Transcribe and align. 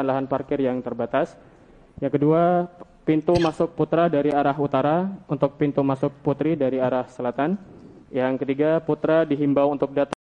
lahan 0.00 0.24
parkir 0.24 0.56
yang 0.64 0.80
terbatas. 0.80 1.36
Yang 2.00 2.16
kedua, 2.16 2.64
pintu 3.04 3.36
masuk 3.36 3.76
putra 3.76 4.08
dari 4.08 4.32
arah 4.32 4.56
utara 4.56 5.12
untuk 5.28 5.60
pintu 5.60 5.84
masuk 5.84 6.08
putri 6.24 6.56
dari 6.56 6.80
arah 6.80 7.04
selatan. 7.12 7.60
Yang 8.08 8.40
ketiga, 8.40 8.80
putra 8.80 9.28
dihimbau 9.28 9.68
untuk 9.68 9.92
datang 9.92 10.21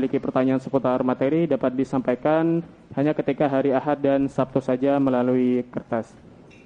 memiliki 0.00 0.16
pertanyaan 0.16 0.56
seputar 0.64 1.04
materi 1.04 1.44
dapat 1.44 1.76
disampaikan 1.76 2.64
hanya 2.96 3.12
ketika 3.12 3.52
hari 3.52 3.76
Ahad 3.76 4.00
dan 4.00 4.32
Sabtu 4.32 4.56
saja 4.64 4.96
melalui 4.96 5.60
kertas. 5.68 6.08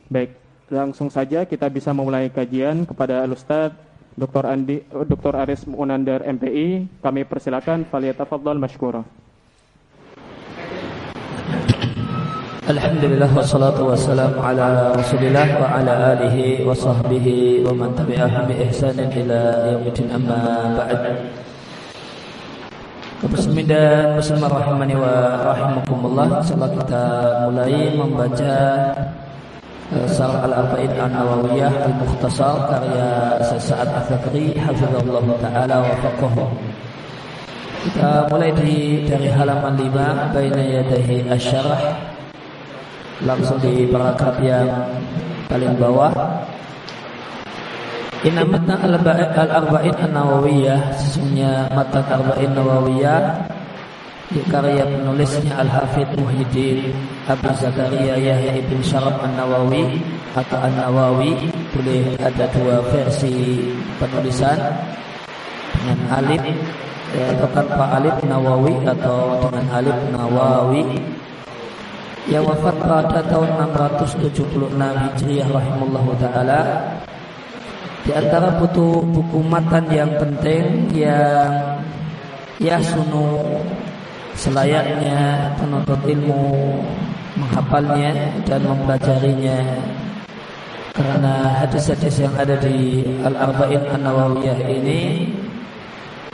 Baik, 0.06 0.38
langsung 0.70 1.10
saja 1.10 1.42
kita 1.42 1.66
bisa 1.66 1.90
memulai 1.90 2.30
kajian 2.30 2.86
kepada 2.86 3.26
Al-Ustaz 3.26 3.74
Dr. 4.14 4.46
Andi 4.46 4.86
Dr. 4.86 5.34
Aris 5.34 5.66
Munandar 5.66 6.22
MPI. 6.22 7.02
Kami 7.02 7.26
persilakan 7.26 7.90
faliyatafadhal 7.90 8.62
masykurah. 8.62 9.02
Alhamdulillah 12.70 13.34
wassalatu 13.34 13.90
wassalamu 13.90 14.38
ala 14.38 14.94
Rasulillah 14.94 15.58
wa 15.58 15.74
ala 15.74 16.14
alihi 16.14 16.62
wa 16.62 16.70
sahbihi 16.70 17.66
wa 17.66 17.74
man 17.74 17.98
tabi'ahum 17.98 18.46
bi 18.46 18.62
ihsanin 18.62 19.10
ila 19.10 19.74
yaumil 19.74 20.06
amma 20.14 20.70
ba'd. 20.78 21.43
Muslimin 23.22 23.66
dan 23.70 24.18
muslimah 24.18 24.50
rahimani 24.50 24.94
wa 24.98 25.14
rahimakumullah. 25.54 26.26
Insyaallah 26.42 26.70
kita 26.82 27.04
mulai 27.46 27.74
membaca 27.94 28.54
uh, 29.94 30.06
Sarah 30.10 30.42
Al-Arba'in 30.50 30.90
An-Nawawiyah 30.98 31.72
Al-Mukhtasar 31.86 32.54
karya 32.66 33.08
Sa'ad 33.62 33.88
Al-Fakri 33.94 34.58
Hafizullah 34.58 35.24
Ta'ala 35.38 35.76
wa 35.86 35.94
faqahu. 36.02 36.44
Kita 37.84 38.26
mulai 38.32 38.50
di, 38.56 39.04
dari 39.04 39.28
halaman 39.28 39.76
5 39.76 40.32
Baina 40.32 40.62
yadahi 40.64 41.28
asyarah 41.28 42.14
Langsung 43.22 43.60
di 43.60 43.86
paragraf 43.92 44.40
yang 44.42 44.66
paling 45.46 45.76
bawah 45.78 46.10
Inna 48.24 48.40
matan 48.40 48.80
al-arba'in 48.80 49.92
an-nawawiyah. 50.00 50.96
Sesungguhnya 50.96 51.68
matan 51.76 52.08
arba'in 52.08 52.56
nawawiyah 52.56 53.20
Di 54.32 54.40
karya 54.48 54.88
penulisnya 54.88 55.60
Al-Hafidh 55.60 56.16
Muhyiddin 56.16 56.96
Abu 57.28 57.52
Zakaria 57.52 58.16
Yahya 58.16 58.56
ibn 58.56 58.80
Syarab 58.80 59.20
an-Nawawi 59.20 60.00
Atau 60.32 60.56
an-Nawawi. 60.56 61.52
Boleh 61.76 62.16
ada 62.16 62.48
dua 62.48 62.80
versi 62.88 63.60
penulisan 64.00 64.56
Dengan 65.76 66.24
alif 66.24 66.40
ya, 67.12 67.28
Atau 67.36 67.48
tanpa 67.52 68.00
alif 68.00 68.16
Nawawi 68.24 68.72
Atau 68.88 69.36
dengan 69.44 69.68
alif 69.68 69.98
Nawawi. 70.16 70.84
Yang 72.24 72.56
wafat 72.56 72.76
pada 72.88 73.20
tahun 73.28 73.68
676 73.76 74.80
Hijriah 74.80 75.48
Rahimullahu 75.52 76.16
Ta'ala 76.16 76.60
di 78.04 78.10
antara 78.12 78.60
buku, 78.60 79.00
buku 79.00 79.38
matan 79.40 79.88
yang 79.88 80.12
penting 80.20 80.92
yang 80.92 81.80
ya 82.60 82.76
sunu 82.78 83.40
selayaknya 84.36 85.50
penuntut 85.56 86.00
ilmu 86.04 86.78
menghafalnya 87.34 88.12
dan 88.44 88.60
mempelajarinya. 88.62 89.58
Karena 90.94 91.64
hadis-hadis 91.64 92.22
yang 92.22 92.34
ada 92.38 92.54
di 92.62 93.02
Al-Arba'in 93.26 93.82
An-Nawawiyah 93.82 94.62
ini 94.62 95.26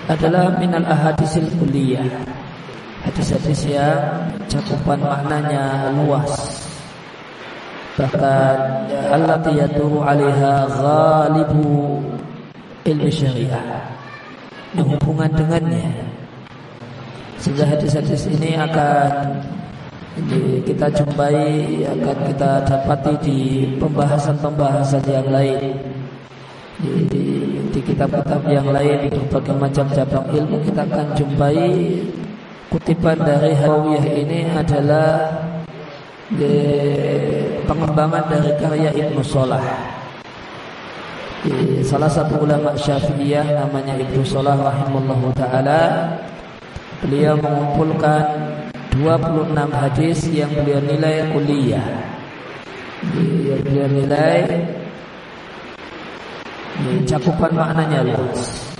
adalah 0.04 0.53
minal 0.60 0.84
ahadisil 0.84 1.48
kuliah 1.56 2.04
hadis-hadis 3.06 3.64
yang 3.64 4.28
cakupan 4.50 5.00
maknanya 5.00 5.88
luas 5.97 6.69
bahkan 8.00 8.56
allati 9.12 9.61
yaduru 9.61 10.00
'alaiha 10.00 10.65
ghalibu 10.72 12.00
ilmu 12.88 13.11
syariah. 13.12 13.84
Yang 14.72 14.97
hubungan 14.97 15.31
dengannya. 15.37 15.91
Sehingga 17.37 17.69
hadis-hadis 17.69 18.25
ini 18.33 18.56
akan 18.56 19.37
kita 20.65 20.87
jumpai 20.93 21.37
akan 21.89 22.16
kita 22.33 22.50
dapati 22.69 23.12
di 23.25 23.39
pembahasan-pembahasan 23.77 25.05
yang 25.05 25.28
lain. 25.28 25.77
Di 27.72 27.81
kitab-kitab 27.84 28.41
yang 28.49 28.72
lain 28.72 29.05
di 29.05 29.09
berbagai 29.12 29.56
macam 29.60 29.84
cabang 29.93 30.27
ilmu 30.33 30.56
kita 30.65 30.83
akan 30.89 31.06
jumpai. 31.12 31.69
Kutipan 32.71 33.19
dari 33.19 33.50
Hawiyah 33.50 34.06
ini 34.15 34.47
adalah 34.47 35.34
pengembangan 37.66 38.24
dari 38.30 38.52
karya 38.58 38.91
Ibnu 38.94 39.22
Salah. 39.26 39.62
Salah 41.82 42.10
satu 42.12 42.44
ulama 42.44 42.76
Syafi'iyah 42.76 43.66
namanya 43.66 43.98
Ibnu 43.98 44.22
Salah 44.22 44.54
rahimahullahu 44.60 45.32
taala 45.34 46.14
beliau 47.02 47.34
mengumpulkan 47.41 48.22
26 48.94 49.56
hadis 49.72 50.18
yang 50.30 50.52
beliau 50.54 50.78
nilai 50.84 51.26
kuliah. 51.34 51.86
Yang 53.18 53.60
beliau 53.66 53.88
nilai 53.88 54.41
cakupan 57.08 57.50
maknanya 57.56 58.06
luas. 58.06 58.70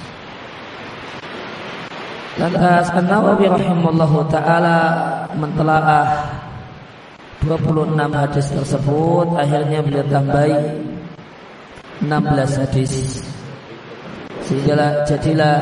Lantas 2.38 2.88
An-Nawawi 2.94 3.48
rahimahullahu 3.48 4.28
taala 4.30 4.78
mentelaah 5.34 6.06
26 7.40 7.96
hadis 8.12 8.46
tersebut 8.52 9.26
akhirnya 9.32 9.80
beliau 9.80 10.04
tambahi 10.12 10.60
16 12.04 12.60
hadis. 12.60 13.24
Sehingga 14.44 15.08
jadilah 15.08 15.56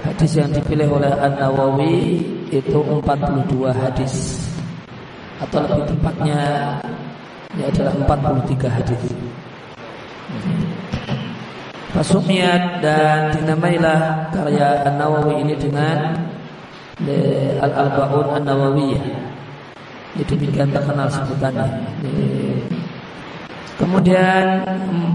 hadis 0.00 0.40
yang 0.40 0.48
dipilih 0.48 0.88
oleh 0.88 1.12
An-Nawawi 1.20 2.24
itu 2.48 2.78
42 2.80 3.76
hadis. 3.76 4.40
Atau 5.36 5.68
lebih 5.68 5.84
tepatnya 5.92 6.40
ini 7.52 7.68
adalah 7.68 7.92
43 7.92 8.68
hadis. 8.72 9.02
Fasumiat 11.92 12.80
dan 12.80 13.36
dinamailah 13.36 14.32
karya 14.32 14.80
An-Nawawi 14.88 15.44
ini 15.44 15.54
dengan 15.60 16.16
Al-Albaun 17.60 18.40
An-Nawawiyah 18.40 19.25
itu 20.16 20.32
demikian 20.36 20.72
terkenal 20.72 21.08
sebutannya. 21.12 21.68
Kemudian 23.76 24.64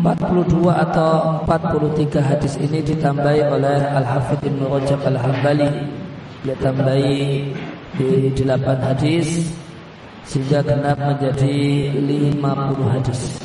42 0.06 0.70
atau 0.70 1.42
43 1.50 2.22
hadis 2.22 2.62
ini 2.62 2.78
ditambahi 2.86 3.42
oleh 3.50 3.78
Al-Hafidh 3.98 4.46
Ibn 4.46 4.62
Rajab 4.70 5.02
Al-Hambali 5.02 5.70
Dia 6.46 6.54
tambahi 6.62 7.50
di 7.98 8.30
8 8.38 8.62
hadis 8.86 9.50
Sehingga 10.30 10.62
genap 10.62 10.96
menjadi 11.02 11.90
50 11.98 12.94
hadis. 12.94 13.42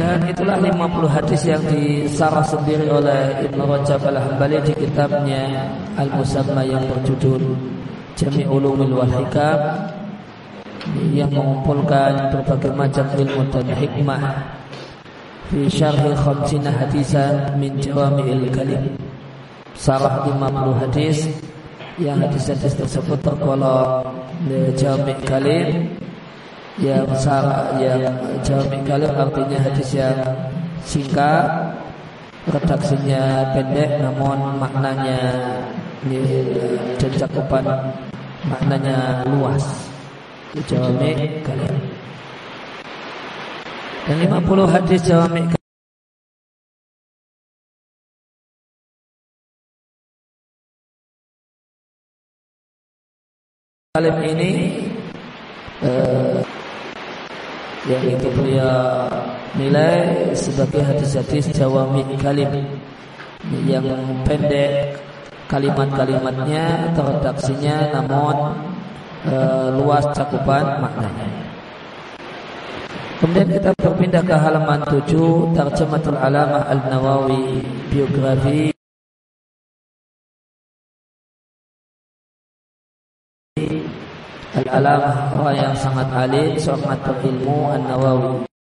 Dan 0.00 0.24
itulah 0.24 0.56
50 0.56 1.12
hadis 1.12 1.40
yang 1.44 1.60
disarah 1.68 2.44
sendiri 2.48 2.88
oleh 2.88 3.44
Ibn 3.44 3.60
Rajab 3.60 4.08
Al-Hambali 4.08 4.56
Di 4.64 4.72
kitabnya 4.72 5.68
Al-Musamma 6.00 6.64
yang 6.64 6.80
berjudul 6.88 7.44
Jami 8.16 8.48
Ulumil 8.48 8.96
Wal 8.96 9.12
Hikam 9.12 9.60
yang 11.10 11.30
mengumpulkan 11.32 12.30
berbagai 12.30 12.72
macam 12.72 13.06
ilmu 13.14 13.42
dan 13.50 13.66
hikmah. 13.74 14.22
Fi 15.46 15.60
syarhi 15.70 16.10
khamsina 16.14 16.70
hadisan 16.74 17.54
min 17.58 17.78
jawami'il 17.78 18.50
kalim. 18.50 18.98
Sarah 19.76 20.26
50 20.26 20.82
hadis 20.82 21.28
yang 22.00 22.18
hadis-hadis 22.18 22.74
tersebut 22.74 23.18
tergolong 23.22 24.04
jami 24.74 25.14
kalim. 25.26 25.90
Yang 26.76 27.08
besar 27.08 27.72
yang 27.80 28.12
jami 28.44 28.84
kalim 28.84 29.08
artinya 29.16 29.58
hadis 29.64 29.96
yang 29.96 30.20
singkat 30.84 31.72
redaksinya 32.46 33.48
pendek 33.56 33.96
namun 33.98 34.60
maknanya 34.60 35.18
dan 37.00 37.12
cakupan 37.18 37.64
maknanya 38.46 39.26
luas 39.26 39.95
jami 40.64 41.44
kalim 41.44 41.76
dan 44.08 44.16
50 44.24 44.72
hadis 44.72 45.00
jami 45.04 45.44
Kalim 53.96 54.20
ini 54.28 54.52
uh, 55.80 56.44
yang 57.88 58.04
itu 58.04 58.28
beliau 58.28 59.08
nilai 59.56 60.36
sebagai 60.36 60.84
hadis-hadis 60.84 61.48
jawami 61.56 62.04
kalim. 62.20 62.76
Yang 63.64 63.88
pendek 64.28 65.00
kalimat-kalimatnya 65.48 66.92
atau 66.92 67.08
redaksinya 67.08 67.96
namun 67.96 68.36
uh, 69.24 69.72
luas 69.72 70.04
cakupan 70.12 70.84
maknanya. 70.84 71.28
Kemudian 73.16 73.48
kita 73.48 73.72
berpindah 73.80 74.20
ke 74.20 74.36
halaman 74.36 74.84
7 74.84 75.56
Tarjamatul 75.56 76.20
Alamah 76.20 76.68
Al-Nawawi 76.68 77.64
Biografi 77.88 78.76
Al-Alamah 84.56 85.36
orang 85.36 85.56
yang 85.56 85.74
sangat 85.76 86.08
alim, 86.12 86.56
sangat 86.60 86.96
berilmu 87.04 87.72
An-Nawawi. 87.72 88.55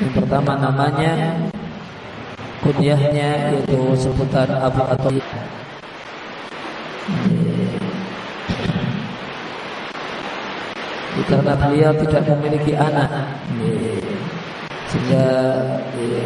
Yang 0.00 0.12
pertama 0.16 0.56
namanya 0.56 1.12
kunyahnya 2.64 3.52
yaitu 3.52 3.80
sebutan 4.00 4.48
Abu 4.48 4.80
Atau 4.88 5.12
karena 11.30 11.54
beliau 11.54 11.92
tidak 11.94 12.22
memiliki 12.26 12.74
anak 12.74 13.06
sehingga 14.90 15.26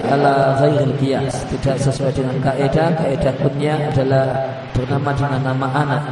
ala 0.09 0.57
ghairil 0.57 0.97
qiyas 0.97 1.45
tidak 1.53 1.77
sesuai 1.77 2.15
dengan 2.17 2.41
kaidah 2.41 2.89
kaidah 2.97 3.35
kunyah 3.37 3.79
adalah 3.93 4.27
bernama 4.73 5.11
dengan 5.13 5.41
nama 5.45 5.69
anak 5.77 6.03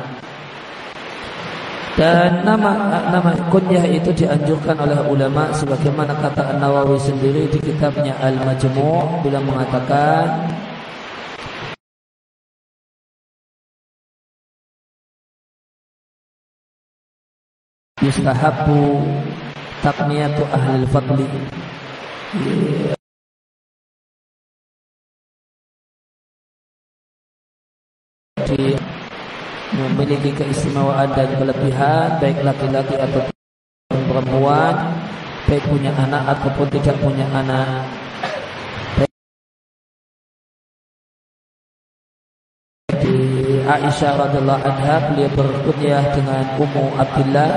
dan 1.93 2.41
nama 2.41 2.73
nama 3.13 3.37
kunyah 3.53 3.85
itu 3.85 4.09
dianjurkan 4.17 4.81
oleh 4.81 4.97
ulama 5.13 5.53
sebagaimana 5.53 6.17
kata 6.25 6.57
An-Nawawi 6.57 6.97
sendiri 6.97 7.45
di 7.53 7.61
kitabnya 7.61 8.17
Al-Majmu' 8.17 9.21
bila 9.21 9.37
mengatakan 9.45 10.49
yustahabu 18.01 19.05
takniyatu 19.85 20.49
ahli 20.49 20.89
fadli 20.89 21.29
memiliki 30.13 30.45
keistimewaan 30.45 31.09
dan 31.17 31.25
kelebihan 31.41 32.21
baik 32.21 32.45
laki-laki 32.45 33.01
atau 33.01 33.25
perempuan 33.89 34.77
baik 35.49 35.65
punya 35.65 35.89
anak 35.97 36.37
ataupun 36.37 36.69
tidak 36.69 36.97
punya 37.01 37.25
anak. 37.33 37.89
Aisyah 43.63 44.13
radhiallahu 44.21 44.63
anha 44.69 44.97
beliau 45.09 45.33
berkunyah 45.33 46.05
dengan 46.13 46.45
Ummu 46.61 46.93
Abdullah 47.01 47.53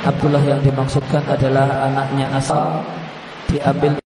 Abdullah 0.00 0.40
yang 0.40 0.60
dimaksudkan 0.64 1.20
adalah 1.28 1.68
anaknya 1.84 2.32
asal. 2.32 2.80
Diambil 3.52 4.00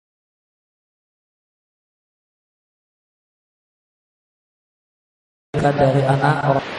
dari 5.53 6.01
anak 6.01 6.35
orang. 6.49 6.69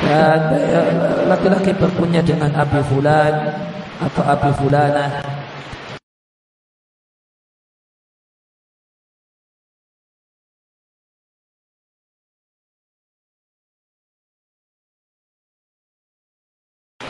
Dan 0.00 0.40
eh, 0.54 0.90
laki-laki 1.26 1.70
berpunya 1.74 2.22
dengan 2.22 2.54
Abi 2.54 2.80
Fulan 2.86 3.34
atau 4.00 4.22
Abi 4.24 4.50
Fulana 4.54 5.39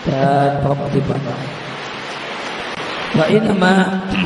dan 0.07 0.61
perempuan. 0.65 1.23
Wa 3.11 3.27
inama 3.27 3.73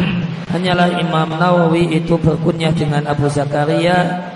hanyalah 0.55 0.89
Imam 1.01 1.29
Nawawi 1.35 1.99
itu 1.99 2.15
berkunyah 2.21 2.71
dengan 2.77 3.09
Abu 3.09 3.27
Zakaria 3.33 4.31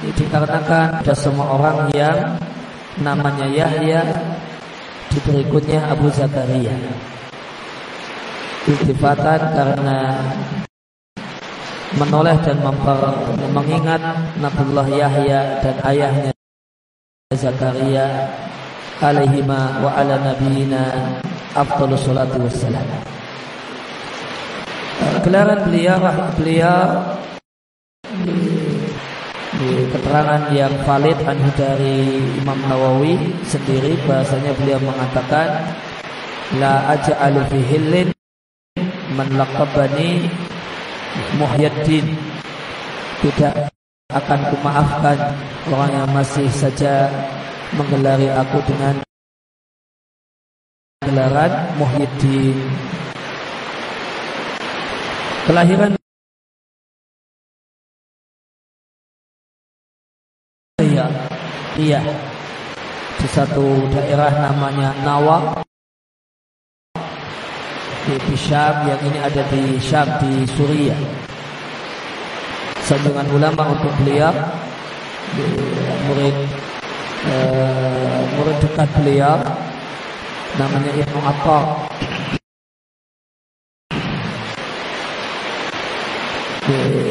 dikarenakan 0.00 1.04
ada 1.04 1.12
semua 1.12 1.60
orang 1.60 1.92
yang 1.92 2.40
namanya 3.04 3.44
Yahya 3.46 4.00
diberi 5.12 5.44
kunyah 5.52 5.92
Abu 5.92 6.08
Zakaria. 6.08 6.72
Istifatan 8.64 9.40
karena 9.56 9.98
menoleh 11.98 12.36
dan 12.44 12.58
memper, 12.62 13.00
mengingat 13.50 13.98
Nabiullah 14.38 14.88
Yahya 14.88 15.40
dan 15.64 15.76
ayahnya 15.84 16.32
Zakaria 17.34 18.06
alaihima 19.00 19.80
wa 19.80 19.90
ala 19.96 20.20
nabiyina 20.20 20.80
afdalu 21.56 21.96
salatu 21.96 22.44
wassalam. 22.44 22.84
Gelaran 25.20 25.68
beliau 25.68 26.00
beliau 26.36 26.80
di, 29.60 29.68
keterangan 29.92 30.48
yang 30.52 30.72
valid 30.84 31.18
anhu 31.24 31.50
dari 31.56 32.24
Imam 32.40 32.56
Nawawi 32.64 33.16
sendiri 33.44 33.96
bahasanya 34.08 34.56
beliau 34.56 34.80
mengatakan 34.80 35.76
la 36.56 36.96
aj'alu 36.96 37.40
fi 37.52 37.58
hillin 37.68 38.08
man 39.12 39.28
laqabani 39.36 40.28
muhyaddin 41.36 42.16
tidak 43.20 43.68
akan 44.10 44.40
kumaafkan 44.50 45.18
orang 45.68 45.90
yang 45.92 46.08
masih 46.10 46.48
saja 46.50 47.06
menggelari 47.74 48.28
aku 48.30 48.58
dengan 48.66 48.94
gelaran 51.06 51.52
Muhyiddin. 51.78 52.58
Kelahiran 55.46 55.92
Iya, 60.80 61.06
iya. 61.76 62.00
Di 63.20 63.28
satu 63.28 63.84
daerah 63.92 64.32
namanya 64.32 64.96
Nawa 65.04 65.60
di 68.10 68.34
Syam 68.34 68.88
yang 68.88 69.00
ini 69.06 69.18
ada 69.22 69.42
di 69.52 69.78
Syam 69.78 70.08
di 70.18 70.42
Suriah. 70.56 70.98
Sambungan 72.88 73.28
ulama 73.30 73.70
untuk 73.70 73.92
beliau 74.02 74.34
murid 76.10 76.34
uh, 77.28 78.56
dekat 78.60 78.88
beliau 78.96 79.36
namanya 80.56 80.92
Ibnu 80.94 81.20
Atta 81.24 81.60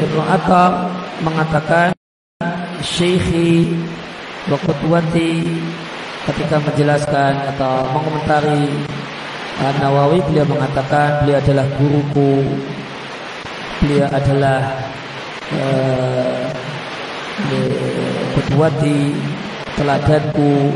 Ibnu 0.08 0.22
Atta 0.24 0.64
mengatakan 1.20 1.92
Syekhi 2.80 3.76
wa 4.48 4.58
ketika 6.30 6.58
menjelaskan 6.64 7.34
atau 7.56 7.84
mengomentari 7.92 8.72
Nawawi 9.60 10.24
beliau 10.24 10.48
mengatakan 10.48 11.20
beliau 11.20 11.44
adalah 11.44 11.68
guruku. 11.76 12.48
Beliau 13.84 14.08
adalah 14.08 14.72
uh, 15.52 16.48
teladanku. 19.80 20.76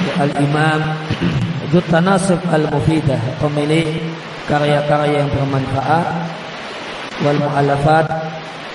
Al-Imam 0.00 0.80
Zut 1.68 1.84
Tanasib 1.92 2.40
Al-Mufidah 2.48 3.20
Pemilik 3.36 4.00
karya-karya 4.48 5.24
yang 5.24 5.30
bermanfaat 5.32 6.06
Wal 7.20 7.36
Mu'alafat 7.36 8.08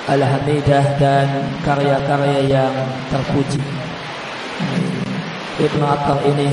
Al-Hamidah 0.05 0.85
Dan 1.01 1.27
karya-karya 1.65 2.39
yang 2.45 2.73
terpuji. 3.09 3.57
Ibn 5.55 5.81
Attar 5.81 6.19
ini 6.29 6.49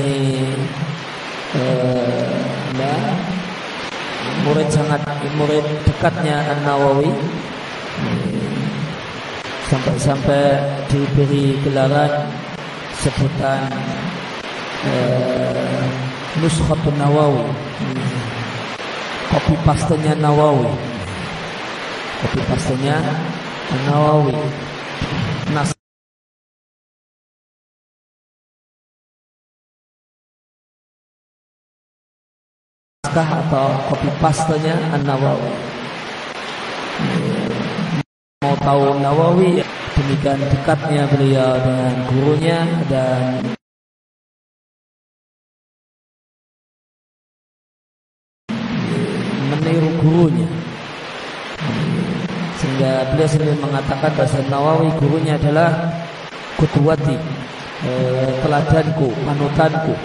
eh, 1.53 2.41
ya, 2.81 2.95
Murid 4.41 4.67
sangat 4.73 5.05
Murid 5.37 5.65
dekatnya 5.85 6.41
An-Nawawi 6.49 7.13
Sampai-sampai 9.73 10.61
diberi 10.85 11.57
gelaran 11.65 12.29
Sebutan 12.93 13.73
eh, 14.85 15.89
Nuskhatun 16.37 16.93
Nawawi. 16.93 17.41
Kopi 19.33 19.57
pastenya 19.65 20.13
Nawawi. 20.13 20.69
Kopi 22.21 22.39
pastenya 22.45 23.01
Nawawi. 23.89 24.37
Nas 25.49 25.73
atau 33.09 33.69
kopi 33.89 34.09
pastenya 34.21 34.77
An-Nawawi 34.93 35.72
mau 38.43 38.59
tahu 38.59 38.99
Nawawi 38.99 39.63
demikian 39.95 40.35
dekatnya 40.51 41.07
beliau 41.07 41.55
dengan 41.63 41.93
gurunya 42.11 42.59
dan 42.91 43.39
meniru 49.47 49.89
gurunya. 50.03 50.49
Sehingga 52.59 53.15
beliau 53.15 53.29
sendiri 53.31 53.55
mengatakan 53.63 54.11
bahasa 54.11 54.43
Nawawi 54.51 54.91
gurunya 54.99 55.39
adalah 55.39 55.71
kutuwati 56.59 57.15
eh, 57.87 58.31
teladanku, 58.43 59.07
panutanku 59.23 59.95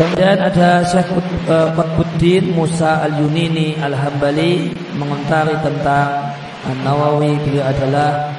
Kemudian 0.00 0.40
ada 0.40 0.80
Syekh 0.80 1.12
eh, 1.44 1.68
Qutbuddin 1.76 2.56
Musa 2.56 3.04
Al-Yunini 3.04 3.76
Al-Hambali 3.76 4.72
mengontari 4.96 5.52
tentang 5.60 6.32
An-Nawawi 6.64 7.36
beliau 7.44 7.68
adalah 7.68 8.32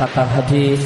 pakar 0.00 0.24
hadis, 0.32 0.80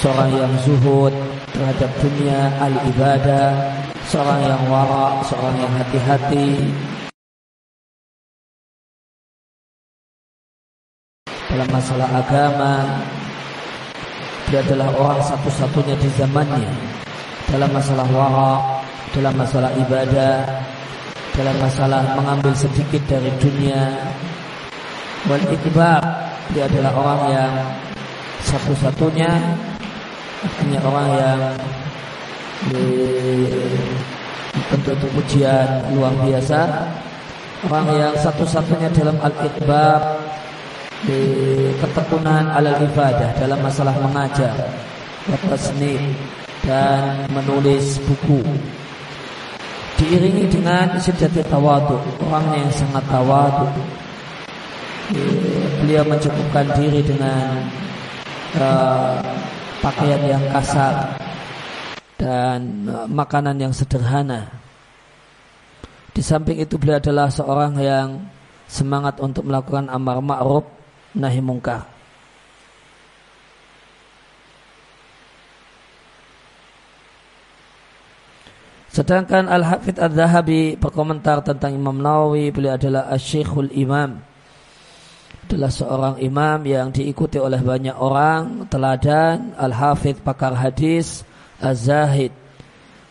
seorang 0.00 0.32
yang 0.32 0.48
zuhud, 0.64 1.12
terhadap 1.52 1.92
dunia 2.00 2.48
al-ibadah, 2.64 3.76
seorang 4.08 4.40
yang 4.40 4.62
wara, 4.72 5.20
seorang 5.28 5.52
yang 5.60 5.72
hati-hati. 5.84 6.72
Dalam 11.28 11.68
masalah 11.68 12.08
agama, 12.08 13.04
dia 14.48 14.64
adalah 14.64 14.88
orang 14.96 15.20
satu-satunya 15.20 15.92
di 16.00 16.08
zamannya. 16.16 16.72
Dalam 17.52 17.68
masalah 17.76 18.08
wara, 18.10 18.75
dalam 19.14 19.34
masalah 19.36 19.70
ibadah, 19.76 20.42
dalam 21.36 21.56
masalah 21.60 22.02
mengambil 22.16 22.56
sedikit 22.56 23.02
dari 23.06 23.30
dunia. 23.38 23.94
Wal 25.26 25.42
ikbar, 25.50 26.02
dia 26.54 26.70
adalah 26.70 26.92
orang 26.94 27.20
yang 27.34 27.52
satu-satunya 28.46 29.30
Artinya 30.46 30.78
orang 30.86 31.08
yang 31.18 31.40
tentu 34.70 34.90
itu 34.94 35.06
pujian 35.10 35.68
luar 35.98 36.14
biasa 36.22 36.60
Orang 37.66 37.86
yang 37.98 38.14
satu-satunya 38.14 38.92
dalam 38.94 39.16
al-iqbab 39.18 40.02
di 41.04 41.20
ketekunan 41.76 42.48
ala 42.56 42.80
ibadah 42.80 43.30
dalam 43.36 43.60
masalah 43.60 43.92
mengajar 44.00 44.54
Watasnif 45.28 46.00
dan 46.64 47.26
menulis 47.34 48.00
buku 48.06 48.40
diiringi 49.96 50.44
dengan 50.52 50.96
sejati 51.00 51.40
tawadu 51.48 51.96
orang 52.28 52.46
yang 52.52 52.70
sangat 52.72 53.04
tawadu 53.08 53.68
beliau 55.80 56.04
mencukupkan 56.04 56.66
diri 56.76 57.00
dengan 57.00 57.62
uh, 58.58 59.22
pakaian 59.80 60.22
yang 60.26 60.44
kasar 60.50 61.14
dan 62.16 62.88
e, 62.88 62.96
makanan 63.06 63.56
yang 63.60 63.72
sederhana. 63.76 64.48
Di 66.16 66.24
samping 66.24 66.58
itu 66.64 66.80
beliau 66.80 66.96
adalah 66.96 67.28
seorang 67.28 67.76
yang 67.76 68.08
semangat 68.66 69.20
untuk 69.20 69.44
melakukan 69.44 69.92
amar 69.92 70.24
ma'ruf 70.24 70.64
nahi 71.12 71.44
mungkar. 71.44 71.95
Sedangkan 78.96 79.44
Al-Hafidh 79.52 80.00
Al-Zahabi 80.00 80.80
berkomentar 80.80 81.44
tentang 81.44 81.76
Imam 81.76 82.00
Nawawi, 82.00 82.48
beliau 82.48 82.80
adalah 82.80 83.12
Asyikhul 83.12 83.68
Imam. 83.76 84.24
Adalah 85.44 85.68
seorang 85.68 86.16
imam 86.24 86.64
yang 86.64 86.88
diikuti 86.96 87.36
oleh 87.36 87.60
banyak 87.60 87.92
orang, 87.92 88.64
teladan, 88.72 89.52
al-hafidh 89.60 90.24
pakar 90.24 90.56
hadis, 90.56 91.28
az-zahid, 91.60 92.32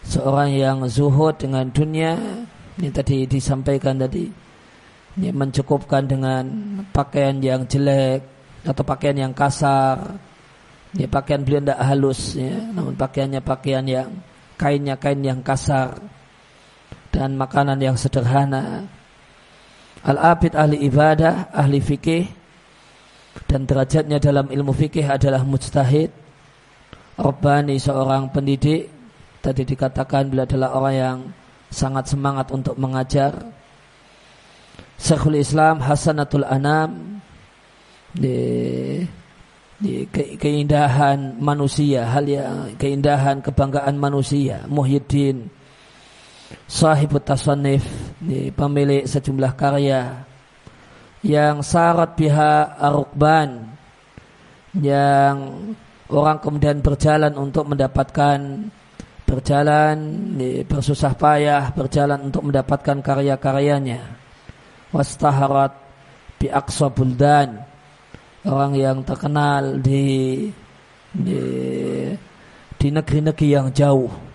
seorang 0.01 0.57
yang 0.57 0.83
zuhud 0.89 1.37
dengan 1.37 1.69
dunia, 1.69 2.17
ini 2.81 2.89
tadi 2.89 3.29
disampaikan 3.29 4.01
tadi, 4.01 4.25
ini 5.21 5.29
mencukupkan 5.31 6.09
dengan 6.09 6.43
pakaian 6.91 7.37
yang 7.39 7.63
jelek 7.69 8.25
atau 8.65 8.83
pakaian 8.83 9.29
yang 9.29 9.33
kasar, 9.37 10.17
ini 10.97 11.05
pakaian 11.05 11.45
beliau 11.45 11.61
tidak 11.61 11.79
halus, 11.87 12.35
ya, 12.35 12.57
namun 12.73 12.97
pakaiannya 12.97 13.39
pakaian 13.45 13.85
yang 13.85 14.09
kainnya 14.55 14.99
kain 14.99 15.23
yang 15.23 15.43
kasar 15.43 15.99
dan 17.11 17.39
makanan 17.39 17.79
yang 17.79 17.95
sederhana 17.95 18.87
Al-abid 20.05 20.53
ahli 20.53 20.85
ibadah, 20.85 21.49
ahli 21.49 21.81
fikih 21.81 22.29
dan 23.49 23.65
derajatnya 23.65 24.21
dalam 24.21 24.53
ilmu 24.53 24.69
fikih 24.69 25.01
adalah 25.01 25.41
mujtahid. 25.41 26.13
Rabbani 27.17 27.81
seorang 27.81 28.29
pendidik 28.29 28.85
tadi 29.41 29.65
dikatakan 29.65 30.29
beliau 30.29 30.45
adalah 30.45 30.69
orang 30.77 30.93
yang 30.93 31.17
sangat 31.73 32.05
semangat 32.05 32.53
untuk 32.53 32.77
mengajar. 32.77 33.33
Syekhul 35.01 35.41
Islam 35.41 35.81
Hasanatul 35.81 36.45
Anam 36.45 37.17
di 38.13 38.37
ke, 39.83 40.39
keindahan 40.39 41.35
manusia, 41.35 42.07
hal 42.07 42.23
yang 42.23 42.75
keindahan 42.79 43.43
kebanggaan 43.43 43.99
manusia, 43.99 44.63
Muhyiddin 44.71 45.51
sahibut 46.69 47.25
tasannif 47.25 47.83
pemilik 48.55 49.03
sejumlah 49.03 49.53
karya 49.57 50.23
yang 51.25 51.65
syarat 51.65 52.13
biha 52.13 52.77
arukban 52.77 53.73
yang 54.77 55.65
orang 56.11 56.37
kemudian 56.37 56.85
berjalan 56.85 57.33
untuk 57.33 57.65
mendapatkan 57.65 58.69
berjalan 59.25 59.97
bersusah 60.69 61.17
payah 61.17 61.73
berjalan 61.73 62.29
untuk 62.29 62.45
mendapatkan 62.45 63.01
karya-karyanya. 63.01 64.05
Wastaharat 64.93 65.73
bi 66.37 66.47
aqsa 66.47 66.93
buldan 66.93 67.74
orang 68.45 68.73
yang 68.77 68.97
terkenal 69.01 69.81
di 69.81 70.47
di 71.11 71.41
di 72.75 72.87
negeri-negeri 72.91 73.47
yang 73.49 73.67
jauh 73.73 74.25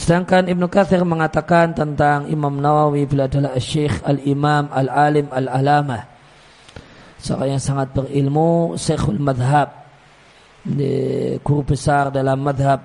Sedangkan 0.00 0.48
Ibnu 0.48 0.64
Katsir 0.72 1.04
mengatakan 1.04 1.76
tentang 1.76 2.24
Imam 2.32 2.56
Nawawi 2.56 3.04
beliau 3.04 3.28
adalah 3.28 3.52
Syekh 3.60 4.00
Al-Imam 4.00 4.72
Al-Alim 4.72 5.28
Al-Alamah. 5.28 6.08
Seorang 7.20 7.52
yang 7.52 7.60
sangat 7.60 7.92
berilmu, 7.92 8.80
Syekhul 8.80 9.20
Madhab. 9.20 9.76
Guru 11.44 11.62
besar 11.68 12.08
dalam 12.08 12.40
madhab 12.40 12.80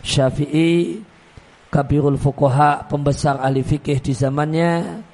Syafi'i, 0.00 1.04
Kabirul 1.68 2.16
Fukuha, 2.16 2.88
pembesar 2.88 3.44
ahli 3.44 3.60
fikih 3.60 4.00
di 4.00 4.16
zamannya, 4.16 5.04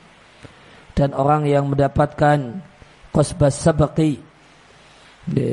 dan 0.94 1.11
orang 1.18 1.50
yang 1.50 1.66
mendapatkan 1.66 2.62
Qasbas 3.11 3.55
Sabaqi 3.59 4.19
di, 5.26 5.50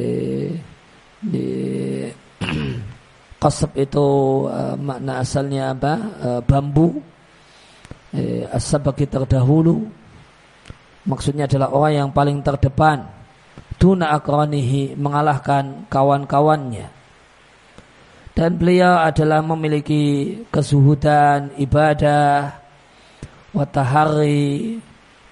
di 1.22 1.48
Qasab 3.42 3.78
itu 3.78 4.08
uh, 4.50 4.74
makna 4.74 5.22
asalnya 5.22 5.78
apa? 5.78 5.94
Uh, 6.18 6.42
bambu. 6.42 6.98
Eh, 8.16 8.48
As-sabaki 8.50 9.06
terdahulu. 9.06 9.86
Maksudnya 11.06 11.46
adalah 11.46 11.70
orang 11.70 11.94
yang 11.94 12.10
paling 12.10 12.42
terdepan. 12.42 13.06
Tuna 13.78 14.16
akronihi 14.18 14.98
mengalahkan 14.98 15.86
kawan-kawannya. 15.86 16.90
Dan 18.34 18.58
beliau 18.58 19.06
adalah 19.06 19.46
memiliki 19.46 20.34
kesuhudan, 20.50 21.54
ibadah, 21.62 22.58
watahari, 23.54 24.82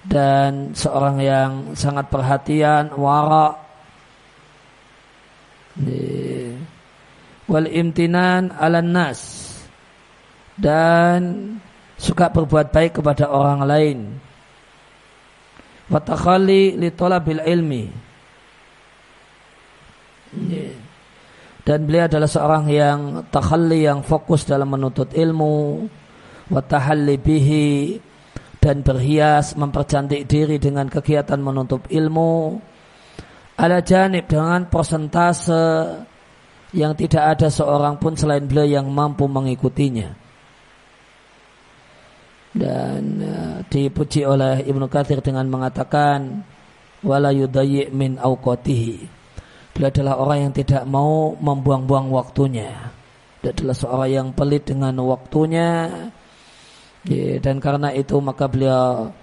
dan 0.06 0.70
seorang 0.70 1.18
yang 1.18 1.50
sangat 1.74 2.06
perhatian, 2.06 2.94
warak. 2.94 3.58
Eh, 5.82 6.54
wal 7.50 7.66
imtinan 7.66 8.54
ala 8.54 8.78
nas. 8.78 9.50
Dan 10.54 11.52
suka 11.98 12.30
berbuat 12.30 12.70
baik 12.70 13.02
kepada 13.02 13.26
orang 13.26 13.60
lain. 13.66 13.98
Wa 15.90 16.00
li 16.38 16.88
talabil 16.94 17.42
ilmi. 17.42 17.84
Dan 21.66 21.78
beliau 21.82 22.06
adalah 22.06 22.30
seorang 22.30 22.64
yang 22.70 23.00
takhalli 23.26 23.90
yang 23.90 24.06
fokus 24.06 24.46
dalam 24.46 24.70
menuntut 24.70 25.10
ilmu. 25.10 25.82
Wa 26.46 26.62
tahalli 26.62 27.18
bihi 27.18 27.66
dan 28.60 28.82
berhias 28.82 29.54
mempercantik 29.54 30.26
diri 30.26 30.56
dengan 30.58 30.90
kegiatan 30.90 31.38
menuntut 31.38 31.86
ilmu 31.86 32.58
ala 33.56 33.80
janib 33.80 34.28
dengan 34.28 34.68
persentase 34.68 35.96
yang 36.76 36.92
tidak 36.92 37.36
ada 37.36 37.48
seorang 37.48 37.96
pun 37.96 38.12
selain 38.12 38.44
beliau 38.44 38.68
yang 38.80 38.86
mampu 38.92 39.24
mengikutinya. 39.24 40.12
Dan 42.56 43.20
uh, 43.20 43.56
dipuji 43.68 44.24
oleh 44.24 44.64
Ibnu 44.64 44.88
Katsir 44.88 45.20
dengan 45.20 45.44
mengatakan 45.48 46.40
wala 47.04 47.32
yudayyi 47.32 47.92
min 47.92 48.16
awqatihi. 48.16 49.08
Beliau 49.76 49.92
adalah 49.92 50.14
orang 50.16 50.38
yang 50.48 50.52
tidak 50.56 50.88
mau 50.88 51.36
membuang-buang 51.36 52.08
waktunya. 52.08 52.92
Dia 53.44 53.52
adalah 53.52 53.76
seorang 53.76 54.10
yang 54.10 54.28
pelit 54.32 54.64
dengan 54.64 54.96
waktunya. 55.04 55.92
Ya, 57.06 57.38
dan 57.38 57.62
karena 57.62 57.94
itu 57.94 58.18
maka 58.18 58.50
beliau 58.50 59.14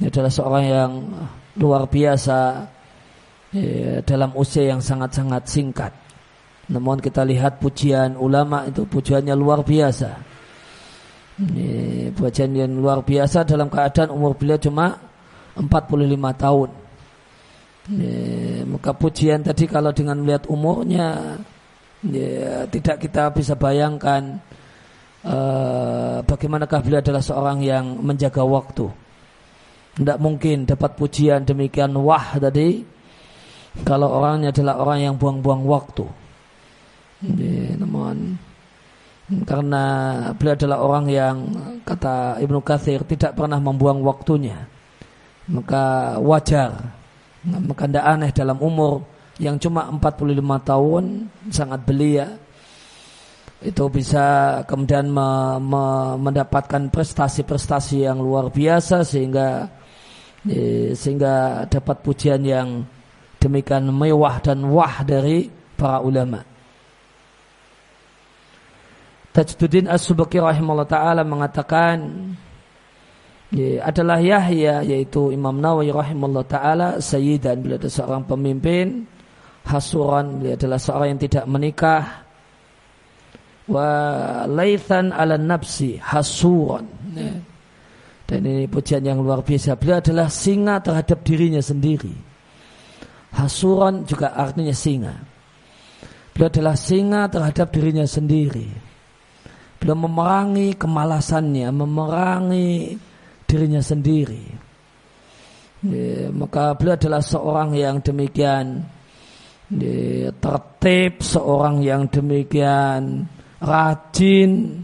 adalah 0.00 0.32
seorang 0.32 0.64
yang 0.64 0.92
luar 1.60 1.84
biasa 1.84 2.64
ya, 3.52 4.00
dalam 4.00 4.32
usia 4.32 4.72
yang 4.72 4.80
sangat-sangat 4.80 5.44
singkat. 5.44 5.92
Namun 6.72 7.04
kita 7.04 7.20
lihat 7.28 7.60
pujian 7.60 8.16
ulama 8.16 8.64
itu 8.64 8.88
pujiannya 8.88 9.36
luar 9.36 9.60
biasa. 9.60 10.10
Ini 11.42 12.12
pujian 12.16 12.52
yang 12.56 12.80
luar 12.80 13.04
biasa 13.04 13.44
dalam 13.44 13.68
keadaan 13.68 14.08
umur 14.08 14.32
beliau 14.32 14.56
cuma 14.56 14.96
45 15.56 15.68
tahun. 16.40 16.70
Ini, 17.92 18.12
maka 18.72 18.94
pujian 18.96 19.44
tadi 19.44 19.68
kalau 19.68 19.92
dengan 19.92 20.22
melihat 20.22 20.46
umurnya 20.48 21.36
ya, 22.06 22.64
tidak 22.70 23.04
kita 23.04 23.34
bisa 23.34 23.58
bayangkan 23.58 24.38
uh, 25.26 26.18
bagaimanakah 26.26 26.80
beliau 26.82 27.00
adalah 27.02 27.22
seorang 27.22 27.58
yang 27.62 27.98
menjaga 28.02 28.42
waktu. 28.42 28.86
Tidak 29.92 30.18
mungkin 30.18 30.64
dapat 30.64 30.96
pujian 30.96 31.44
demikian 31.44 31.92
wah 32.00 32.40
tadi 32.40 32.80
kalau 33.84 34.08
orangnya 34.20 34.52
adalah 34.52 34.80
orang 34.80 34.98
yang 35.00 35.14
buang-buang 35.16 35.64
waktu. 35.64 36.04
Ya, 37.22 37.76
namun 37.78 38.36
karena 39.46 39.84
beliau 40.36 40.54
adalah 40.58 40.78
orang 40.82 41.04
yang 41.08 41.36
kata 41.86 42.42
Ibnu 42.42 42.60
Katsir 42.60 43.00
tidak 43.08 43.38
pernah 43.38 43.56
membuang 43.56 44.04
waktunya. 44.04 44.68
Maka 45.48 46.16
wajar, 46.20 46.92
maka 47.44 47.84
tidak 47.88 48.04
aneh 48.06 48.30
dalam 48.30 48.58
umur 48.60 49.02
yang 49.40 49.56
cuma 49.56 49.88
45 49.88 50.38
tahun 50.62 51.04
sangat 51.48 51.80
belia 51.88 52.26
itu 53.62 53.84
bisa 53.88 54.60
kemudian 54.66 55.06
me, 55.06 55.58
me, 55.62 55.84
mendapatkan 56.18 56.90
prestasi-prestasi 56.90 58.06
yang 58.06 58.18
luar 58.18 58.50
biasa 58.50 59.06
sehingga 59.06 59.70
eh, 60.46 60.94
sehingga 60.98 61.66
dapat 61.70 62.02
pujian 62.02 62.42
yang 62.42 62.82
demikian 63.38 63.90
mewah 63.90 64.42
dan 64.42 64.66
wah 64.66 65.02
dari 65.06 65.50
para 65.78 66.02
ulama. 66.02 66.42
Tajduddin 69.32 69.88
As-Subaki 69.88 70.36
rahimahullah 70.36 70.90
taala 70.90 71.24
mengatakan 71.24 71.96
ya, 73.48 73.80
adalah 73.88 74.20
Yahya 74.20 74.84
yaitu 74.84 75.32
Imam 75.32 75.56
Nawawi 75.56 75.88
rahimahullah 75.88 76.44
taala 76.44 76.88
sayyidan 77.00 77.64
beliau 77.64 77.80
adalah 77.80 77.96
seorang 77.96 78.22
pemimpin 78.28 79.08
hasuran. 79.64 80.42
Beliau 80.42 80.54
adalah 80.54 80.78
seorang 80.78 81.16
yang 81.16 81.22
tidak 81.22 81.44
menikah 81.48 82.21
wa 83.72 83.88
laithan 84.44 85.16
ala 85.16 85.40
nafsi 85.40 85.96
hasuran 85.96 86.84
ya. 87.16 87.32
dan 88.28 88.40
ini 88.44 88.68
pujian 88.68 89.00
yang 89.00 89.24
luar 89.24 89.40
biasa. 89.40 89.80
Beliau 89.80 90.00
adalah 90.00 90.28
singa 90.28 90.80
terhadap 90.84 91.24
dirinya 91.24 91.60
sendiri. 91.64 92.12
Hasuran 93.32 94.04
juga 94.04 94.36
artinya 94.36 94.76
singa. 94.76 95.16
Beliau 96.36 96.48
adalah 96.52 96.76
singa 96.76 97.28
terhadap 97.32 97.72
dirinya 97.72 98.04
sendiri. 98.04 98.68
Beliau 99.80 99.96
memerangi 99.96 100.76
kemalasannya, 100.76 101.68
memerangi 101.72 102.96
dirinya 103.48 103.80
sendiri. 103.84 104.44
Ya, 105.82 106.30
maka 106.30 106.72
beliau 106.78 106.94
adalah 106.96 107.20
seorang 107.20 107.76
yang 107.76 108.00
demikian. 108.00 108.84
Ya, 109.72 110.28
tertib, 110.36 111.24
seorang 111.24 111.80
yang 111.80 112.04
demikian 112.08 113.24
rajin, 113.62 114.82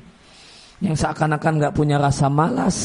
yang 0.78 0.94
seakan-akan 0.94 1.58
nggak 1.58 1.74
punya 1.74 1.98
rasa 1.98 2.30
malas. 2.30 2.78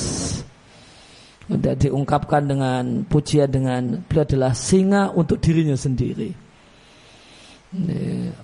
Sudah 1.44 1.76
diungkapkan 1.78 2.50
dengan 2.50 3.06
pujian 3.06 3.52
dengan 3.52 4.02
beliau 4.10 4.26
adalah 4.26 4.52
singa 4.58 5.14
untuk 5.14 5.38
dirinya 5.38 5.78
sendiri. 5.78 6.34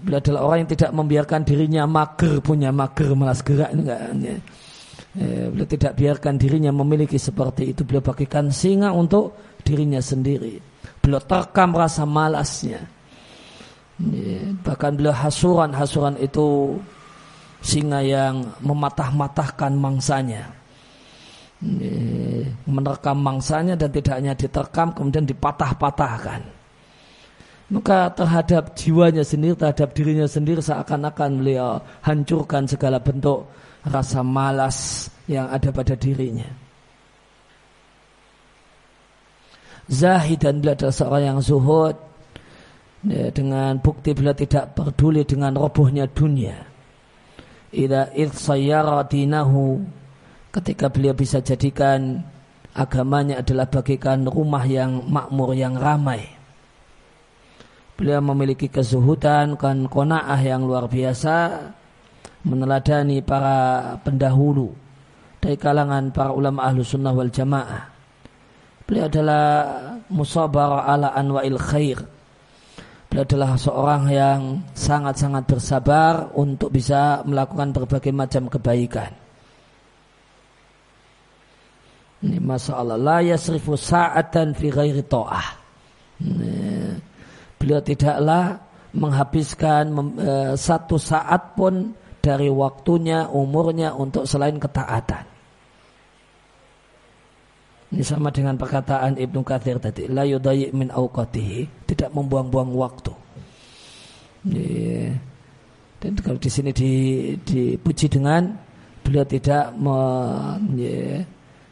Beliau 0.04 0.20
adalah 0.20 0.42
orang 0.46 0.58
yang 0.66 0.72
tidak 0.76 0.92
membiarkan 0.94 1.42
dirinya 1.48 1.88
mager, 1.90 2.44
punya 2.44 2.70
mager, 2.70 3.14
malas 3.18 3.42
gerak. 3.42 3.72
Enggak. 3.74 4.02
Beliau 5.16 5.66
tidak 5.66 5.94
biarkan 5.98 6.36
dirinya 6.38 6.70
memiliki 6.76 7.18
seperti 7.18 7.72
itu. 7.74 7.82
Beliau 7.88 8.04
bagikan 8.04 8.52
singa 8.54 8.94
untuk 8.94 9.34
dirinya 9.64 10.04
sendiri. 10.04 10.60
Beliau 11.00 11.24
terkam 11.24 11.74
rasa 11.74 12.04
malasnya. 12.04 12.84
Bahkan 14.66 14.92
beliau 15.00 15.16
hasuran, 15.16 15.72
hasuran 15.72 16.20
itu 16.20 16.78
singa 17.60 18.00
yang 18.04 18.56
mematah-matahkan 18.64 19.74
mangsanya. 19.76 20.52
Menerkam 22.64 23.20
mangsanya 23.20 23.76
dan 23.76 23.92
tidak 23.92 24.16
hanya 24.16 24.32
diterkam 24.32 24.96
kemudian 24.96 25.28
dipatah-patahkan 25.28 26.60
maka 27.70 28.10
terhadap 28.18 28.74
jiwanya 28.74 29.22
sendiri, 29.22 29.54
terhadap 29.54 29.94
dirinya 29.94 30.26
sendiri 30.26 30.58
seakan-akan 30.58 31.38
beliau 31.38 31.78
hancurkan 32.02 32.66
segala 32.66 32.98
bentuk 32.98 33.46
rasa 33.86 34.26
malas 34.26 35.08
yang 35.30 35.46
ada 35.54 35.70
pada 35.70 35.94
dirinya. 35.94 36.50
Zahid 39.90 40.42
dan 40.42 40.62
beliau 40.62 40.78
adalah 40.78 40.94
seorang 40.94 41.24
yang 41.34 41.40
zuhud 41.42 41.96
ya, 43.06 43.30
dengan 43.34 43.78
bukti 43.82 44.14
beliau 44.14 44.38
tidak 44.38 44.74
peduli 44.74 45.22
dengan 45.26 45.54
robohnya 45.54 46.10
dunia. 46.10 46.69
Ila 47.70 48.10
id 48.18 48.34
ketika 50.50 50.86
beliau 50.90 51.14
bisa 51.14 51.38
jadikan 51.46 52.26
agamanya 52.74 53.46
adalah 53.46 53.70
bagikan 53.70 54.26
rumah 54.26 54.66
yang 54.66 55.06
makmur 55.06 55.54
yang 55.54 55.78
ramai 55.78 56.40
Beliau 58.00 58.24
memiliki 58.24 58.72
kezuhudan, 58.72 59.60
kan 59.60 59.84
kona'ah 59.92 60.40
yang 60.40 60.64
luar 60.64 60.88
biasa 60.88 61.68
meneladani 62.48 63.20
para 63.20 64.00
pendahulu 64.00 64.72
dari 65.44 65.60
kalangan 65.60 66.08
para 66.16 66.32
ulama 66.32 66.64
ahlu 66.64 66.80
sunnah 66.80 67.12
wal 67.12 67.28
jamaah. 67.28 67.92
Beliau 68.88 69.12
adalah 69.12 69.44
musabar 70.08 70.88
ala 70.88 71.12
anwa'il 71.12 71.60
khair. 71.60 72.00
Beliau 73.10 73.26
adalah 73.26 73.58
seorang 73.58 74.04
yang 74.14 74.42
sangat-sangat 74.78 75.50
bersabar 75.50 76.30
untuk 76.38 76.70
bisa 76.70 77.26
melakukan 77.26 77.74
berbagai 77.74 78.14
macam 78.14 78.46
kebaikan. 78.46 79.10
Ini 82.20 82.38
masalah 82.38 83.00
la 83.00 83.26
yasrifu 83.26 83.74
sa'atan 83.74 84.54
fi 84.54 84.70
ghairi 84.70 85.02
ta'ah. 85.02 85.48
Beliau 87.58 87.82
tidaklah 87.82 88.62
menghabiskan 88.94 89.90
eh, 90.20 90.54
satu 90.54 90.98
saat 91.02 91.58
pun 91.58 91.96
dari 92.20 92.52
waktunya, 92.52 93.26
umurnya 93.32 93.96
untuk 93.96 94.28
selain 94.28 94.60
ketaatan. 94.60 95.29
Ini 97.90 98.06
sama 98.06 98.30
dengan 98.30 98.54
perkataan 98.54 99.18
Ibnu 99.18 99.42
Katsir 99.42 99.82
tadi, 99.82 100.06
la 100.06 100.22
min 100.70 100.94
awqatihi, 100.94 101.90
tidak 101.90 102.14
membuang-buang 102.14 102.70
waktu. 102.78 103.14
Dan 106.00 106.14
kalau 106.22 106.38
di 106.38 106.50
sini 106.54 106.70
dipuji 107.42 108.06
dengan 108.06 108.46
beliau 109.02 109.26
tidak 109.26 109.74
me, 109.74 109.98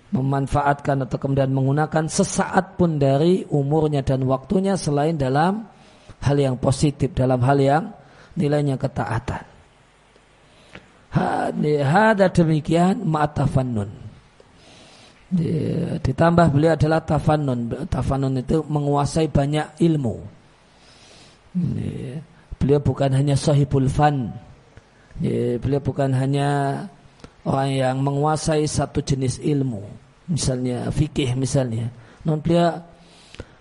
memanfaatkan 0.10 1.06
atau 1.06 1.18
kemudian 1.22 1.54
menggunakan 1.54 2.10
sesaat 2.10 2.82
pun 2.82 2.98
dari 2.98 3.46
umurnya 3.54 4.02
dan 4.02 4.26
waktunya 4.26 4.74
selain 4.74 5.22
dalam 5.22 5.70
hal 6.26 6.38
yang 6.42 6.58
positif, 6.58 7.14
dalam 7.14 7.46
hal 7.46 7.62
yang 7.62 7.84
nilainya 8.34 8.82
ketaatan. 8.82 9.46
Hada 11.14 12.26
demikian 12.34 13.06
ma'atafannun 13.06 14.07
Ditambah 16.00 16.56
beliau 16.56 16.80
adalah 16.80 17.04
tafanun. 17.04 17.88
Tafanun 17.92 18.40
itu 18.40 18.64
menguasai 18.64 19.28
banyak 19.28 19.76
ilmu. 19.84 20.16
Beliau 22.56 22.80
bukan 22.80 23.12
hanya 23.12 23.36
sahibul 23.36 23.92
fan. 23.92 24.32
Beliau 25.60 25.84
bukan 25.84 26.16
hanya 26.16 26.80
orang 27.44 27.70
yang 27.76 27.96
menguasai 28.00 28.64
satu 28.64 29.04
jenis 29.04 29.44
ilmu. 29.44 29.84
Misalnya 30.32 30.88
fikih 30.92 31.36
misalnya. 31.36 31.92
Non 32.24 32.40
beliau 32.40 32.80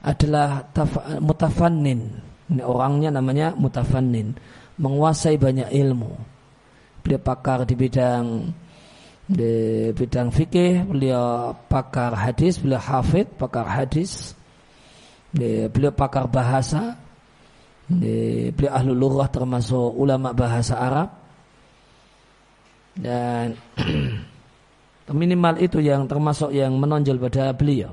adalah 0.07 0.70
mutafannin. 1.18 2.14
Orangnya 2.62 3.11
namanya 3.11 3.59
mutafannin. 3.59 4.38
Menguasai 4.79 5.35
banyak 5.35 5.72
ilmu. 5.74 6.14
Beliau 7.02 7.18
pakar 7.22 7.66
di 7.66 7.74
bidang 7.74 8.55
di 9.26 9.90
bidang 9.90 10.30
fikih 10.30 10.86
beliau 10.86 11.50
pakar 11.66 12.14
hadis 12.14 12.62
beliau 12.62 12.78
hafid 12.78 13.26
pakar 13.34 13.66
hadis 13.66 14.38
di, 15.36 15.68
beliau 15.68 15.92
pakar 15.92 16.30
bahasa 16.30 16.96
di, 17.86 18.48
beliau 18.50 18.72
ahlu 18.72 18.92
lughah 18.96 19.28
termasuk 19.30 19.92
ulama 19.94 20.32
bahasa 20.32 20.74
Arab. 20.80 21.08
Dan 22.96 23.52
minimal 25.20 25.60
itu 25.60 25.84
yang 25.84 26.08
termasuk 26.08 26.50
yang 26.56 26.72
menonjol 26.80 27.20
pada 27.20 27.52
beliau. 27.52 27.92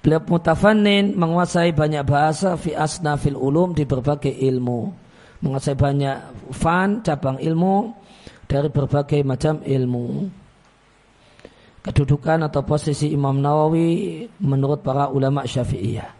Beliau 0.00 0.20
mutafannin 0.24 1.12
menguasai 1.12 1.76
banyak 1.76 2.02
bahasa 2.08 2.56
fi 2.56 2.72
asnafil 2.72 3.36
ulum 3.36 3.76
di 3.76 3.84
berbagai 3.84 4.32
ilmu 4.32 5.09
menguasai 5.40 5.76
banyak 5.76 6.16
fan 6.52 7.00
cabang 7.00 7.40
ilmu 7.40 7.92
dari 8.44 8.68
berbagai 8.68 9.24
macam 9.24 9.64
ilmu. 9.64 10.06
Kedudukan 11.80 12.44
atau 12.44 12.60
posisi 12.60 13.08
Imam 13.08 13.40
Nawawi 13.40 14.28
menurut 14.44 14.84
para 14.84 15.08
ulama 15.08 15.48
Syafi'iyah. 15.48 16.12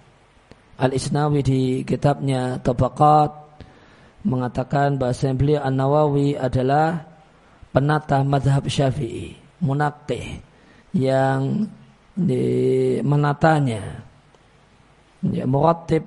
Al-Isnawi 0.81 1.41
di 1.45 1.61
kitabnya 1.85 2.57
Tabaqat 2.65 3.29
mengatakan 4.25 4.97
bahasa 4.97 5.29
beliau 5.37 5.61
An-Nawawi 5.61 6.41
adalah 6.41 7.05
penata 7.77 8.25
madhab 8.25 8.65
Syafi'i, 8.65 9.37
munakih 9.61 10.41
yang 10.97 11.69
menatanya 13.05 14.09
ya, 15.25 15.45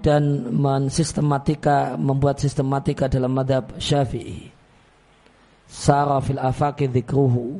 dan 0.01 0.23
mensistematika 0.49 1.93
membuat 1.99 2.41
sistematika 2.41 3.05
dalam 3.05 3.37
madhab 3.37 3.77
syafi'i. 3.77 4.49
Sara 5.69 6.21
fil 6.21 6.41
afaki 6.41 6.89
dhikruhu 6.89 7.57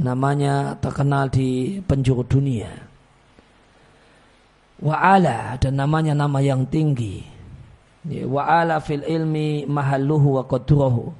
namanya 0.00 0.76
terkenal 0.80 1.28
di 1.28 1.80
penjuru 1.84 2.24
dunia. 2.24 2.72
Wa'ala 4.82 5.60
dan 5.62 5.78
namanya 5.78 6.16
nama 6.16 6.42
yang 6.42 6.66
tinggi. 6.66 7.22
Ya, 8.08 8.26
wa'ala 8.26 8.82
fil 8.82 9.04
ilmi 9.04 9.68
mahalluhu 9.68 10.40
wa 10.40 10.44
qadruhu. 10.48 11.12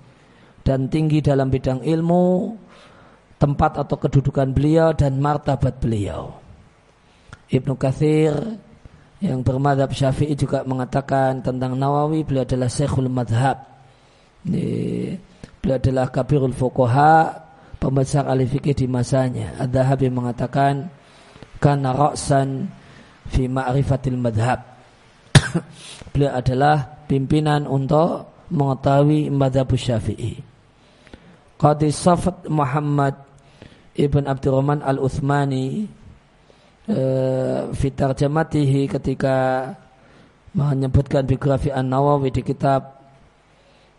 Dan 0.63 0.87
tinggi 0.87 1.19
dalam 1.19 1.51
bidang 1.51 1.83
ilmu 1.83 2.55
tempat 3.43 3.83
atau 3.83 3.99
kedudukan 3.99 4.55
beliau 4.55 4.95
dan 4.95 5.19
martabat 5.19 5.83
beliau. 5.83 6.39
Ibnu 7.51 7.75
Kathir 7.75 8.35
yang 9.23 9.47
bermadhab 9.47 9.95
syafi'i 9.95 10.35
juga 10.35 10.67
mengatakan 10.67 11.39
tentang 11.47 11.79
Nawawi 11.79 12.27
beliau 12.27 12.43
adalah 12.43 12.67
syekhul 12.67 13.07
madhab. 13.07 13.63
Beliau 14.43 15.79
adalah 15.79 16.11
kabirul 16.11 16.51
fukoha 16.51 17.31
pembesar 17.79 18.27
ahli 18.27 18.51
di 18.51 18.87
masanya. 18.91 19.55
Ad-Dahabi 19.63 20.11
mengatakan 20.11 20.91
karena 21.63 21.95
ra'san 21.95 22.67
fi 23.31 23.47
ma'rifatil 23.47 24.19
madhab. 24.19 24.59
Beliau 26.11 26.35
adalah 26.35 27.07
pimpinan 27.07 27.71
untuk 27.71 28.27
mengetahui 28.51 29.31
madhab 29.31 29.71
syafi'i. 29.71 30.43
Qadi 31.63 31.95
Safat 31.95 32.51
Muhammad 32.51 33.15
Ibn 33.95 34.27
Abdurrahman 34.27 34.83
Al-Uthmani 34.83 35.87
fitar 37.79 38.11
jamatihi 38.19 38.91
ketika 38.91 39.71
menyebutkan 40.53 41.23
biografi 41.25 41.71
An 41.71 41.89
Nawawi 41.89 42.35
di 42.35 42.43
kitab 42.43 43.01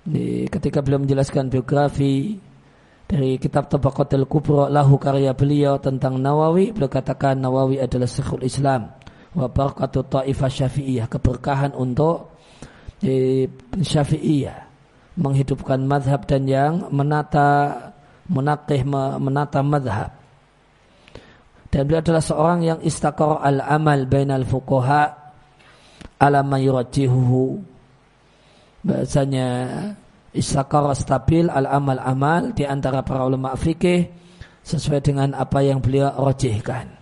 di, 0.04 0.46
ketika 0.52 0.84
beliau 0.84 1.02
menjelaskan 1.02 1.48
biografi 1.48 2.36
dari 3.08 3.40
kitab 3.40 3.72
Tabaqatul 3.72 4.28
Kubra 4.28 4.68
lahu 4.68 5.00
karya 5.00 5.32
beliau 5.32 5.80
tentang 5.80 6.20
Nawawi 6.20 6.76
beliau 6.76 6.92
katakan 6.92 7.40
Nawawi 7.40 7.80
adalah 7.80 8.06
syekhul 8.06 8.44
Islam 8.44 8.92
wa 9.34 9.48
barakatu 9.50 10.06
ta'ifah 10.06 10.52
syafi'iyah 10.52 11.08
keberkahan 11.10 11.72
untuk 11.74 12.36
di, 13.00 13.48
syafi'iyah 13.80 14.60
menghidupkan 15.18 15.82
madhab 15.88 16.28
dan 16.28 16.46
yang 16.46 16.74
menata 16.92 17.80
menakih 18.28 18.86
menata 19.18 19.60
madhab 19.66 20.23
dan 21.74 21.90
beliau 21.90 22.06
adalah 22.06 22.22
seorang 22.22 22.60
yang 22.62 22.80
istakor 22.86 23.42
al-amal 23.42 24.06
bainal 24.06 24.46
fukoha 24.46 25.10
ala 26.22 26.46
mayurajihuhu 26.46 27.58
bahasanya 28.86 29.48
istakor 30.38 30.94
stabil 30.94 31.50
al-amal 31.50 31.98
amal 31.98 32.54
di 32.54 32.62
antara 32.70 33.02
para 33.02 33.26
ulama 33.26 33.58
fikih 33.58 34.06
sesuai 34.62 35.02
dengan 35.02 35.34
apa 35.34 35.66
yang 35.66 35.82
beliau 35.82 36.14
rojihkan 36.14 36.94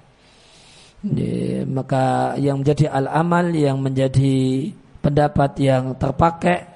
maka 1.68 2.40
yang 2.40 2.64
menjadi 2.64 2.96
al-amal 2.96 3.52
yang 3.52 3.76
menjadi 3.76 4.72
pendapat 5.04 5.52
yang 5.60 6.00
terpakai 6.00 6.72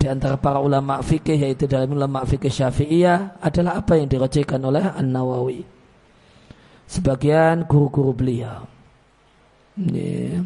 di 0.00 0.06
antara 0.08 0.40
para 0.40 0.64
ulama 0.64 1.04
fikih 1.04 1.36
yaitu 1.36 1.68
dalam 1.68 1.92
ulama 1.92 2.24
fikih 2.24 2.48
syafi'iyah 2.48 3.42
adalah 3.44 3.84
apa 3.84 4.00
yang 4.00 4.08
dirojihkan 4.08 4.62
oleh 4.64 4.80
An-Nawawi 4.80 5.79
sebagian 6.90 7.70
guru-guru 7.70 8.10
beliau. 8.10 8.66
Ini. 9.78 10.42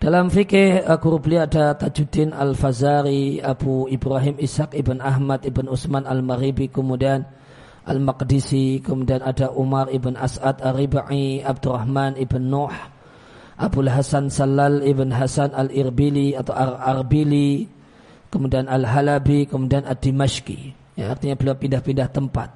Dalam 0.00 0.32
fikih 0.32 0.82
uh, 0.82 0.98
guru 0.98 1.22
beliau 1.22 1.46
ada 1.46 1.78
Tajuddin 1.78 2.34
Al-Fazari, 2.34 3.38
Abu 3.38 3.86
Ibrahim 3.86 4.34
Ishaq 4.34 4.74
Ibn 4.74 4.98
Ahmad 4.98 5.46
Ibn 5.46 5.70
Usman 5.70 6.08
Al-Maribi, 6.08 6.72
kemudian 6.72 7.22
Al-Maqdisi, 7.86 8.82
kemudian 8.82 9.22
ada 9.22 9.54
Umar 9.54 9.92
Ibn 9.94 10.18
As'ad 10.18 10.58
Ar-Ribai, 10.58 11.46
Abdurrahman 11.46 12.18
Ibn 12.18 12.42
Nuh, 12.42 12.74
Abu 13.62 13.86
Hasan 13.86 14.26
Salal 14.26 14.82
Ibn 14.82 15.14
Hasan 15.14 15.54
Al-Irbili 15.54 16.34
atau 16.34 16.50
Ar-Arbili, 16.50 17.70
kemudian 18.26 18.66
Al-Halabi, 18.66 19.46
kemudian 19.46 19.86
Ad-Dimashqi. 19.86 20.74
Ya, 20.98 21.14
artinya 21.14 21.38
beliau 21.38 21.54
pindah-pindah 21.54 22.10
tempat. 22.10 22.50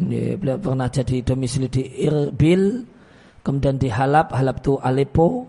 Ini, 0.00 0.40
beliau 0.40 0.56
pernah 0.56 0.88
jadi 0.88 1.20
domisili 1.20 1.68
di 1.68 1.84
Irbil, 2.08 2.88
kemudian 3.44 3.76
di 3.76 3.92
Halab, 3.92 4.32
Halab 4.32 4.64
itu 4.64 4.80
Aleppo, 4.80 5.44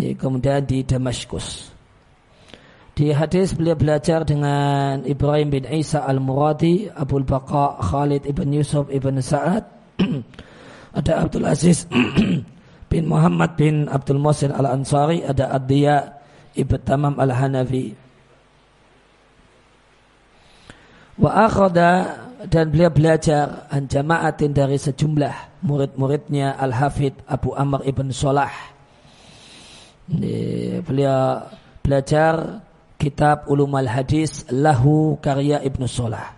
ini, 0.00 0.16
kemudian 0.16 0.64
di 0.64 0.80
Damaskus. 0.80 1.68
Di 2.96 3.12
hadis 3.12 3.52
beliau 3.52 3.76
belajar 3.76 4.24
dengan 4.24 5.04
Ibrahim 5.04 5.48
bin 5.52 5.64
Isa 5.68 6.04
al-Muradi, 6.04 6.88
Abu 6.88 7.20
Baqa, 7.20 7.76
Khalid 7.80 8.24
ibn 8.24 8.48
Yusuf 8.52 8.88
ibn 8.88 9.20
Sa'ad, 9.20 9.68
ada 10.98 11.12
Abdul 11.20 11.44
Aziz 11.44 11.84
bin 12.92 13.04
Muhammad 13.08 13.60
bin 13.60 13.92
Abdul 13.92 14.20
Musin 14.20 14.56
al-Ansari, 14.56 15.20
ada 15.20 15.52
Ad-Diya 15.52 16.16
ibn 16.56 16.80
Tamam 16.80 17.16
al-Hanafi. 17.20 17.92
Wa 21.20 21.44
akhada 21.44 22.29
dan 22.48 22.72
beliau 22.72 22.88
belajar 22.88 23.68
an 23.68 23.84
jama'atin 23.84 24.56
dari 24.56 24.80
sejumlah 24.80 25.60
murid-muridnya 25.60 26.56
Al-Hafidh 26.56 27.28
Abu 27.28 27.52
Amr 27.52 27.84
ibn 27.84 28.08
Solah. 28.14 28.52
Beliau 30.86 31.44
belajar 31.84 32.64
kitab 33.00 33.48
Ulum 33.48 33.76
al-Hadis 33.76 34.48
lahu 34.52 35.20
karya 35.20 35.60
Ibnu 35.60 35.88
Solah. 35.88 36.36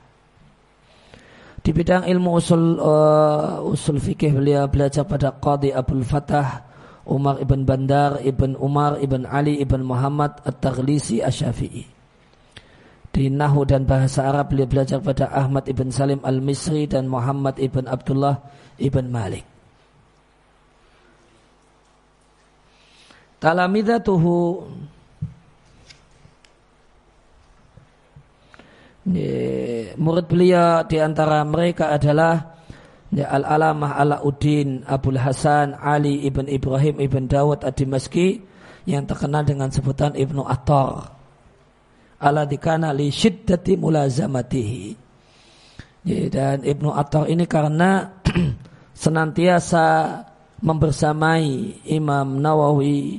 Di 1.62 1.70
bidang 1.70 2.10
ilmu 2.10 2.42
usul 2.42 2.74
uh, 2.82 3.62
usul 3.62 4.02
fikih 4.02 4.34
beliau 4.34 4.66
belajar 4.66 5.06
pada 5.06 5.30
Qadi 5.30 5.70
Abdul 5.70 6.02
Fatah 6.02 6.66
Umar 7.06 7.38
ibn 7.38 7.62
Bandar 7.62 8.18
ibn 8.26 8.58
Umar 8.58 8.98
ibn 8.98 9.22
Ali 9.30 9.62
ibn 9.62 9.86
Muhammad 9.86 10.42
At-Taghlisi 10.42 11.22
Asy-Syafi'i. 11.22 11.91
Di 13.12 13.28
Nahu 13.28 13.68
dan 13.68 13.84
bahasa 13.84 14.24
Arab 14.24 14.56
beliau 14.56 14.64
belajar 14.64 14.96
pada 15.04 15.28
Ahmad 15.28 15.68
ibn 15.68 15.92
Salim 15.92 16.24
Al-Misri 16.24 16.88
dan 16.88 17.12
Muhammad 17.12 17.60
ibn 17.60 17.84
Abdullah 17.84 18.40
ibn 18.80 19.12
Malik. 19.12 19.44
Talamidatuhu 23.36 24.64
murid 29.98 30.26
beliau 30.30 30.86
di 30.88 30.96
antara 30.96 31.44
mereka 31.44 31.92
adalah 31.92 32.64
Al-Alamah 33.12 34.00
Alauddin 34.00 34.88
Abdul 34.88 35.20
Hasan 35.20 35.76
Ali 35.76 36.24
ibn 36.24 36.48
Ibrahim 36.48 36.96
ibn 36.96 37.28
Dawud 37.28 37.60
ad-Dimaski 37.60 38.40
yang 38.88 39.04
terkenal 39.04 39.44
dengan 39.44 39.68
sebutan 39.68 40.16
Ibnu 40.16 40.48
Attar. 40.48 41.21
Ala 42.22 42.46
dikana 42.46 42.94
li 42.94 43.10
syiddati 43.10 43.74
mulazamatihi. 43.74 44.84
Dan 46.30 46.62
Ibnu 46.62 46.94
Attar 46.94 47.26
ini 47.26 47.46
karena 47.46 48.22
senantiasa 49.02 50.18
membersamai 50.62 51.82
Imam 51.90 52.38
Nawawi 52.38 53.18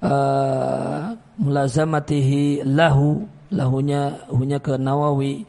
uh, 0.00 1.12
mulazamatihi 1.36 2.64
lahu 2.64 3.28
lahunya 3.52 4.28
hunya 4.28 4.58
ke 4.60 4.76
Nawawi 4.76 5.46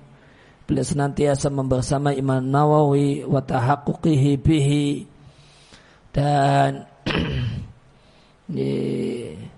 beliau 0.63 0.85
senantiasa 0.85 1.49
membersama 1.49 2.13
Imam 2.13 2.45
Nawawi 2.45 3.25
wa 3.25 3.41
tahaqquqihi 3.41 4.31
bihi 4.39 5.07
dan 6.13 6.85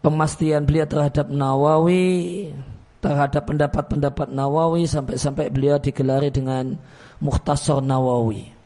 pemastian 0.00 0.64
beliau 0.64 0.86
terhadap 0.86 1.26
Nawawi 1.30 2.50
terhadap 2.98 3.46
pendapat-pendapat 3.46 4.28
Nawawi 4.34 4.90
sampai-sampai 4.90 5.54
beliau 5.54 5.78
digelari 5.78 6.34
dengan 6.34 6.74
Mukhtasar 7.22 7.78
Nawawi. 7.82 8.58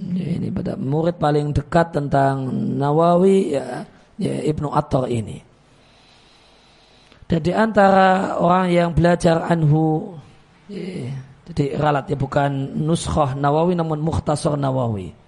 Ini 0.00 0.48
pada 0.52 0.80
murid 0.80 1.20
paling 1.20 1.52
dekat 1.52 1.92
tentang 1.92 2.48
Nawawi 2.76 3.52
ya, 3.52 3.84
ya 4.16 4.34
Ibnu 4.48 4.72
Attar 4.72 5.08
ini. 5.12 5.40
Dan 7.28 7.40
di 7.44 7.52
antara 7.52 8.36
orang 8.40 8.72
yang 8.72 8.88
belajar 8.96 9.44
anhu 9.44 10.16
eh, 10.72 11.12
jadi 11.52 11.76
ralat 11.78 12.08
ya 12.10 12.16
bukan 12.16 12.80
nuskhah 12.80 13.36
Nawawi 13.36 13.76
namun 13.76 14.00
mukhtasar 14.00 14.56
Nawawi. 14.56 15.19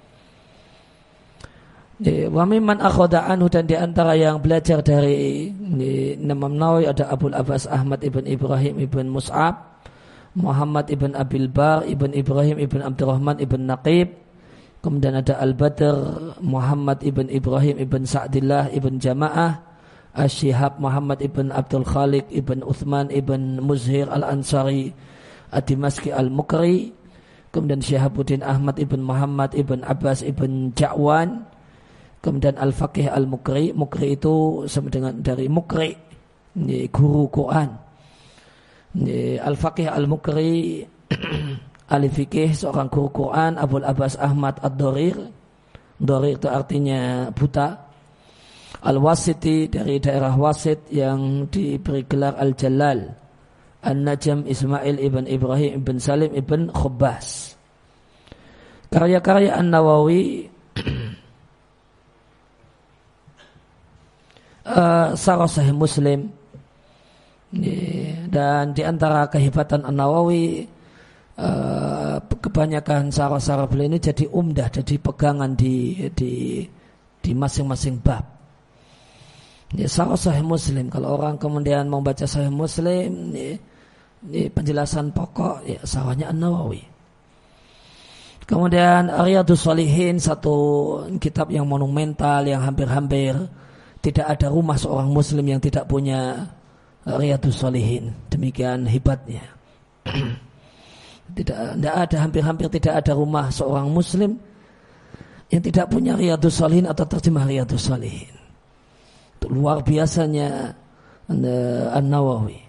Eh, 2.02 2.26
wa 2.26 2.42
mimman 2.42 2.82
akhoda 2.82 3.30
anhu 3.30 3.46
dan 3.46 3.70
di 3.70 3.78
antara 3.78 4.18
yang 4.18 4.42
belajar 4.42 4.82
dari 4.82 5.46
Imam 6.18 6.50
Nawawi 6.50 6.90
ada 6.90 7.06
Abu 7.06 7.30
Abbas 7.30 7.70
Ahmad 7.70 8.02
ibn 8.02 8.26
Ibrahim 8.26 8.82
ibn 8.82 9.06
Mus'ab, 9.06 9.78
Muhammad 10.34 10.90
ibn 10.90 11.14
Abil 11.14 11.46
Bar 11.46 11.86
ibn 11.86 12.10
Ibrahim 12.10 12.58
ibn 12.58 12.82
Abdurrahman 12.82 13.38
ibn 13.38 13.70
Naqib, 13.70 14.18
kemudian 14.82 15.14
ada 15.14 15.38
Al-Badr 15.38 15.94
Muhammad 16.42 17.06
ibn 17.06 17.30
Ibrahim 17.30 17.78
ibn 17.78 18.02
Sa'dillah 18.02 18.74
ibn 18.74 18.98
Jamaah, 18.98 19.62
Asyihab 20.18 20.82
Muhammad 20.82 21.22
ibn 21.22 21.54
Abdul 21.54 21.86
Khalik 21.86 22.26
ibn 22.34 22.66
Uthman 22.66 23.14
ibn 23.14 23.62
Muzhir 23.62 24.10
al-Ansari 24.10 24.90
Ad-Dimaski 25.54 26.10
al-Mukri 26.10 26.98
kemudian 27.52 27.78
Syihabuddin 27.78 28.42
Ahmad 28.42 28.80
ibn 28.80 29.04
Muhammad 29.04 29.54
ibn 29.54 29.84
Abbas 29.84 30.24
ibn 30.24 30.72
Ja'wan 30.72 31.51
kemudian 32.22 32.54
Al-Faqih 32.54 33.10
al-Mukri 33.10 33.74
Mukri 33.74 34.14
itu 34.14 34.64
sama 34.70 34.88
dengan 34.88 35.18
dari 35.18 35.50
Mukri 35.50 35.90
guru 36.88 37.26
Quran 37.28 37.70
Al-Faqih 39.42 39.90
al-Mukri 39.90 40.86
ahli 41.92 42.08
fikih 42.08 42.56
seorang 42.56 42.88
guru 42.88 43.10
Quran 43.10 43.58
Abul 43.58 43.84
Abbas 43.84 44.16
Ahmad 44.16 44.62
Ad-Dorir 44.62 45.18
Dorir 46.02 46.40
itu 46.40 46.48
artinya 46.48 47.28
buta 47.34 47.92
Al-Wasiti 48.82 49.70
dari 49.70 50.02
daerah 50.02 50.34
Wasit 50.34 50.90
yang 50.90 51.46
diberi 51.46 52.02
gelar 52.02 52.34
Al-Jalal. 52.34 53.22
An-Najam 53.82 54.46
Ismail 54.46 54.98
ibn 54.98 55.26
Ibrahim 55.26 55.82
ibn 55.82 55.98
Salim 55.98 56.34
ibn 56.34 56.70
Khubbas. 56.70 57.58
Karya-karya 58.90 59.58
An-Nawawi 59.58 60.50
uh, 64.66 65.14
Sahih 65.16 65.74
Muslim 65.74 66.30
dan 68.32 68.72
di 68.72 68.80
antara 68.80 69.28
kehebatan 69.28 69.84
An-Nawawi 69.84 70.64
uh, 71.36 72.16
kebanyakan 72.40 73.12
sarah-sarah 73.12 73.68
beliau 73.68 73.92
ini 73.92 74.00
jadi 74.00 74.24
umdah, 74.32 74.72
jadi 74.72 74.96
pegangan 74.96 75.52
di 75.52 76.08
di 76.16 76.64
di 77.22 77.30
masing-masing 77.36 78.00
bab. 78.00 78.24
Ini 79.72 79.88
sarah 79.88 80.20
sahih 80.20 80.44
muslim. 80.44 80.92
Kalau 80.92 81.16
orang 81.16 81.40
kemudian 81.40 81.88
membaca 81.88 82.28
sahih 82.28 82.52
muslim, 82.52 83.32
ini, 83.32 83.56
ini 84.28 84.52
penjelasan 84.52 85.16
pokok, 85.16 85.64
ya 85.64 85.80
sawahnya 85.80 86.28
An-Nawawi. 86.28 86.84
Kemudian 88.44 89.08
Riyadus 89.08 89.64
Salihin 89.64 90.20
satu 90.20 90.56
kitab 91.16 91.48
yang 91.48 91.64
monumental 91.64 92.44
yang 92.44 92.60
hampir-hampir 92.60 93.32
tidak 94.02 94.26
ada 94.26 94.50
rumah 94.50 94.74
seorang 94.74 95.08
muslim 95.14 95.46
yang 95.46 95.62
tidak 95.62 95.86
punya 95.86 96.50
Riyadus 97.06 97.62
Salihin. 97.62 98.10
Demikian 98.28 98.84
hebatnya. 98.84 99.46
tidak, 101.38 101.58
tidak 101.78 101.94
ada 101.94 102.16
hampir-hampir 102.18 102.66
tidak 102.82 102.94
ada 103.06 103.12
rumah 103.14 103.48
seorang 103.48 103.86
muslim 103.88 104.36
yang 105.48 105.62
tidak 105.62 105.86
punya 105.88 106.18
Riyadus 106.18 106.58
Salihin 106.58 106.90
atau 106.90 107.06
terjemah 107.06 107.46
Riyadus 107.46 107.86
Salihin 107.86 108.42
luar 109.50 109.82
biasanya 109.82 110.76
An-Nawawi. 111.96 112.60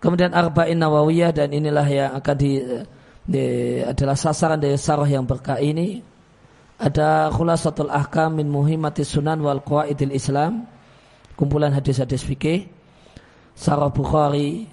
Kemudian 0.00 0.36
Arba'in 0.36 0.76
Nawawiyah 0.76 1.32
dan 1.32 1.48
inilah 1.48 1.88
yang 1.88 2.12
akan 2.20 2.36
di, 2.36 2.60
di 3.24 3.80
adalah 3.80 4.16
sasaran 4.16 4.60
dari 4.60 4.76
sarah 4.76 5.08
yang 5.08 5.24
berkah 5.24 5.56
ini. 5.56 6.04
Ada 6.76 7.32
khulasatul 7.32 7.88
ahkam 7.88 8.36
min 8.36 8.52
muhimmati 8.52 9.06
sunan 9.06 9.40
wal 9.40 9.64
qawaidil 9.64 10.12
Islam. 10.12 10.68
Kumpulan 11.34 11.72
hadis-hadis 11.72 12.22
fikih. 12.22 12.68
Sarah 13.56 13.88
Bukhari. 13.88 14.68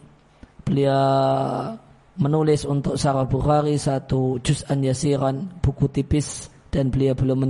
Beliau 0.61 1.73
menulis 2.21 2.67
untuk 2.67 2.99
Sarah 2.99 3.25
Bukhari 3.25 3.79
satu 3.79 4.37
juz'an 4.43 4.83
yasiran, 4.85 5.49
buku 5.63 5.89
tipis 5.89 6.51
dan 6.69 6.93
beliau 6.93 7.17
belum 7.17 7.49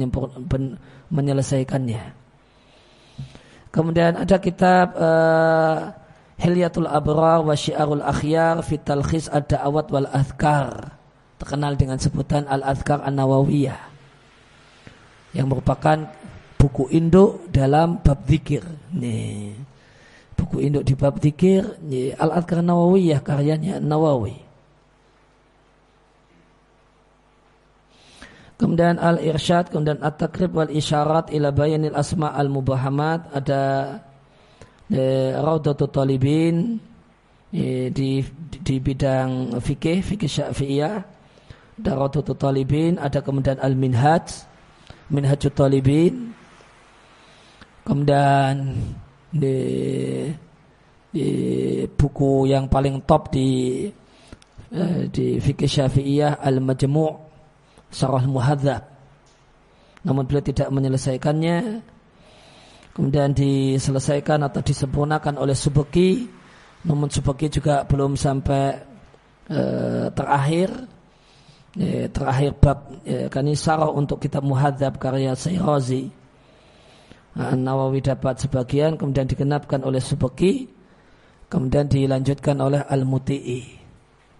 menyelesaikannya. 1.12 2.04
Kemudian 3.72 4.20
ada 4.20 4.38
kitab 4.40 4.96
uh, 5.00 5.96
Hilyatul 6.42 6.90
Abrar 6.90 7.46
wa 7.46 7.54
Syiarul 7.54 8.02
Akhyar 8.02 8.66
fi 8.66 8.82
Talkhis 8.82 9.30
Ad-Da'awat 9.30 9.94
wal 9.94 10.10
Azkar. 10.10 10.98
Terkenal 11.38 11.78
dengan 11.78 12.02
sebutan 12.02 12.50
Al-Azkar 12.50 13.06
An-Nawawiyah. 13.06 13.78
Yang 15.38 15.48
merupakan 15.48 16.10
buku 16.58 16.90
induk 16.90 17.46
dalam 17.54 18.02
bab 18.02 18.26
zikir. 18.26 18.66
Nih. 18.90 19.54
Buku 20.34 20.66
induk 20.66 20.82
di 20.82 20.98
bab 20.98 21.22
zikir, 21.22 21.78
Al-Azkar 22.18 22.66
Nawawiyah 22.66 23.22
karyanya 23.22 23.78
Nawawi. 23.78 24.42
Kemudian 28.58 28.98
al-irsyad, 29.02 29.74
kemudian 29.74 30.02
at-takrib 30.06 30.54
wal 30.54 30.70
isyarat 30.70 31.34
ila 31.34 31.50
bayanil 31.50 31.98
asma 31.98 32.34
al-mubahamat. 32.34 33.34
Ada 33.34 33.62
eh, 34.92 35.32
Raudatul 35.40 35.90
Talibin 35.90 36.78
eh, 37.56 37.88
di, 37.90 38.22
di 38.60 38.76
bidang 38.78 39.58
fikih, 39.64 40.04
fikih 40.04 40.30
syafi'iyah. 40.30 40.96
Ada 41.82 41.92
Raudatul 41.98 42.38
Talibin, 42.38 43.00
ada 43.02 43.24
kemudian 43.24 43.58
al-minhaj, 43.58 44.46
minhajut 45.12 45.54
talibin. 45.56 46.32
Kemudian 47.82 48.78
di, 49.34 49.58
di 51.10 51.28
buku 51.90 52.46
yang 52.46 52.70
paling 52.70 53.02
top 53.04 53.34
di 53.34 53.90
eh, 54.72 55.02
di 55.10 55.42
fikih 55.42 55.68
syafi'iyah 55.68 56.40
al-majmu' 56.40 57.14
Sarah 57.92 58.24
Muhadzab. 58.24 58.88
Namun 60.08 60.24
beliau 60.26 60.46
tidak 60.46 60.72
menyelesaikannya. 60.72 61.84
Kemudian 62.92 63.32
diselesaikan 63.32 64.44
atau 64.44 64.60
disempurnakan 64.60 65.40
oleh 65.40 65.56
Subeki. 65.56 66.28
Namun 66.84 67.08
Subeki 67.08 67.48
juga 67.48 67.88
belum 67.88 68.20
sampai 68.20 68.84
e, 69.48 69.62
terakhir. 70.12 70.70
E, 71.72 72.12
terakhir 72.12 72.52
bab 72.60 72.92
e, 73.08 73.32
kan 73.32 73.48
ini 73.48 73.56
sarah 73.56 73.88
untuk 73.88 74.20
kitab 74.20 74.44
Muhadzab 74.44 75.00
karya 75.00 75.32
Sayrazi. 75.40 76.12
Nah, 77.32 77.56
Nawawi 77.56 78.04
dapat 78.04 78.44
sebagian 78.44 79.00
kemudian 79.00 79.24
digenapkan 79.24 79.80
oleh 79.88 80.04
Subeki. 80.04 80.68
Kemudian 81.48 81.88
dilanjutkan 81.88 82.60
oleh 82.60 82.80
Al-Muti'i. 82.84 83.80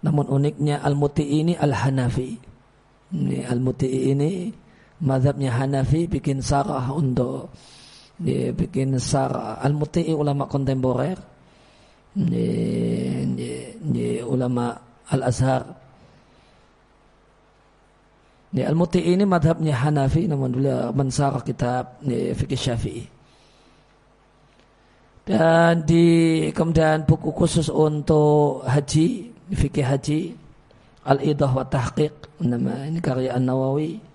Namun 0.04 0.28
uniknya 0.28 0.80
Al-Muti'i 0.80 1.44
ini 1.44 1.52
Al-Hanafi. 1.56 2.36
Al-Muti'i 3.48 4.16
ini 4.16 4.48
mazhabnya 5.04 5.52
Hanafi 5.52 6.08
bikin 6.08 6.40
sarah 6.40 6.88
untuk 6.92 7.52
dia 8.20 8.52
bikin 8.52 8.98
sarah 9.00 9.56
Al-Muti'i 9.62 10.12
ulama 10.12 10.48
kontemporer. 10.48 11.16
Ini 12.12 14.20
ulama 14.26 14.76
Al-Azhar. 15.08 15.64
Ini 18.52 18.68
Al-Muti'i 18.68 19.16
ini 19.16 19.24
madhabnya 19.24 19.80
Hanafi 19.80 20.28
namun 20.28 20.52
beliau 20.52 20.92
mensarah 20.92 21.40
kitab 21.40 22.04
ini, 22.04 22.36
fikih 22.36 22.60
Syafi'i. 22.60 23.04
Dan 25.22 25.88
di 25.88 26.04
kemudian 26.52 27.08
buku 27.08 27.32
khusus 27.32 27.72
untuk 27.72 28.66
haji 28.66 29.32
fikih 29.54 29.86
haji 29.86 30.20
Al-Idah 31.06 31.50
wa 31.50 31.64
Tahqiq 31.64 32.44
nama 32.44 32.86
ini 32.86 33.00
karya 33.00 33.40
An-Nawawi. 33.40 34.11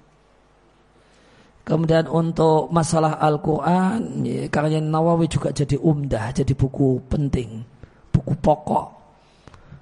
Kemudian 1.68 2.08
untuk 2.08 2.72
masalah 2.72 3.20
Al-Quran, 3.20 4.24
ya, 4.24 4.48
karya 4.48 4.80
Nawawi 4.80 5.28
juga 5.28 5.52
jadi 5.52 5.76
umdah, 5.76 6.32
jadi 6.32 6.56
buku 6.56 7.04
penting, 7.12 7.60
buku 8.08 8.32
pokok 8.40 8.88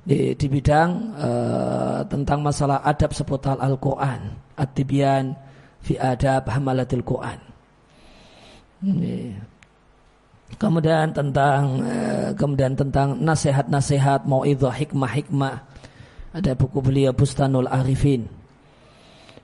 di, 0.01 0.33
di 0.33 0.49
bidang 0.49 1.13
uh, 1.13 2.01
tentang 2.09 2.41
masalah 2.41 2.81
adab 2.81 3.13
seputar 3.13 3.61
Al-Quran, 3.61 4.33
At-Tibyan 4.57 5.37
fi 5.85 5.93
adab 6.01 6.49
hamalatil 6.49 7.05
Quran. 7.05 7.37
Ya. 8.81 9.37
Kemudian 10.57 11.13
tentang 11.13 11.85
uh, 11.85 12.33
kemudian 12.33 12.73
tentang 12.73 13.21
nasihat-nasihat, 13.21 14.25
mau 14.25 14.41
itu 14.41 14.65
hikmah-hikmah 14.65 15.55
ada 16.33 16.51
buku 16.57 16.81
beliau 16.81 17.13
Bustanul 17.13 17.69
Arifin. 17.69 18.25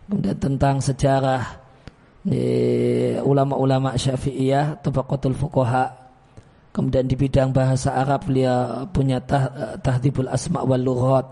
Kemudian 0.10 0.41
tentang 0.41 0.82
sejarah 0.82 1.61
ulama-ulama 3.21 3.97
Syafi'iyah, 3.97 4.81
Tabaqatul 4.86 5.34
Fuqaha. 5.34 5.97
Kemudian 6.71 7.03
di 7.03 7.19
bidang 7.19 7.51
bahasa 7.51 7.91
Arab 7.97 8.31
beliau 8.31 8.88
punya 8.95 9.19
tah, 9.19 9.75
Tahdibul 9.84 10.31
Asma' 10.31 10.63
wal 10.63 10.79
Lughat. 10.79 11.27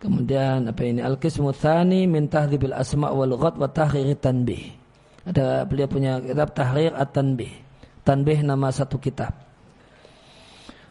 Kemudian 0.00 0.64
apa 0.64 0.80
ini 0.80 1.04
Al-Qismu 1.04 1.52
Tsani 1.52 2.08
min 2.08 2.24
Tahdhibil 2.24 2.72
Asma' 2.72 3.12
wal 3.12 3.36
Lughat 3.36 3.60
wa 3.60 3.68
Tahrir 3.68 4.16
Tanbih. 4.16 4.72
Ada 5.28 5.68
beliau 5.68 5.92
punya 5.92 6.16
kitab 6.24 6.56
Tahrir 6.56 6.96
At-Tanbih. 6.96 7.52
Tanbih 8.00 8.40
nama 8.40 8.72
satu 8.72 8.96
kitab. 8.96 9.49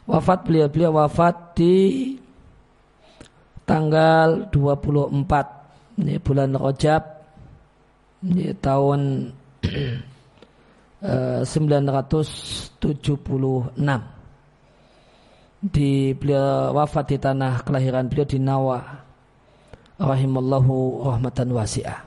Wafat 0.10 0.50
beliau 0.50 0.66
beliau 0.74 0.98
wafat 0.98 1.54
di 1.54 2.18
tanggal 3.62 4.50
24 4.50 6.02
ini 6.02 6.18
bulan 6.18 6.58
Rajab 6.58 7.04
ini 8.26 8.50
tahun 8.58 9.30
976 9.62 11.46
eh, 13.86 14.02
di 15.60 16.18
beliau 16.18 16.74
wafat 16.74 17.06
di 17.14 17.18
tanah 17.22 17.62
kelahiran 17.62 18.10
beliau 18.10 18.26
di 18.26 18.42
Nawa 18.42 18.82
rahimallahu 20.02 21.06
rahmatan 21.06 21.54
wasi'ah. 21.54 22.00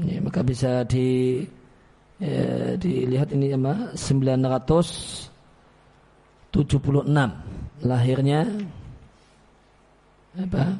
Ya, 0.00 0.16
maka 0.24 0.40
bisa 0.40 0.86
di 0.88 1.42
ya, 2.16 2.72
dilihat 2.80 3.34
ini 3.36 3.52
apa 3.52 3.92
976 6.52 7.88
lahirnya 7.88 8.44
apa? 10.36 10.76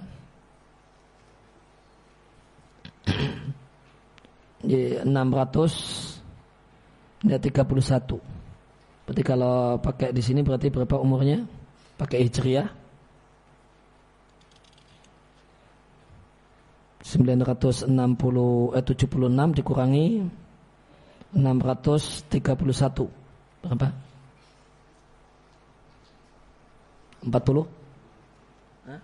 Ya, 4.63 5.03
600 5.03 7.27
ya 7.27 7.35
31 7.35 7.67
berarti 9.03 9.23
kalau 9.27 9.75
pakai 9.83 10.15
di 10.15 10.23
sini 10.23 10.47
berarti 10.47 10.71
berapa 10.71 11.03
umurnya? 11.03 11.43
Pakai 11.99 12.23
hijriah? 12.23 12.71
960 17.03 17.91
eh 17.91 18.85
76 18.87 19.59
dikurangi 19.59 20.31
631 21.35 23.67
berapa? 23.67 24.12
40? 27.25 27.67
Hah? 28.89 29.01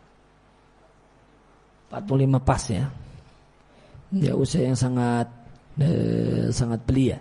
45 2.02 2.42
pas 2.42 2.62
ya. 2.70 2.84
Ya 4.08 4.32
usia 4.34 4.64
yang 4.64 4.78
sangat 4.78 5.28
eh, 5.78 6.48
sangat 6.50 6.80
belia. 6.88 7.18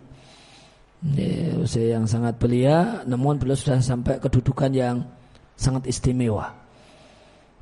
Ya, 0.97 1.53
usia 1.61 1.93
yang 1.93 2.09
sangat 2.09 2.41
belia 2.41 3.05
namun 3.05 3.37
belum 3.37 3.53
sudah 3.53 3.77
sampai 3.85 4.17
kedudukan 4.17 4.73
yang 4.73 5.05
sangat 5.53 5.85
istimewa. 5.89 6.53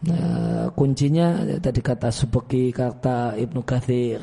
Nah, 0.06 0.69
kuncinya 0.76 1.41
tadi 1.58 1.82
kata 1.82 2.12
Subeki, 2.12 2.69
kata 2.69 3.36
Ibnu 3.36 3.63
Kathir. 3.63 4.21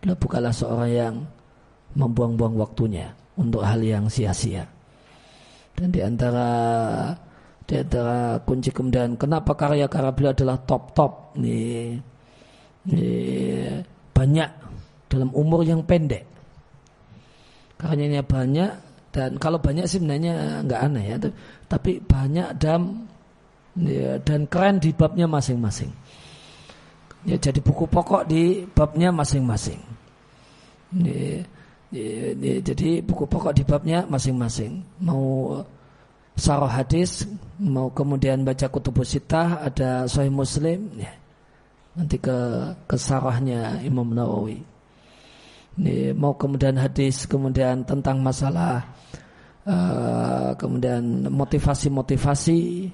Beliau 0.00 0.16
bukanlah 0.16 0.54
seorang 0.54 0.90
yang 0.90 1.14
membuang-buang 1.98 2.54
waktunya 2.56 3.12
untuk 3.36 3.66
hal 3.66 3.82
yang 3.82 4.08
sia-sia. 4.08 4.64
Dan 5.76 5.92
di 5.92 6.00
antara 6.00 6.48
di 7.66 7.74
antara 7.74 8.38
kunci 8.46 8.70
kemudian 8.70 9.18
kenapa 9.18 9.58
karya-karya 9.58 10.14
beliau 10.14 10.30
adalah 10.30 10.56
top-top 10.62 11.34
nih, 11.42 11.98
nih 12.86 13.82
banyak 14.14 14.50
dalam 15.10 15.34
umur 15.34 15.66
yang 15.66 15.82
pendek. 15.82 16.22
Karyanya 17.76 18.22
banyak 18.22 18.70
dan 19.10 19.36
kalau 19.42 19.58
banyak 19.58 19.84
sih 19.90 19.98
sebenarnya 19.98 20.62
nggak 20.62 20.80
aneh 20.80 21.04
ya, 21.10 21.16
tapi 21.66 21.98
banyak 22.00 22.54
dalam 22.56 23.04
ya, 23.76 24.16
dan 24.22 24.46
keren 24.46 24.78
di 24.78 24.94
babnya 24.94 25.26
masing-masing. 25.26 25.90
Ya, 27.26 27.34
jadi 27.34 27.58
buku 27.58 27.90
pokok 27.90 28.30
di 28.30 28.62
babnya 28.70 29.10
masing-masing. 29.10 29.82
Ya, 31.02 31.42
ya, 31.90 32.30
ya, 32.38 32.54
jadi 32.62 33.02
buku 33.02 33.26
pokok 33.26 33.50
di 33.50 33.66
babnya 33.66 34.06
masing-masing. 34.06 34.86
Mau 35.02 35.58
sarah 36.36 36.68
hadis, 36.68 37.24
mau 37.56 37.88
kemudian 37.90 38.44
baca 38.44 38.68
kutubus 38.68 39.16
sitah, 39.16 39.64
ada 39.64 40.04
Sahih 40.04 40.30
Muslim, 40.30 40.92
ya. 41.00 41.12
nanti 41.96 42.20
ke 42.20 42.36
ke 42.84 42.96
sarahnya 43.00 43.80
Imam 43.80 44.12
Nawawi. 44.12 44.60
Ini 45.76 46.12
mau 46.16 46.36
kemudian 46.36 46.76
hadis, 46.76 47.24
kemudian 47.28 47.84
tentang 47.84 48.20
masalah, 48.20 48.84
uh, 49.64 50.56
kemudian 50.56 51.28
motivasi-motivasi, 51.28 52.88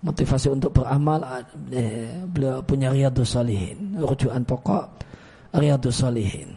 motivasi 0.00 0.48
untuk 0.48 0.72
beramal 0.72 1.44
eh, 1.72 2.24
beliau 2.24 2.64
punya 2.64 2.88
riyadus 2.88 3.36
salihin 3.36 4.00
rujukan 4.00 4.40
pokok 4.48 4.84
riyadus 5.52 6.00
salihin 6.00 6.56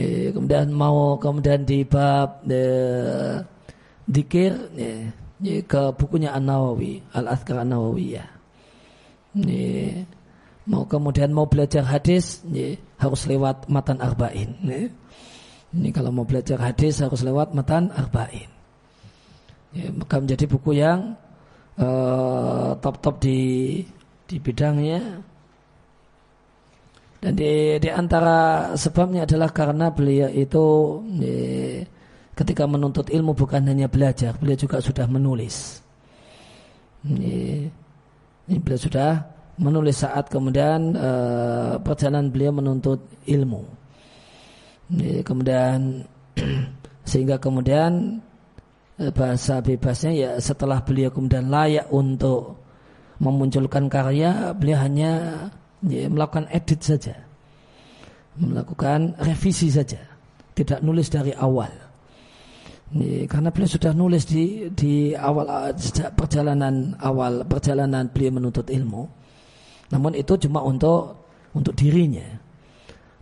eh, 0.00 0.32
kemudian 0.32 0.72
mau 0.72 1.20
kemudian 1.20 1.60
di 1.68 1.84
bab 1.84 2.40
eh, 2.48 3.36
dikir 4.10 4.50
ya, 4.74 5.14
ya, 5.38 5.56
ke 5.62 5.94
bukunya 5.94 6.34
An 6.34 6.50
Nawawi 6.50 6.98
Al 7.14 7.30
Azkar 7.30 7.62
An 7.62 7.70
Nawawiyah. 7.70 8.28
Ya, 9.38 10.02
mau 10.66 10.82
kemudian 10.90 11.30
mau 11.30 11.46
belajar 11.46 11.86
hadis 11.86 12.42
ya, 12.50 12.74
harus 12.98 13.30
lewat 13.30 13.70
matan 13.70 14.02
arba'in. 14.02 14.58
Ya. 14.66 14.90
Ini 15.70 15.94
kalau 15.94 16.10
mau 16.10 16.26
belajar 16.26 16.58
hadis 16.58 16.98
harus 16.98 17.22
lewat 17.22 17.54
matan 17.54 17.94
arba'in. 17.94 18.50
Ya, 19.70 19.86
maka 19.94 20.18
menjadi 20.18 20.50
buku 20.50 20.82
yang 20.82 21.14
uh, 21.78 22.74
top-top 22.82 23.22
di 23.22 23.38
di 24.26 24.36
bidangnya. 24.42 25.22
Dan 27.20 27.36
di, 27.36 27.76
di 27.76 27.90
antara 27.92 28.72
sebabnya 28.74 29.28
adalah 29.28 29.52
karena 29.52 29.92
beliau 29.94 30.32
itu 30.32 30.66
ya, 31.20 31.84
ketika 32.34 32.64
menuntut 32.64 33.10
ilmu 33.10 33.36
bukan 33.36 33.66
hanya 33.66 33.86
belajar, 33.86 34.36
beliau 34.38 34.58
juga 34.58 34.78
sudah 34.80 35.06
menulis. 35.10 35.80
Ini, 37.04 37.68
ini 38.48 38.56
beliau 38.60 38.80
sudah 38.80 39.10
menulis 39.60 40.00
saat 40.00 40.32
kemudian 40.32 40.96
uh, 40.96 41.76
perjalanan 41.84 42.32
beliau 42.32 42.52
menuntut 42.56 43.00
ilmu. 43.28 43.62
Ini, 44.90 45.20
kemudian 45.20 46.04
sehingga 47.10 47.36
kemudian 47.36 48.20
uh, 49.00 49.12
bahasa 49.12 49.60
bebasnya 49.60 50.12
ya 50.16 50.30
setelah 50.40 50.80
beliau 50.80 51.12
kemudian 51.12 51.52
layak 51.52 51.88
untuk 51.92 52.60
memunculkan 53.20 53.92
karya, 53.92 54.56
beliau 54.56 54.80
hanya 54.80 55.12
ya, 55.84 56.08
melakukan 56.08 56.48
edit 56.48 56.80
saja, 56.80 57.16
melakukan 58.40 59.12
revisi 59.20 59.68
saja, 59.68 60.00
tidak 60.56 60.80
nulis 60.80 61.12
dari 61.12 61.36
awal. 61.36 61.68
Ini, 62.90 63.30
karena 63.30 63.54
beliau 63.54 63.70
sudah 63.70 63.94
nulis 63.94 64.26
di 64.26 64.66
di 64.74 65.14
awal 65.14 65.70
sejak 65.78 66.18
perjalanan 66.18 66.98
awal 66.98 67.46
perjalanan 67.46 68.10
beliau 68.10 68.34
menuntut 68.34 68.66
ilmu. 68.66 69.06
Namun 69.94 70.18
itu 70.18 70.34
cuma 70.42 70.58
untuk 70.66 71.30
untuk 71.54 71.74
dirinya. 71.78 72.26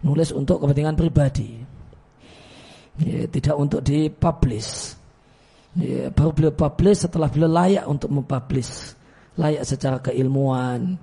Nulis 0.04 0.32
untuk 0.32 0.64
kepentingan 0.64 0.96
pribadi. 0.96 1.60
Ya, 2.98 3.28
tidak 3.28 3.56
untuk 3.60 3.84
dipublish. 3.84 4.96
Ya, 5.76 6.08
baru 6.16 6.32
beliau 6.32 6.52
publish 6.56 7.04
setelah 7.04 7.28
beliau 7.28 7.52
layak 7.52 7.84
untuk 7.84 8.08
mempublish. 8.08 8.96
Layak 9.36 9.68
secara 9.68 10.00
keilmuan. 10.00 10.96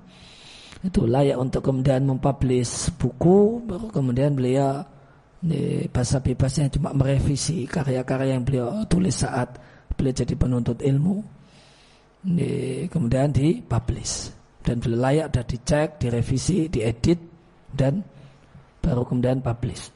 Itu 0.82 1.06
layak 1.06 1.38
untuk 1.38 1.62
kemudian 1.70 2.02
mempublish 2.02 2.90
buku. 2.98 3.62
Baru 3.62 3.94
kemudian 3.94 4.34
beliau 4.34 4.95
ini 5.46 5.86
bahasa 5.86 6.18
bebasnya 6.18 6.66
cuma 6.74 6.90
merevisi 6.90 7.70
karya-karya 7.70 8.34
yang 8.34 8.42
beliau 8.42 8.82
tulis 8.90 9.22
saat 9.22 9.54
beliau 9.94 10.12
jadi 10.12 10.34
penuntut 10.34 10.82
ilmu. 10.82 11.22
Ini 12.26 12.50
kemudian 12.90 13.30
dipublish 13.30 14.34
dan 14.66 14.82
beliau 14.82 14.98
layak 15.06 15.26
sudah 15.30 15.44
dicek, 15.46 15.88
direvisi, 16.02 16.66
diedit 16.66 17.22
dan 17.70 18.02
baru 18.82 19.06
kemudian 19.06 19.38
publish. 19.38 19.95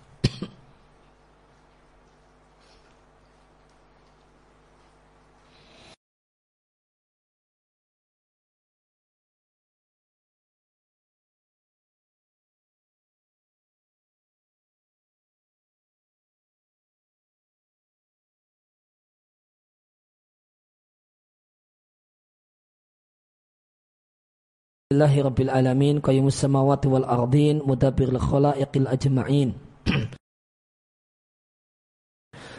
Alhamdulillahi 24.91 25.23
Rabbil 25.23 25.53
Alamin 25.55 25.97
Qayyimus 26.03 26.35
samawati 26.35 26.91
wal 26.91 27.07
ardin 27.07 27.63
Mudabbir 27.63 28.11
khalaiqil 28.11 28.91
ajma'in. 28.91 29.55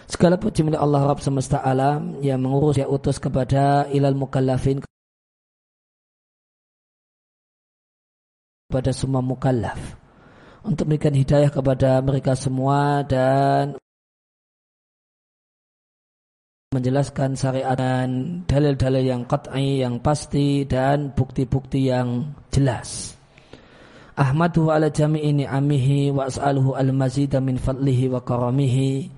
Segala 0.08 0.40
puji 0.40 0.64
milik 0.64 0.80
Allah 0.80 1.12
Rabb 1.12 1.20
semesta 1.20 1.60
alam 1.60 2.24
yang 2.24 2.40
mengurus 2.40 2.80
yang 2.80 2.88
utus 2.88 3.20
kepada 3.20 3.84
ilal 3.92 4.16
mukallafin 4.16 4.80
kepada 8.72 8.96
semua 8.96 9.20
mukallaf. 9.20 10.00
Untuk 10.64 10.88
memberikan 10.88 11.12
hidayah 11.12 11.52
kepada 11.52 12.00
mereka 12.00 12.40
semua 12.40 13.04
dan 13.12 13.76
menjelaskan 16.72 17.36
syariat 17.36 17.76
dan 17.76 18.48
dalil-dalil 18.48 19.04
yang 19.04 19.28
qat'i 19.28 19.84
yang 19.84 20.00
pasti 20.00 20.64
dan 20.64 21.12
bukti-bukti 21.12 21.92
yang 21.92 22.32
jelas. 22.48 23.20
Ahmadu 24.16 24.72
ala 24.72 24.88
jami'i 24.88 25.36
ni'amihi 25.36 26.16
wa 26.16 26.32
as'aluhu 26.32 26.80
al-mazida 26.80 27.44
min 27.44 27.60
fadlihi 27.60 28.08
wa 28.08 28.24
karamihi. 28.24 29.12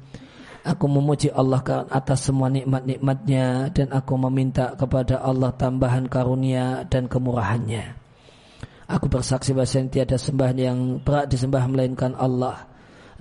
Aku 0.66 0.90
memuji 0.90 1.30
Allah 1.30 1.62
atas 1.94 2.26
semua 2.26 2.50
nikmat-nikmatnya 2.50 3.70
dan 3.70 3.94
aku 3.94 4.18
meminta 4.18 4.74
kepada 4.74 5.22
Allah 5.22 5.54
tambahan 5.54 6.10
karunia 6.10 6.90
dan 6.90 7.06
kemurahannya. 7.06 7.86
Aku 8.90 9.06
bersaksi 9.14 9.54
bahwa 9.54 9.70
tiada 9.94 10.18
sembah 10.18 10.58
yang 10.58 11.06
berat 11.06 11.30
disembah 11.30 11.70
melainkan 11.70 12.18
Allah. 12.18 12.66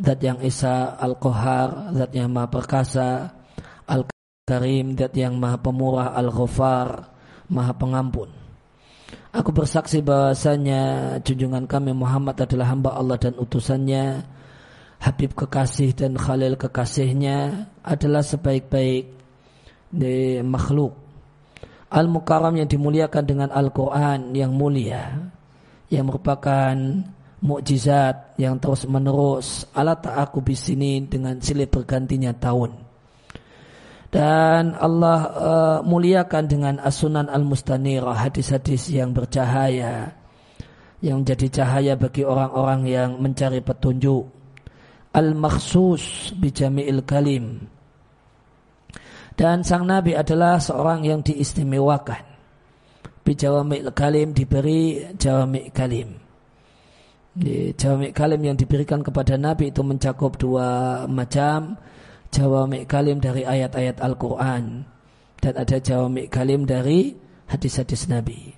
Zat 0.00 0.24
yang 0.24 0.40
Esa 0.40 0.96
Al-Qahar, 0.96 1.92
zat 1.92 2.16
yang 2.16 2.32
Maha 2.32 2.48
Perkasa, 2.48 3.41
Karim, 4.42 4.98
dat 4.98 5.14
yang 5.14 5.38
maha 5.38 5.54
pemurah, 5.54 6.18
Al-Ghafar, 6.18 7.14
maha 7.46 7.78
pengampun. 7.78 8.26
Aku 9.30 9.54
bersaksi 9.54 10.02
bahasanya 10.02 11.14
junjungan 11.22 11.70
kami 11.70 11.94
Muhammad 11.94 12.34
adalah 12.42 12.74
hamba 12.74 12.90
Allah 12.98 13.22
dan 13.22 13.38
utusannya, 13.38 14.26
Habib 14.98 15.38
kekasih 15.38 15.94
dan 15.94 16.18
Khalil 16.18 16.58
kekasihnya 16.58 17.70
adalah 17.86 18.26
sebaik-baik 18.26 19.14
di 19.94 20.42
makhluk. 20.42 20.90
Al-Mukarram 21.94 22.58
yang 22.58 22.66
dimuliakan 22.66 23.22
dengan 23.22 23.54
Al-Quran 23.54 24.34
yang 24.34 24.50
mulia, 24.58 25.22
yang 25.86 26.10
merupakan 26.10 26.74
mukjizat 27.46 28.34
yang 28.42 28.58
terus 28.58 28.90
menerus. 28.90 29.70
Alat 29.70 30.02
aku 30.02 30.42
bisini 30.42 30.98
dengan 31.06 31.38
silih 31.38 31.70
bergantinya 31.70 32.34
tahun 32.34 32.90
dan 34.12 34.76
Allah 34.76 35.20
uh, 35.32 35.78
muliakan 35.88 36.44
dengan 36.44 36.74
asunan 36.84 37.32
al-mustanirah 37.32 38.28
hadis-hadis 38.28 38.92
yang 38.92 39.16
bercahaya 39.16 40.12
yang 41.02 41.24
menjadi 41.24 41.64
cahaya 41.64 41.98
bagi 41.98 42.22
orang-orang 42.22 42.86
yang 42.86 43.10
mencari 43.18 43.58
petunjuk. 43.64 44.28
Al-makhsus 45.12 46.32
bijami'il 46.38 47.02
kalim. 47.08 47.66
Dan 49.34 49.66
sang 49.66 49.84
nabi 49.88 50.14
adalah 50.14 50.62
seorang 50.62 51.02
yang 51.08 51.20
diistimewakan. 51.20 52.22
Bijawami'il 53.26 53.90
kalim 53.96 54.36
diberi 54.36 55.08
jawami' 55.18 55.74
kalim. 55.74 56.20
Jawami' 57.80 58.12
kalim 58.14 58.40
yang 58.44 58.56
diberikan 58.60 59.00
kepada 59.00 59.34
nabi 59.34 59.74
itu 59.74 59.82
mencakup 59.82 60.38
dua 60.38 61.02
macam 61.10 61.80
jawami 62.32 62.88
kalim 62.88 63.20
dari 63.20 63.44
ayat-ayat 63.44 64.00
Al-Quran 64.00 64.88
dan 65.38 65.54
ada 65.54 65.76
jawami 65.76 66.26
kalim 66.32 66.64
dari 66.64 67.12
hadis-hadis 67.52 68.08
Nabi. 68.08 68.56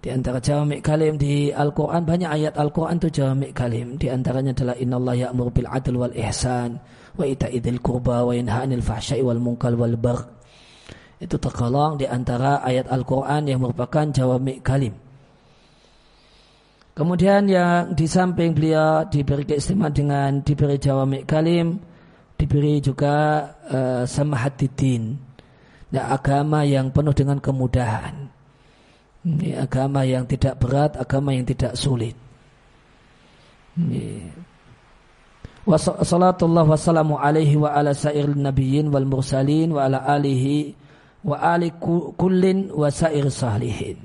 Di 0.00 0.14
antara 0.14 0.38
jawami 0.38 0.80
kalim 0.80 1.18
di 1.20 1.50
Al-Quran 1.50 2.06
banyak 2.06 2.30
ayat 2.30 2.54
Al-Quran 2.56 2.96
itu 2.96 3.10
jawami 3.10 3.50
kalim. 3.52 4.00
Di 4.00 4.08
antaranya 4.08 4.54
adalah 4.54 4.76
Inna 4.78 4.96
Allah 5.02 5.28
ya'mur 5.28 5.50
bil 5.50 5.68
adl 5.68 5.94
wal 5.98 6.14
ihsan 6.14 6.78
wa 7.16 7.24
ita'idil 7.26 7.82
kurba 7.82 8.22
wa 8.22 8.32
yanha 8.32 8.64
anil 8.64 8.86
fahsyai 8.86 9.20
wal 9.20 9.42
munkal 9.42 9.74
wal 9.74 9.98
bagh. 9.98 10.22
Itu 11.18 11.42
tergolong 11.42 11.98
di 11.98 12.06
antara 12.06 12.62
ayat 12.62 12.86
Al-Quran 12.86 13.50
yang 13.50 13.60
merupakan 13.66 14.06
jawami 14.14 14.62
kalim. 14.62 14.94
Kemudian 16.96 17.44
yang 17.50 17.92
di 17.92 18.08
samping 18.08 18.56
beliau 18.56 19.04
diberi 19.10 19.44
keistimewaan 19.44 19.92
dengan 19.92 20.30
diberi 20.40 20.80
jawami 20.80 21.28
kalim, 21.28 21.76
diberi 22.36 22.80
juga 22.84 23.48
uh, 23.68 24.04
samahatiddin 24.04 25.16
ya, 25.92 26.12
agama 26.12 26.62
yang 26.68 26.92
penuh 26.92 27.16
dengan 27.16 27.40
kemudahan 27.40 28.28
ini 29.26 29.58
agama 29.58 30.06
yang 30.06 30.28
tidak 30.28 30.60
berat 30.60 30.94
agama 31.00 31.34
yang 31.34 31.48
tidak 31.48 31.74
sulit 31.74 32.14
ini. 33.76 34.24
Wassalatullah 35.66 36.62
wassalamu 36.62 37.18
alaihi 37.18 37.58
wa 37.58 37.74
ala 37.74 37.90
sair 37.90 38.30
nabiyyin 38.30 38.86
wal 38.88 39.02
mursalin 39.02 39.74
wa 39.74 39.90
ala 39.90 39.98
alihi 40.06 40.78
wa 41.26 41.36
ali 41.42 41.74
kullin 42.14 42.70
wa 42.70 42.86
sair 42.86 43.26
salihin. 43.26 43.98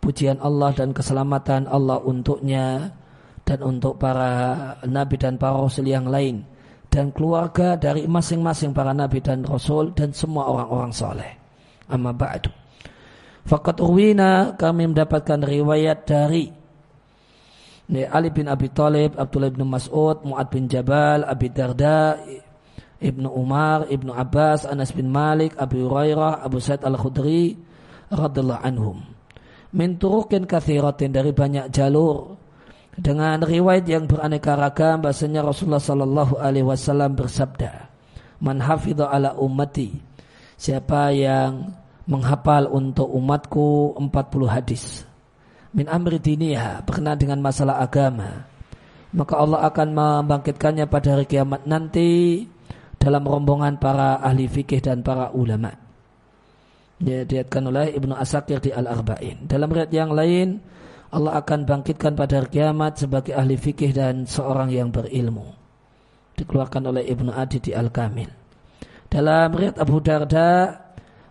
Pujian 0.00 0.40
Allah 0.40 0.72
dan 0.72 0.96
keselamatan 0.96 1.68
Allah 1.68 2.00
untuknya 2.00 2.96
dan 3.44 3.60
untuk 3.60 4.00
para 4.00 4.74
nabi 4.88 5.20
dan 5.20 5.36
para 5.36 5.54
rasul 5.60 5.86
yang 5.86 6.08
lain 6.08 6.42
dan 6.96 7.12
keluarga 7.12 7.76
dari 7.76 8.08
masing-masing 8.08 8.72
para 8.72 8.96
nabi 8.96 9.20
dan 9.20 9.44
rasul 9.44 9.92
dan 9.92 10.16
semua 10.16 10.48
orang-orang 10.48 10.92
soleh. 10.96 11.32
Amma 11.92 12.16
ba'du. 12.16 12.48
Fakat 13.44 13.84
urwina 13.84 14.56
kami 14.56 14.88
mendapatkan 14.88 15.44
riwayat 15.44 16.08
dari 16.08 16.48
Ali 17.86 18.34
bin 18.34 18.48
Abi 18.48 18.72
Thalib, 18.72 19.14
Abdullah 19.14 19.52
bin 19.52 19.68
Mas'ud, 19.68 20.24
Mu'ad 20.26 20.50
bin 20.50 20.66
Jabal, 20.66 21.22
Abi 21.22 21.52
Darda, 21.54 22.18
Ibnu 22.98 23.28
Umar, 23.30 23.86
Ibnu 23.86 24.10
Abbas, 24.10 24.66
Anas 24.66 24.90
bin 24.90 25.12
Malik, 25.12 25.54
Abu 25.60 25.86
Hurairah, 25.86 26.42
Abu 26.42 26.58
Sa'id 26.58 26.82
Al-Khudri 26.82 27.54
radhiyallahu 28.10 28.64
anhum. 28.64 29.04
Min 29.76 30.00
turukin 30.00 30.48
kathiratin 30.48 31.12
dari 31.12 31.30
banyak 31.30 31.70
jalur 31.70 32.40
dengan 32.96 33.44
riwayat 33.44 33.84
yang 33.84 34.08
beraneka 34.08 34.56
ragam 34.56 35.04
bahasanya 35.04 35.44
Rasulullah 35.44 35.82
sallallahu 35.82 36.40
alaihi 36.40 36.64
wasallam 36.64 37.12
bersabda, 37.12 37.92
"Man 38.40 38.64
hafidha 38.64 39.08
ala 39.08 39.36
ummati" 39.36 40.16
Siapa 40.56 41.12
yang 41.12 41.76
menghafal 42.08 42.72
untuk 42.72 43.12
umatku 43.12 43.92
40 44.00 44.48
hadis 44.48 45.04
min 45.76 45.84
amri 45.84 46.16
diniha 46.16 46.80
berkenaan 46.80 47.20
dengan 47.20 47.44
masalah 47.44 47.84
agama 47.84 48.48
maka 49.16 49.34
Allah 49.40 49.64
akan 49.68 49.88
membangkitkannya 49.96 50.84
pada 50.92 51.16
hari 51.16 51.24
kiamat 51.24 51.64
nanti 51.64 52.44
dalam 53.00 53.24
rombongan 53.24 53.80
para 53.80 54.20
ahli 54.20 54.44
fikih 54.44 54.84
dan 54.84 55.00
para 55.00 55.32
ulama. 55.32 55.72
Ya, 57.00 57.24
diatkan 57.24 57.64
oleh 57.68 57.92
Ibnu 57.96 58.16
Asakir 58.16 58.60
di 58.60 58.72
Al-Arba'in. 58.72 59.48
Dalam 59.48 59.68
riwayat 59.68 59.92
yang 59.92 60.12
lain, 60.16 60.60
Allah 61.12 61.38
akan 61.38 61.68
bangkitkan 61.68 62.18
pada 62.18 62.42
hari 62.42 62.50
kiamat 62.58 62.98
sebagai 62.98 63.32
ahli 63.36 63.54
fikih 63.54 63.94
dan 63.94 64.26
seorang 64.26 64.74
yang 64.74 64.90
berilmu. 64.90 65.54
Dikeluarkan 66.36 66.82
oleh 66.90 67.06
Ibnu 67.06 67.30
Adi 67.32 67.62
di 67.62 67.72
Al-Kamil. 67.72 68.28
Dalam 69.06 69.54
riwayat 69.54 69.78
Abu 69.78 70.02
Darda, 70.02 70.82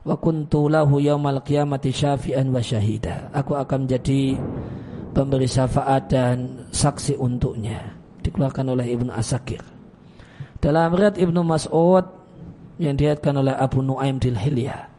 wa 0.06 0.16
kuntu 0.16 0.72
lahu 0.72 0.98
yaumal 1.04 1.44
qiyamati 1.44 1.92
syafi'an 1.92 2.50
wa 2.50 2.64
syahida. 2.64 3.30
Aku 3.36 3.54
akan 3.54 3.86
menjadi 3.86 4.40
pemberi 5.12 5.46
syafaat 5.46 6.08
dan 6.10 6.66
saksi 6.72 7.20
untuknya. 7.20 7.94
Dikeluarkan 8.24 8.74
oleh 8.74 8.90
Ibnu 8.96 9.12
Asakir. 9.14 9.62
Dalam 10.58 10.96
riwayat 10.98 11.22
Ibnu 11.22 11.46
Mas'ud 11.46 12.06
yang 12.82 12.96
dilihatkan 12.98 13.36
oleh 13.38 13.54
Abu 13.54 13.86
Nuaim 13.86 14.18
di 14.18 14.34
Hilyah. 14.34 14.90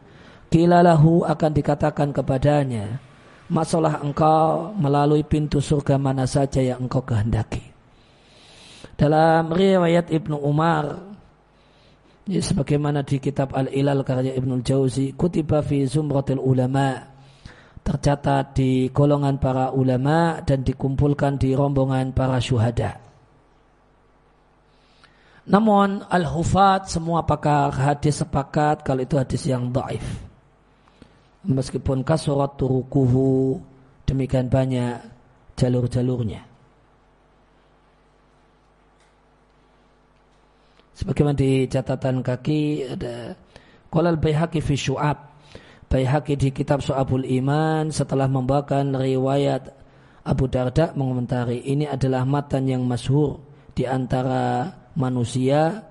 Kilalahu 0.47 1.27
akan 1.27 1.51
dikatakan 1.51 2.15
kepadanya, 2.15 3.03
masalah 3.47 4.03
engkau 4.03 4.75
melalui 4.75 5.23
pintu 5.23 5.63
surga 5.63 5.95
mana 5.99 6.27
saja 6.27 6.59
yang 6.59 6.87
engkau 6.87 7.03
kehendaki. 7.03 7.63
Dalam 8.97 9.53
riwayat 9.53 10.09
Ibnu 10.09 10.37
Umar 10.41 11.15
Ya, 12.27 12.43
sebagaimana 12.43 13.07
di 13.07 13.23
kitab 13.23 13.55
Al-Ilal 13.55 14.03
karya 14.03 14.35
Ibnu 14.35 14.59
Jauzi, 14.59 15.15
kutiba 15.15 15.63
fi 15.63 15.87
zumratil 15.87 16.43
ulama 16.43 17.15
tercatat 17.87 18.51
di 18.51 18.91
golongan 18.91 19.39
para 19.39 19.71
ulama 19.71 20.43
dan 20.43 20.59
dikumpulkan 20.59 21.39
di 21.39 21.55
rombongan 21.55 22.11
para 22.11 22.35
syuhada. 22.43 22.99
Namun 25.47 26.03
al-hufat 26.03 26.91
semua 26.91 27.23
pakar 27.23 27.71
hadis 27.71 28.19
sepakat 28.19 28.83
kalau 28.83 29.07
itu 29.07 29.15
hadis 29.15 29.47
yang 29.47 29.71
daif. 29.71 30.03
Meskipun 31.45 32.01
kasurat 32.01 32.57
turukuhu 32.57 33.61
demikian 34.09 34.49
banyak 34.49 34.97
jalur-jalurnya. 35.53 36.41
Sebagaimana 40.97 41.37
di 41.37 41.69
catatan 41.69 42.25
kaki 42.25 42.89
ada 42.89 43.37
Qala 43.93 44.17
al-Baihaqi 44.17 44.59
fi 44.65 44.73
Syu'ab. 44.73 45.17
Baihaqi 45.87 46.33
di 46.35 46.49
kitab 46.51 46.81
Su'abul 46.81 47.23
Iman 47.23 47.93
setelah 47.93 48.27
membawakan 48.27 48.97
riwayat 48.97 49.71
Abu 50.27 50.51
Darda 50.51 50.91
mengomentari 50.97 51.63
ini 51.63 51.87
adalah 51.87 52.27
matan 52.27 52.67
yang 52.67 52.83
masyhur 52.83 53.39
di 53.71 53.87
antara 53.87 54.67
manusia 54.99 55.85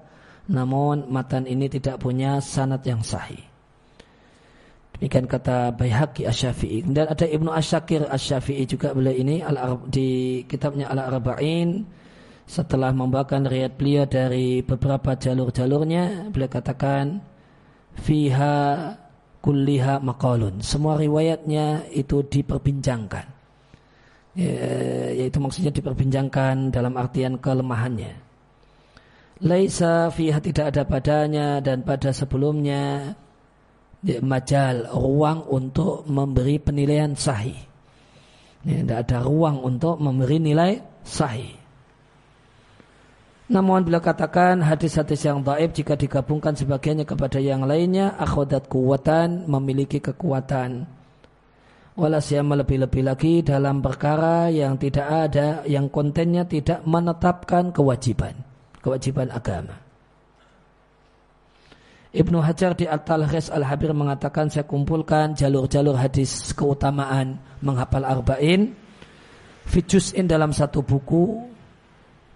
namun 0.51 1.07
matan 1.09 1.47
ini 1.47 1.70
tidak 1.70 2.03
punya 2.03 2.42
sanad 2.42 2.82
yang 2.82 3.01
sahih. 3.01 3.45
Demikian 4.97 5.28
kata 5.28 5.76
Baihaqi 5.76 6.24
Asy-Syafi'i. 6.24 6.88
Dan 6.88 7.12
ada 7.12 7.28
Ibnu 7.28 7.53
Asyakir 7.53 8.09
Asy-Syafi'i 8.09 8.64
juga 8.64 8.97
beliau 8.97 9.12
ini 9.12 9.44
di 9.92 10.40
kitabnya 10.49 10.88
Al-Arba'in. 10.88 11.84
Setelah 12.47 12.94
membawakan 12.94 13.51
riwayat 13.51 13.74
beliau 13.74 14.07
dari 14.07 14.62
beberapa 14.62 15.18
jalur-jalurnya 15.18 16.30
beliau 16.30 16.47
katakan 16.47 17.18
fiha 17.99 18.94
kulliha 19.42 19.99
maqalun. 19.99 20.62
Semua 20.62 20.94
riwayatnya 20.94 21.90
itu 21.90 22.22
diperbincangkan. 22.22 23.26
Ya, 24.36 24.53
yaitu 25.16 25.42
maksudnya 25.42 25.72
diperbincangkan 25.72 26.70
dalam 26.70 26.94
artian 26.94 27.40
kelemahannya. 27.40 28.14
Laisa 29.42 30.09
fiha 30.14 30.38
tidak 30.40 30.70
ada 30.70 30.82
padanya 30.86 31.59
dan 31.61 31.82
pada 31.82 32.14
sebelumnya 32.14 33.12
ya, 34.03 34.18
majal 34.20 34.90
ruang 34.90 35.47
untuk 35.49 36.09
memberi 36.11 36.59
penilaian 36.59 37.14
sahih 37.14 37.57
ya, 38.66 38.82
tidak 38.82 38.99
ada 39.09 39.18
ruang 39.24 39.62
untuk 39.62 39.97
memberi 40.03 40.42
nilai 40.42 40.82
sahih 41.07 41.66
namun 43.47 43.86
bila 43.86 44.03
katakan 44.03 44.59
hadis-hadis 44.59 45.22
yang 45.22 45.47
daib 45.47 45.70
jika 45.70 45.94
digabungkan 45.94 46.59
sebagiannya 46.59 47.07
kepada 47.07 47.38
yang 47.38 47.62
lainnya 47.62 48.18
akhodat 48.18 48.66
kuwatan 48.66 49.47
memiliki 49.47 50.03
kekuatan. 50.03 50.90
Walasiyama 51.94 52.61
lebih-lebih 52.66 53.03
lagi 53.07 53.34
dalam 53.47 53.80
perkara 53.80 54.51
yang 54.51 54.76
tidak 54.76 55.30
ada 55.30 55.62
yang 55.64 55.86
kontennya 55.88 56.44
tidak 56.44 56.82
menetapkan 56.84 57.70
kewajiban, 57.70 58.34
kewajiban 58.82 59.30
agama. 59.30 59.86
Ibnu 62.16 62.40
Hajar 62.40 62.72
di 62.72 62.88
At-Talhis 62.88 63.52
Al-Habir 63.52 63.92
mengatakan 63.92 64.48
saya 64.48 64.64
kumpulkan 64.64 65.36
jalur-jalur 65.36 66.00
hadis 66.00 66.56
keutamaan 66.56 67.36
menghafal 67.60 68.08
arba'in 68.08 68.72
Fijus'in 69.68 70.24
dalam 70.24 70.56
satu 70.56 70.80
buku 70.80 71.44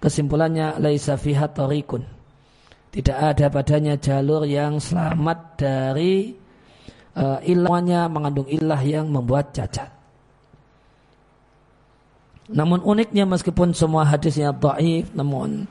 Kesimpulannya 0.01 0.81
laisa 0.81 1.21
fiha 1.21 1.53
tariqun. 1.53 2.01
Tidak 2.91 3.13
ada 3.15 3.53
padanya 3.53 4.01
jalur 4.01 4.49
yang 4.49 4.81
selamat 4.81 5.61
dari 5.61 6.33
uh, 7.21 8.09
mengandung 8.09 8.49
ilah 8.49 8.81
yang 8.81 9.13
membuat 9.13 9.53
cacat. 9.53 9.93
Namun 12.51 12.81
uniknya 12.83 13.29
meskipun 13.29 13.77
semua 13.77 14.09
hadisnya 14.09 14.51
dhaif 14.57 15.13
namun 15.15 15.69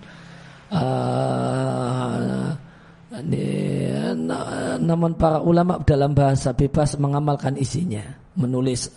uh, 0.71 2.55
namun 4.79 5.15
para 5.15 5.39
ulama 5.39 5.79
dalam 5.85 6.11
bahasa 6.11 6.51
bebas 6.51 6.97
mengamalkan 6.97 7.55
isinya, 7.55 8.03
menulis 8.35 8.89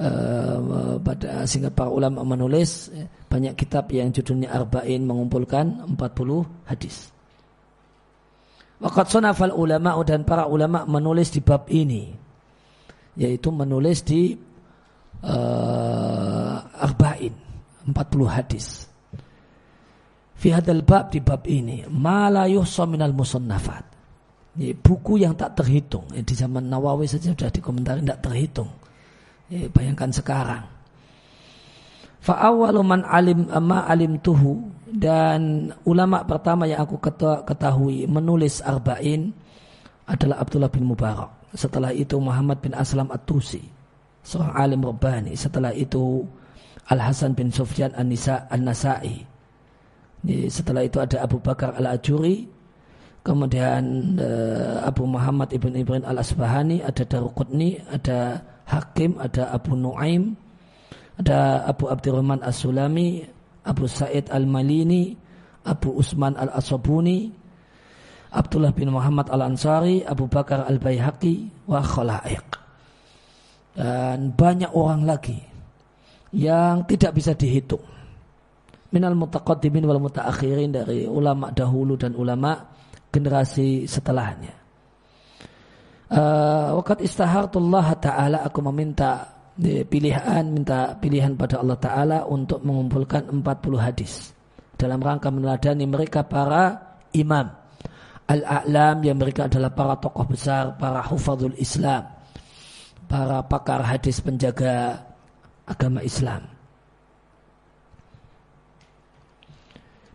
uh, 0.00 0.96
pada 1.02 1.44
sehingga 1.44 1.70
para 1.70 1.92
ulama 1.92 2.24
menulis 2.24 2.88
banyak 3.28 3.52
kitab 3.58 3.92
yang 3.92 4.08
judulnya 4.14 4.48
Arba'in 4.50 5.04
mengumpulkan 5.04 5.84
40 5.94 6.00
hadis. 6.66 7.12
Waqat 8.78 9.10
sonafal 9.10 9.52
ulama 9.52 9.98
dan 10.06 10.22
para 10.22 10.46
ulama 10.46 10.86
menulis 10.86 11.34
di 11.34 11.42
bab 11.42 11.66
ini 11.68 12.14
yaitu 13.18 13.50
menulis 13.50 14.06
di 14.06 14.38
uh, 15.26 16.56
Arba'in 16.78 17.34
40 17.84 17.94
hadis. 18.30 18.87
Fi 20.38 20.54
hadal 20.54 20.86
bab 20.86 21.10
di 21.10 21.18
bab 21.18 21.42
ini 21.50 21.82
ma 21.90 22.30
la 22.30 22.46
yuhsa 22.46 22.86
minal 22.86 23.12
musannafat. 23.12 23.98
buku 24.58 25.22
yang 25.22 25.38
tak 25.38 25.54
terhitung. 25.58 26.06
Di 26.10 26.34
zaman 26.34 26.66
Nawawi 26.66 27.06
saja 27.06 27.30
sudah 27.30 27.50
dikomentari 27.50 28.02
tidak 28.02 28.22
terhitung 28.26 28.70
Ya, 29.48 29.64
bayangkan 29.72 30.12
sekarang. 30.12 30.68
Fa'awalu 32.20 32.80
man 32.84 33.00
alim 33.08 33.48
amma 33.48 33.88
alim 33.88 34.20
tuhu 34.20 34.60
dan 34.84 35.72
ulama 35.88 36.20
pertama 36.28 36.68
yang 36.68 36.84
aku 36.84 37.00
ketahui 37.48 38.04
menulis 38.04 38.60
arba'in 38.60 39.32
adalah 40.04 40.44
Abdullah 40.44 40.68
bin 40.68 40.84
Mubarak. 40.84 41.32
Setelah 41.56 41.96
itu 41.96 42.20
Muhammad 42.20 42.60
bin 42.60 42.76
Aslam 42.76 43.08
At-Tusi, 43.08 43.64
seorang 44.20 44.52
alim 44.52 44.84
rabbani. 44.84 45.32
Setelah 45.32 45.72
itu 45.72 46.28
Al 46.92 47.00
Hasan 47.00 47.32
bin 47.32 47.48
Sufyan 47.48 47.96
An-Nisa 47.96 48.52
An-Nasai. 48.52 49.24
Setelah 50.26 50.82
itu 50.82 50.98
ada 50.98 51.22
Abu 51.22 51.38
Bakar 51.38 51.78
Al-Ajuri, 51.78 52.50
kemudian 53.22 54.14
uh, 54.18 54.82
Abu 54.82 55.06
Muhammad 55.06 55.54
ibn 55.54 55.76
Ibrahim 55.78 56.02
Al-Asbahani, 56.02 56.82
ada 56.82 57.06
Daruqutni, 57.06 57.78
ada 57.86 58.42
Hakim, 58.66 59.16
ada 59.22 59.54
Abu 59.54 59.78
Nuaim, 59.78 60.34
ada 61.22 61.62
Abu 61.70 61.86
Abdurrahman 61.86 62.42
As-Sulami, 62.42 63.24
Abu 63.62 63.86
Sa'id 63.86 64.26
Al-Malini, 64.32 65.14
Abu 65.66 65.94
Usman 65.94 66.34
Al-Asobuni, 66.34 67.30
Abdullah 68.28 68.76
bin 68.76 68.92
Muhammad 68.92 69.32
Al-Ansari, 69.32 70.04
Abu 70.04 70.28
Bakar 70.28 70.68
Al-Bayhaqi, 70.68 71.66
wa 71.68 71.80
khala'iq. 71.80 72.48
Dan 73.78 74.34
banyak 74.34 74.74
orang 74.74 75.06
lagi 75.06 75.38
yang 76.34 76.84
tidak 76.84 77.16
bisa 77.16 77.32
dihitung. 77.32 77.80
Minal 78.88 79.16
mutaqaddimin 79.16 79.84
wal 79.84 80.00
mutaakhirin 80.00 80.72
dari 80.72 81.04
ulama 81.04 81.52
dahulu 81.52 82.00
dan 82.00 82.16
ulama 82.16 82.56
generasi 83.12 83.84
setelahnya. 83.84 84.54
Uh, 86.08 86.72
Wakat 86.80 87.04
istahartullah 87.04 87.86
ta'ala 88.00 88.38
aku 88.48 88.64
meminta 88.64 89.38
pilihan 89.60 90.46
minta 90.46 90.94
pilihan 90.96 91.34
pada 91.34 91.58
Allah 91.60 91.76
Ta'ala 91.76 92.18
untuk 92.30 92.62
mengumpulkan 92.62 93.28
40 93.28 93.42
hadis 93.76 94.32
dalam 94.78 95.02
rangka 95.02 95.34
meneladani 95.34 95.84
mereka 95.84 96.22
para 96.22 96.94
imam 97.10 97.50
al-a'lam 98.30 98.96
yang 99.02 99.18
mereka 99.18 99.50
adalah 99.50 99.74
para 99.74 99.98
tokoh 99.98 100.30
besar 100.30 100.78
para 100.78 101.02
hufadul 101.02 101.58
Islam 101.58 102.06
para 103.10 103.42
pakar 103.42 103.82
hadis 103.82 104.22
penjaga 104.22 105.02
agama 105.66 106.06
Islam 106.06 106.57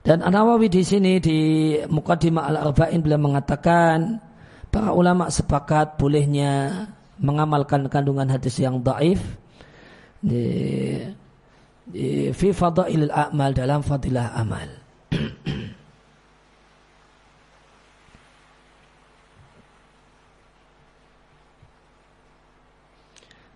dan 0.03 0.19
An-Nawawi 0.19 0.67
di 0.67 0.83
sini 0.83 1.15
di 1.23 1.39
Muqaddimah 1.79 2.51
Al-Arba'in 2.51 2.99
beliau 2.99 3.23
mengatakan 3.23 4.19
para 4.67 4.91
ulama 4.91 5.31
sepakat 5.31 5.95
bolehnya 5.95 6.91
mengamalkan 7.23 7.87
kandungan 7.87 8.27
hadis 8.27 8.59
yang 8.59 8.83
daif 8.83 9.23
di, 10.19 10.43
di 11.87 12.35
fi 12.35 12.51
fadailil 12.51 13.15
amal 13.15 13.55
dalam 13.55 13.79
fadilah 13.79 14.35
amal. 14.35 14.67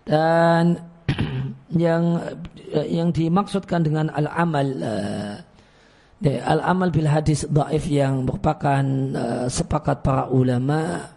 Dan 0.08 0.80
yang 1.76 2.24
yang 2.72 3.12
dimaksudkan 3.12 3.84
dengan 3.84 4.08
al-amal 4.16 4.68
uh, 4.80 5.43
al-amal 6.26 6.89
bil 6.89 7.05
hadis 7.05 7.45
dhaif 7.45 7.86
yang 7.86 8.26
merupakan 8.26 8.82
uh, 9.13 9.45
sepakat 9.45 10.01
para 10.01 10.26
ulama 10.34 11.13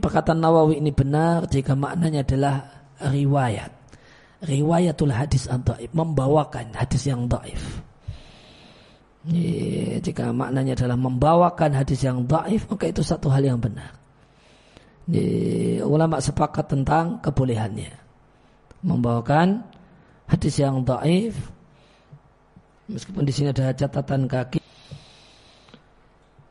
perkataan 0.00 0.42
Nawawi 0.42 0.82
ini 0.82 0.90
benar 0.90 1.46
jika 1.46 1.78
maknanya 1.78 2.26
adalah 2.26 2.56
riwayat. 2.98 3.70
Riwayatul 4.42 5.14
hadis 5.14 5.46
dhaif 5.46 5.94
membawakan 5.94 6.74
hadis 6.74 7.06
yang 7.06 7.30
dhaif. 7.30 7.62
Jika 10.04 10.34
maknanya 10.34 10.74
adalah 10.74 10.98
membawakan 10.98 11.70
hadis 11.78 12.02
yang 12.02 12.26
dhaif, 12.26 12.66
maka 12.66 12.90
itu 12.90 13.00
satu 13.06 13.30
hal 13.30 13.46
yang 13.46 13.62
benar. 13.62 13.94
Ulama 15.86 16.18
sepakat 16.18 16.74
tentang 16.74 17.22
kebolehannya. 17.22 17.94
Membawakan 18.82 19.62
hadis 20.26 20.58
yang 20.60 20.82
dhaif 20.82 21.53
meskipun 22.88 23.24
di 23.24 23.32
sini 23.32 23.48
ada 23.52 23.72
catatan 23.72 24.28
kaki 24.28 24.64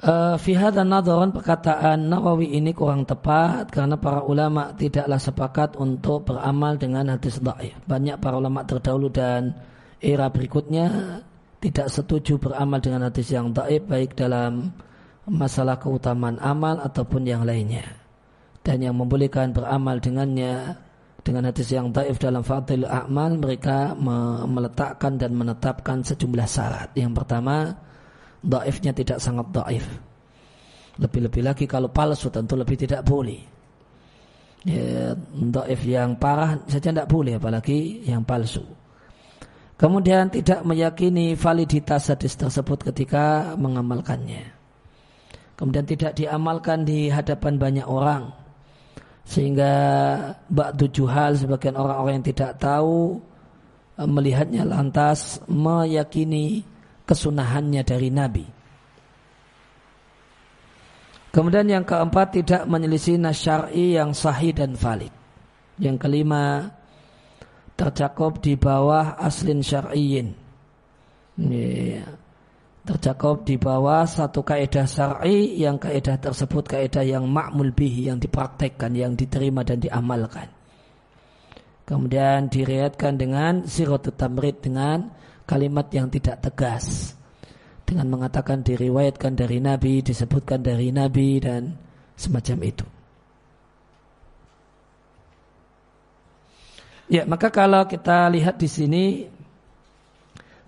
Uh, 0.04 0.36
fi 0.36 0.52
hadha 0.52 0.84
nadharan 0.84 1.32
perkataan 1.32 2.12
Nawawi 2.12 2.60
ini 2.60 2.76
kurang 2.76 3.08
tepat 3.08 3.72
karena 3.72 3.96
para 3.96 4.20
ulama 4.20 4.76
tidaklah 4.76 5.16
sepakat 5.16 5.80
untuk 5.80 6.28
beramal 6.28 6.76
dengan 6.76 7.08
hadis 7.08 7.40
dhaif. 7.40 7.72
Banyak 7.88 8.20
para 8.20 8.36
ulama 8.36 8.68
terdahulu 8.68 9.08
dan 9.08 9.56
era 10.04 10.28
berikutnya 10.28 10.92
tidak 11.64 11.88
setuju 11.88 12.36
beramal 12.36 12.84
dengan 12.84 13.08
hadis 13.08 13.32
yang 13.32 13.56
dhaif 13.56 13.88
baik 13.88 14.20
dalam 14.20 14.76
masalah 15.24 15.80
keutamaan 15.80 16.36
amal 16.44 16.84
ataupun 16.84 17.24
yang 17.24 17.48
lainnya. 17.48 17.88
Dan 18.60 18.84
yang 18.84 19.00
membolehkan 19.00 19.56
beramal 19.56 20.04
dengannya 20.04 20.83
dengan 21.24 21.48
hadis 21.48 21.72
yang 21.72 21.96
dhaif 21.96 22.20
dalam 22.20 22.44
fadil 22.44 22.84
amal 22.84 23.40
mereka 23.40 23.96
meletakkan 24.44 25.16
dan 25.16 25.32
menetapkan 25.34 26.04
sejumlah 26.04 26.44
syarat. 26.44 26.92
Yang 27.00 27.24
pertama, 27.24 27.72
daifnya 28.44 28.92
tidak 28.92 29.24
sangat 29.24 29.48
daif. 29.56 29.88
Lebih-lebih 31.00 31.42
lagi 31.42 31.66
kalau 31.66 31.90
palsu 31.90 32.28
tentu 32.28 32.60
lebih 32.60 32.76
tidak 32.76 33.08
boleh. 33.08 33.40
Ya, 34.68 35.16
daif 35.32 35.82
yang 35.88 36.20
parah 36.20 36.60
saja 36.68 36.92
tidak 36.92 37.08
boleh 37.08 37.40
apalagi 37.40 38.04
yang 38.04 38.28
palsu. 38.28 38.64
Kemudian 39.80 40.28
tidak 40.28 40.64
meyakini 40.68 41.40
validitas 41.40 42.12
hadis 42.12 42.36
tersebut 42.36 42.92
ketika 42.92 43.56
mengamalkannya. 43.56 44.54
Kemudian 45.56 45.88
tidak 45.88 46.20
diamalkan 46.20 46.84
di 46.84 47.08
hadapan 47.08 47.56
banyak 47.56 47.88
orang. 47.88 48.43
Sehingga 49.24 49.74
bak 50.52 50.76
tujuh 50.76 51.08
hal 51.08 51.40
sebagian 51.40 51.80
orang-orang 51.80 52.20
yang 52.20 52.28
tidak 52.28 52.60
tahu 52.60 53.24
melihatnya 53.98 54.68
lantas 54.68 55.40
meyakini 55.48 56.66
kesunahannya 57.08 57.82
dari 57.86 58.10
Nabi. 58.12 58.46
Kemudian 61.34 61.66
yang 61.66 61.82
keempat 61.82 62.38
tidak 62.38 62.62
menyelisih 62.70 63.18
nasyari 63.18 63.98
yang 63.98 64.14
sahih 64.14 64.54
dan 64.54 64.78
valid. 64.78 65.10
Yang 65.82 65.98
kelima 66.06 66.70
tercakup 67.74 68.38
di 68.38 68.54
bawah 68.54 69.18
aslin 69.18 69.66
syar'iyin. 69.66 70.38
Tercakup 72.84 73.48
di 73.48 73.56
bawah 73.56 74.04
satu 74.04 74.44
kaidah 74.44 74.84
syar'i 74.84 75.56
yang 75.56 75.80
kaidah 75.80 76.20
tersebut 76.20 76.68
kaidah 76.68 77.08
yang 77.08 77.24
ma'mul 77.24 77.72
bihi 77.72 78.12
yang 78.12 78.20
dipraktekkan, 78.20 78.92
yang 78.92 79.16
diterima 79.16 79.64
dan 79.64 79.80
diamalkan. 79.80 80.52
Kemudian 81.88 82.52
diriatkan 82.52 83.16
dengan 83.16 83.64
sirotut 83.64 84.20
tamrid 84.20 84.60
dengan 84.60 85.16
kalimat 85.48 85.88
yang 85.96 86.12
tidak 86.12 86.44
tegas 86.44 87.16
dengan 87.84 88.08
mengatakan 88.08 88.64
diriwayatkan 88.64 89.32
dari 89.36 89.60
Nabi, 89.60 90.04
disebutkan 90.04 90.64
dari 90.64 90.92
Nabi 90.92 91.40
dan 91.44 91.76
semacam 92.16 92.58
itu. 92.68 92.88
Ya, 97.12 97.28
maka 97.28 97.52
kalau 97.52 97.84
kita 97.86 98.32
lihat 98.32 98.58
di 98.58 98.66
sini 98.72 99.04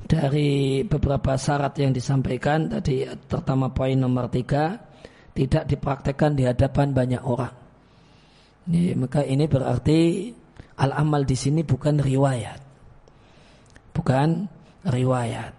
dari 0.06 0.86
beberapa 0.86 1.34
syarat 1.34 1.74
yang 1.82 1.90
disampaikan 1.90 2.70
tadi 2.70 3.10
terutama 3.26 3.74
poin 3.74 3.98
nomor 3.98 4.30
tiga 4.30 4.78
tidak 5.34 5.66
dipraktekkan 5.68 6.38
di 6.38 6.46
hadapan 6.46 6.94
banyak 6.96 7.22
orang. 7.26 7.54
Ini, 8.66 8.96
maka 8.98 9.22
ini 9.26 9.46
berarti 9.46 10.32
al 10.80 10.92
amal 10.96 11.28
di 11.28 11.38
sini 11.38 11.62
bukan 11.62 12.00
riwayat, 12.02 12.60
bukan 13.94 14.48
riwayat. 14.88 15.54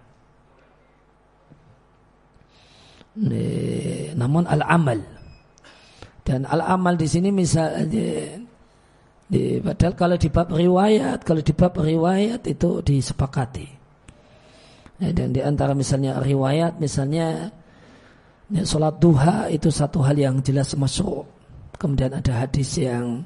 Namun 4.17 4.45
al-amal 4.45 5.01
dan 6.21 6.45
al-amal 6.45 6.93
di 6.93 7.07
sini 7.09 7.33
misalnya 7.33 7.81
di, 9.25 9.57
padahal 9.57 9.93
kalau 9.97 10.17
di 10.21 10.29
bab 10.29 10.53
riwayat, 10.53 11.25
kalau 11.25 11.41
di 11.41 11.53
bab 11.55 11.73
riwayat 11.81 12.45
itu 12.45 12.83
disepakati. 12.85 13.76
Ya, 14.97 15.13
dan 15.13 15.29
di 15.29 15.41
antara 15.45 15.77
misalnya 15.77 16.17
riwayat, 16.17 16.81
misalnya 16.81 17.53
ya, 18.49 18.63
sholat 18.65 18.97
duha 18.97 19.45
itu 19.53 19.69
satu 19.69 20.01
hal 20.01 20.17
yang 20.17 20.41
jelas 20.41 20.73
masuk. 20.73 21.21
Kemudian 21.77 22.17
ada 22.17 22.33
hadis 22.33 22.81
yang 22.81 23.21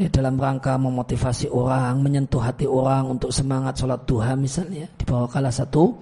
ya, 0.00 0.08
dalam 0.08 0.40
rangka 0.40 0.80
memotivasi 0.80 1.52
orang, 1.52 2.00
menyentuh 2.00 2.40
hati 2.40 2.64
orang 2.64 3.12
untuk 3.20 3.28
semangat 3.28 3.76
sholat 3.76 4.00
duha 4.08 4.32
misalnya, 4.32 4.88
dibawakanlah 4.96 5.52
satu 5.52 5.92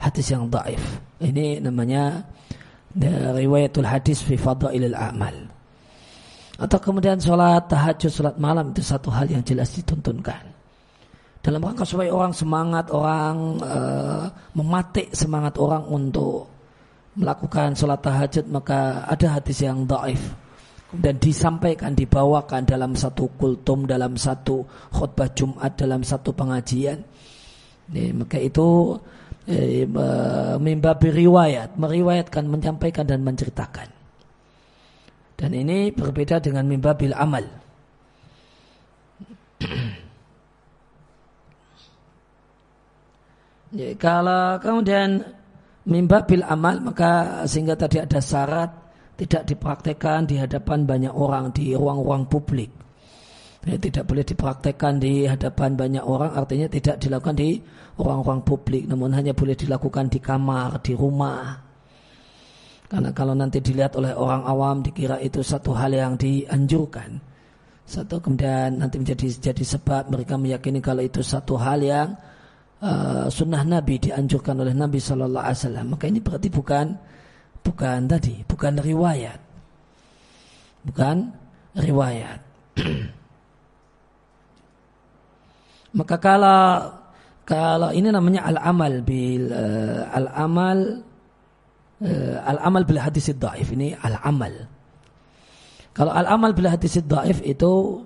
hadis 0.00 0.32
yang 0.32 0.48
daif. 0.48 0.80
Ini 1.20 1.60
namanya 1.60 2.24
riwayatul 3.36 3.84
hadis 3.84 4.24
fi 4.24 4.40
fadailil 4.40 4.96
amal. 4.96 5.52
Atau 6.56 6.80
kemudian 6.80 7.20
sholat 7.20 7.68
tahajud, 7.68 8.08
sholat 8.08 8.40
malam 8.40 8.72
itu 8.72 8.80
satu 8.80 9.12
hal 9.12 9.28
yang 9.28 9.44
jelas 9.44 9.76
dituntunkan. 9.76 10.55
Dalam 11.46 11.62
rangka 11.62 11.86
supaya 11.86 12.10
orang 12.10 12.34
semangat, 12.34 12.90
orang 12.90 13.62
uh, 13.62 14.26
mematik 14.58 15.14
semangat 15.14 15.54
orang 15.62 15.86
untuk 15.86 16.50
melakukan 17.14 17.70
sholat 17.78 18.02
tahajud, 18.02 18.50
maka 18.50 19.06
ada 19.06 19.38
hadis 19.38 19.62
yang 19.62 19.86
daif. 19.86 20.18
Dan 20.90 21.22
disampaikan 21.22 21.94
dibawakan 21.94 22.66
dalam 22.66 22.98
satu 22.98 23.30
kultum 23.38 23.86
dalam 23.86 24.18
satu 24.18 24.66
khutbah 24.90 25.30
Jumat 25.38 25.78
dalam 25.78 26.02
satu 26.02 26.34
pengajian. 26.34 26.98
Nih, 27.94 28.10
maka 28.10 28.42
itu 28.42 28.98
eh, 29.46 29.86
mimbabi 30.58 31.08
riwayat 31.14 31.78
meriwayatkan 31.78 32.42
menyampaikan 32.42 33.06
dan 33.06 33.22
menceritakan. 33.22 33.86
Dan 35.38 35.50
ini 35.54 35.94
berbeda 35.94 36.42
dengan 36.42 36.66
mimbabil 36.66 37.14
amal 37.14 37.65
ya, 43.72 43.94
kalau 43.98 44.58
kemudian 44.62 45.24
mimba 45.86 46.26
bil 46.26 46.42
amal 46.42 46.82
maka 46.82 47.42
sehingga 47.46 47.78
tadi 47.78 48.02
ada 48.02 48.18
syarat 48.18 48.70
tidak 49.16 49.48
dipraktekkan 49.48 50.28
di 50.28 50.36
hadapan 50.36 50.84
banyak 50.84 51.14
orang 51.14 51.54
di 51.54 51.72
ruang-ruang 51.72 52.28
publik. 52.28 52.68
Ya, 53.66 53.74
tidak 53.82 54.06
boleh 54.06 54.22
dipraktekkan 54.22 55.02
di 55.02 55.26
hadapan 55.26 55.74
banyak 55.74 56.04
orang 56.06 56.38
artinya 56.38 56.70
tidak 56.70 57.02
dilakukan 57.02 57.34
di 57.34 57.58
ruang-ruang 57.98 58.46
publik 58.46 58.86
namun 58.86 59.10
hanya 59.10 59.34
boleh 59.34 59.58
dilakukan 59.58 60.06
di 60.06 60.22
kamar, 60.22 60.78
di 60.86 60.94
rumah. 60.94 61.66
Karena 62.86 63.10
kalau 63.10 63.34
nanti 63.34 63.58
dilihat 63.58 63.98
oleh 63.98 64.14
orang 64.14 64.46
awam 64.46 64.86
dikira 64.86 65.18
itu 65.18 65.42
satu 65.42 65.74
hal 65.74 65.90
yang 65.90 66.14
dianjurkan. 66.14 67.18
Satu 67.82 68.22
kemudian 68.22 68.78
nanti 68.78 69.02
menjadi 69.02 69.50
jadi 69.50 69.64
sebab 69.66 70.14
mereka 70.14 70.38
meyakini 70.38 70.78
kalau 70.78 71.02
itu 71.02 71.22
satu 71.22 71.58
hal 71.58 71.82
yang 71.82 72.14
uh, 72.82 73.26
sunnah 73.30 73.62
Nabi 73.62 74.00
dianjurkan 74.00 74.60
oleh 74.60 74.74
Nabi 74.76 74.98
Shallallahu 75.00 75.44
Alaihi 75.44 75.60
Wasallam. 75.60 75.86
Maka 75.94 76.04
ini 76.08 76.20
berarti 76.20 76.48
bukan 76.50 76.86
bukan 77.62 77.98
tadi, 78.08 78.42
bukan 78.46 78.78
riwayat, 78.80 79.40
bukan 80.86 81.30
riwayat. 81.76 82.40
Maka 85.96 86.16
kalau 86.20 86.92
kalau 87.46 87.94
ini 87.94 88.10
namanya 88.10 88.50
al-amal 88.50 89.00
bil 89.06 89.48
uh, 89.48 90.02
al-amal 90.12 91.00
uh, 92.02 92.36
al-amal 92.42 92.82
bil 92.82 93.00
hadis 93.00 93.30
dhaif 93.32 93.70
ini 93.72 93.94
al-amal 93.94 94.66
kalau 95.96 96.12
al-amal 96.12 96.52
bila 96.52 96.76
hadis 96.76 97.00
dhaif 97.00 97.40
itu 97.40 98.04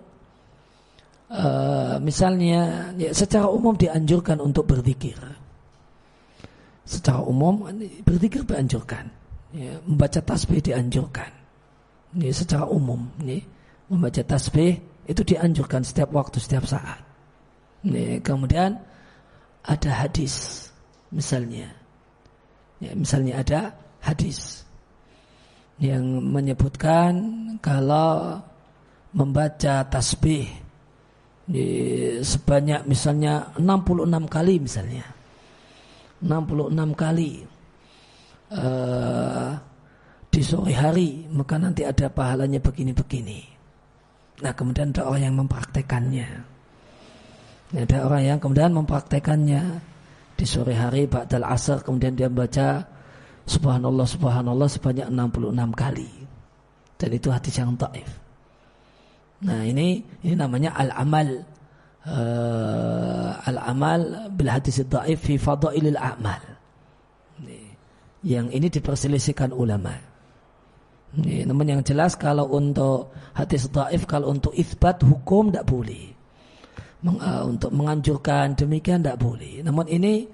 uh, 1.31 1.97
misalnya 2.03 2.91
ya, 2.99 3.11
secara 3.14 3.47
umum 3.47 3.78
dianjurkan 3.78 4.43
untuk 4.43 4.66
berzikir. 4.66 5.16
Secara 6.83 7.22
umum 7.22 7.70
berzikir 8.03 8.43
dianjurkan. 8.43 9.07
Ya, 9.55 9.78
membaca 9.87 10.18
tasbih 10.22 10.62
dianjurkan. 10.62 11.31
Ya, 12.18 12.31
secara 12.35 12.66
umum 12.66 13.07
ya, 13.22 13.39
membaca 13.87 14.22
tasbih 14.26 14.83
itu 15.07 15.22
dianjurkan 15.22 15.87
setiap 15.87 16.11
waktu, 16.11 16.43
setiap 16.43 16.66
saat. 16.66 16.99
Ya, 17.87 18.18
kemudian 18.20 18.78
ada 19.62 19.91
hadis 19.91 20.66
misalnya. 21.14 21.70
Ya, 22.83 22.97
misalnya 22.97 23.45
ada 23.45 23.61
hadis 24.01 24.64
yang 25.81 26.05
menyebutkan 26.20 27.12
kalau 27.61 28.41
membaca 29.12 29.85
tasbih 29.89 30.49
di 31.51 31.68
sebanyak 32.22 32.86
misalnya 32.86 33.51
66 33.59 34.07
kali 34.30 34.55
misalnya 34.62 35.05
66 36.22 36.94
kali 36.94 37.30
uh, 38.55 39.51
di 40.30 40.40
sore 40.46 40.72
hari 40.78 41.26
maka 41.34 41.59
nanti 41.59 41.82
ada 41.82 42.07
pahalanya 42.07 42.62
begini-begini 42.62 43.40
nah 44.46 44.55
kemudian 44.55 44.94
ada 44.94 45.11
orang 45.11 45.22
yang 45.26 45.36
mempraktekannya 45.42 46.28
ada 47.70 47.98
orang 48.07 48.22
yang 48.22 48.38
kemudian 48.38 48.70
mempraktekannya 48.70 49.62
di 50.38 50.46
sore 50.46 50.78
hari 50.78 51.11
ba'dal 51.11 51.44
asar 51.44 51.82
kemudian 51.82 52.14
dia 52.14 52.30
baca 52.30 53.01
subhanallah 53.51 54.07
subhanallah 54.07 54.68
sebanyak 54.70 55.11
66 55.11 55.74
kali. 55.74 56.11
Dan 57.01 57.11
itu 57.16 57.28
hadis 57.32 57.55
yang 57.59 57.74
taif. 57.74 58.09
Nah 59.41 59.64
ini 59.64 60.05
ini 60.20 60.34
namanya 60.36 60.76
al-amal 60.76 61.49
uh, 62.05 63.41
al-amal 63.41 64.28
bil 64.36 64.51
hadis 64.53 64.84
taif 64.84 65.24
fi 65.24 65.41
fadailil 65.41 65.97
a'mal. 65.97 66.43
Yang 68.20 68.47
ini 68.53 68.66
diperselisihkan 68.68 69.57
ulama. 69.57 69.97
Ini, 71.16 71.49
namun 71.49 71.66
yang 71.66 71.80
jelas 71.80 72.20
kalau 72.20 72.53
untuk 72.53 73.16
hadis 73.32 73.64
taif 73.72 74.05
kalau 74.05 74.28
untuk 74.28 74.53
isbat 74.53 75.01
hukum 75.01 75.49
tidak 75.49 75.64
boleh. 75.64 76.05
Meng, 77.01 77.16
uh, 77.16 77.49
untuk 77.49 77.72
menganjurkan 77.72 78.53
demikian 78.53 79.01
tidak 79.01 79.16
boleh. 79.16 79.64
Namun 79.64 79.88
ini 79.88 80.28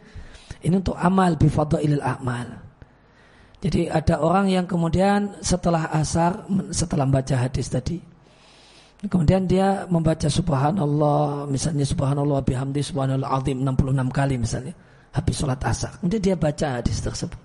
ini 0.67 0.75
untuk 0.75 0.99
amal 0.99 1.39
bi 1.39 1.47
fadailil 1.47 2.03
a'mal. 2.03 2.67
Jadi 3.63 3.87
ada 3.87 4.19
orang 4.19 4.51
yang 4.51 4.67
kemudian 4.67 5.39
setelah 5.41 5.89
asar, 5.95 6.45
setelah 6.75 7.07
membaca 7.07 7.39
hadis 7.39 7.71
tadi, 7.71 8.03
kemudian 9.05 9.45
dia 9.45 9.85
membaca 9.93 10.25
subhanallah, 10.25 11.45
misalnya 11.53 11.85
subhanallah 11.85 12.41
bihamdi 12.41 12.81
subhanallah 12.81 13.29
azim 13.37 13.61
66 13.61 14.09
kali 14.09 14.35
misalnya, 14.41 14.75
habis 15.13 15.35
sholat 15.37 15.61
asar. 15.69 16.01
Kemudian 16.01 16.23
dia 16.25 16.37
baca 16.37 16.81
hadis 16.81 17.05
tersebut. 17.05 17.37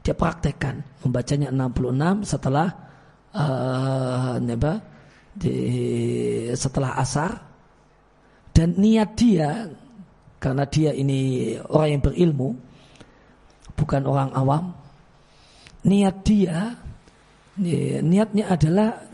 Dia 0.00 0.16
praktekkan 0.16 0.80
membacanya 1.04 1.52
66 1.52 2.24
setelah 2.24 2.68
uh, 3.36 4.40
neba, 4.40 4.80
di, 5.36 5.54
setelah 6.56 6.96
asar 6.98 7.30
dan 8.56 8.74
niat 8.74 9.14
dia 9.14 9.70
karena 10.42 10.64
dia 10.66 10.90
ini 10.90 11.54
orang 11.70 11.98
yang 11.98 12.02
berilmu 12.02 12.48
bukan 13.78 14.02
orang 14.02 14.30
awam 14.34 14.74
niat 15.86 16.26
dia 16.26 16.74
niatnya 18.02 18.50
adalah 18.50 19.06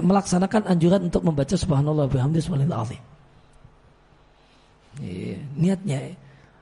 melaksanakan 0.00 0.62
anjuran 0.70 1.10
untuk 1.10 1.22
membaca 1.26 1.54
subhanallah 1.58 2.06
bihamdi 2.06 2.38
subhanallah 2.38 2.82
azim. 2.86 3.00
Niatnya 5.56 6.14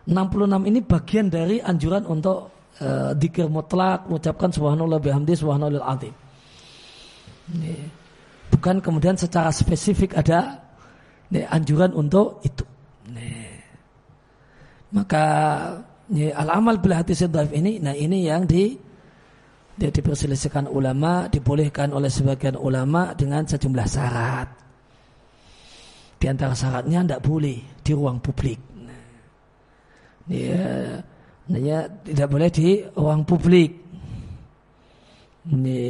66 0.08 0.68
ini 0.68 0.80
bagian 0.80 1.26
dari 1.28 1.60
anjuran 1.60 2.08
untuk 2.08 2.52
uh, 2.80 3.12
dikir 3.12 3.50
mutlak 3.52 4.08
mengucapkan 4.08 4.48
subhanallah 4.48 4.98
bihamdi 5.00 5.36
subhanallah. 5.36 5.84
Bukan 8.48 8.80
kemudian 8.80 9.16
secara 9.20 9.52
spesifik 9.52 10.16
ada 10.16 10.64
anjuran 11.52 11.92
untuk 11.92 12.40
itu. 12.40 12.64
Maka 14.88 15.24
al-amal 16.32 16.80
bil 16.80 16.96
hadis 16.96 17.20
dhaif 17.28 17.52
ini 17.52 17.76
nah 17.84 17.92
ini 17.92 18.24
yang 18.24 18.48
di 18.48 18.87
dia 19.78 19.94
diperselisihkan 19.94 20.66
ulama 20.66 21.30
dibolehkan 21.30 21.94
oleh 21.94 22.10
sebagian 22.10 22.58
ulama 22.58 23.14
dengan 23.14 23.46
sejumlah 23.46 23.86
syarat. 23.86 24.48
Di 26.18 26.26
antara 26.26 26.52
syaratnya 26.52 27.06
tidak 27.06 27.22
boleh 27.22 27.56
di 27.78 27.92
ruang 27.94 28.18
publik. 28.18 28.58
Ya, 30.28 30.98
ya 31.46 31.78
tidak 32.04 32.28
boleh 32.28 32.50
di 32.50 32.82
ruang 32.98 33.22
publik. 33.22 33.70
Ini, 35.48 35.80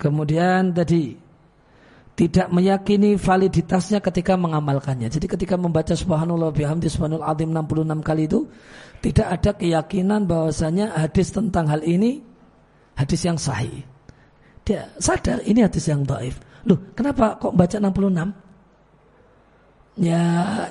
kemudian 0.00 0.72
tadi 0.72 1.12
tidak 2.18 2.50
meyakini 2.50 3.14
validitasnya 3.14 4.02
ketika 4.02 4.34
mengamalkannya. 4.34 5.06
Jadi 5.06 5.26
ketika 5.30 5.54
membaca 5.54 5.94
subhanallah 5.94 6.50
bihamdi 6.50 6.90
subhanallah 6.90 7.30
azim 7.30 7.54
66 7.54 8.02
kali 8.02 8.26
itu 8.26 8.50
tidak 8.98 9.26
ada 9.38 9.50
keyakinan 9.54 10.26
bahwasanya 10.26 10.98
hadis 10.98 11.30
tentang 11.30 11.70
hal 11.70 11.78
ini 11.86 12.26
hadis 12.98 13.22
yang 13.22 13.38
sahih. 13.38 13.86
Dia 14.66 14.90
sadar 14.98 15.38
ini 15.46 15.62
hadis 15.62 15.86
yang 15.86 16.02
dhaif. 16.02 16.42
Loh, 16.66 16.76
kenapa 16.98 17.38
kok 17.38 17.54
baca 17.54 17.78
66? 17.78 18.34
Ya, 19.98 20.22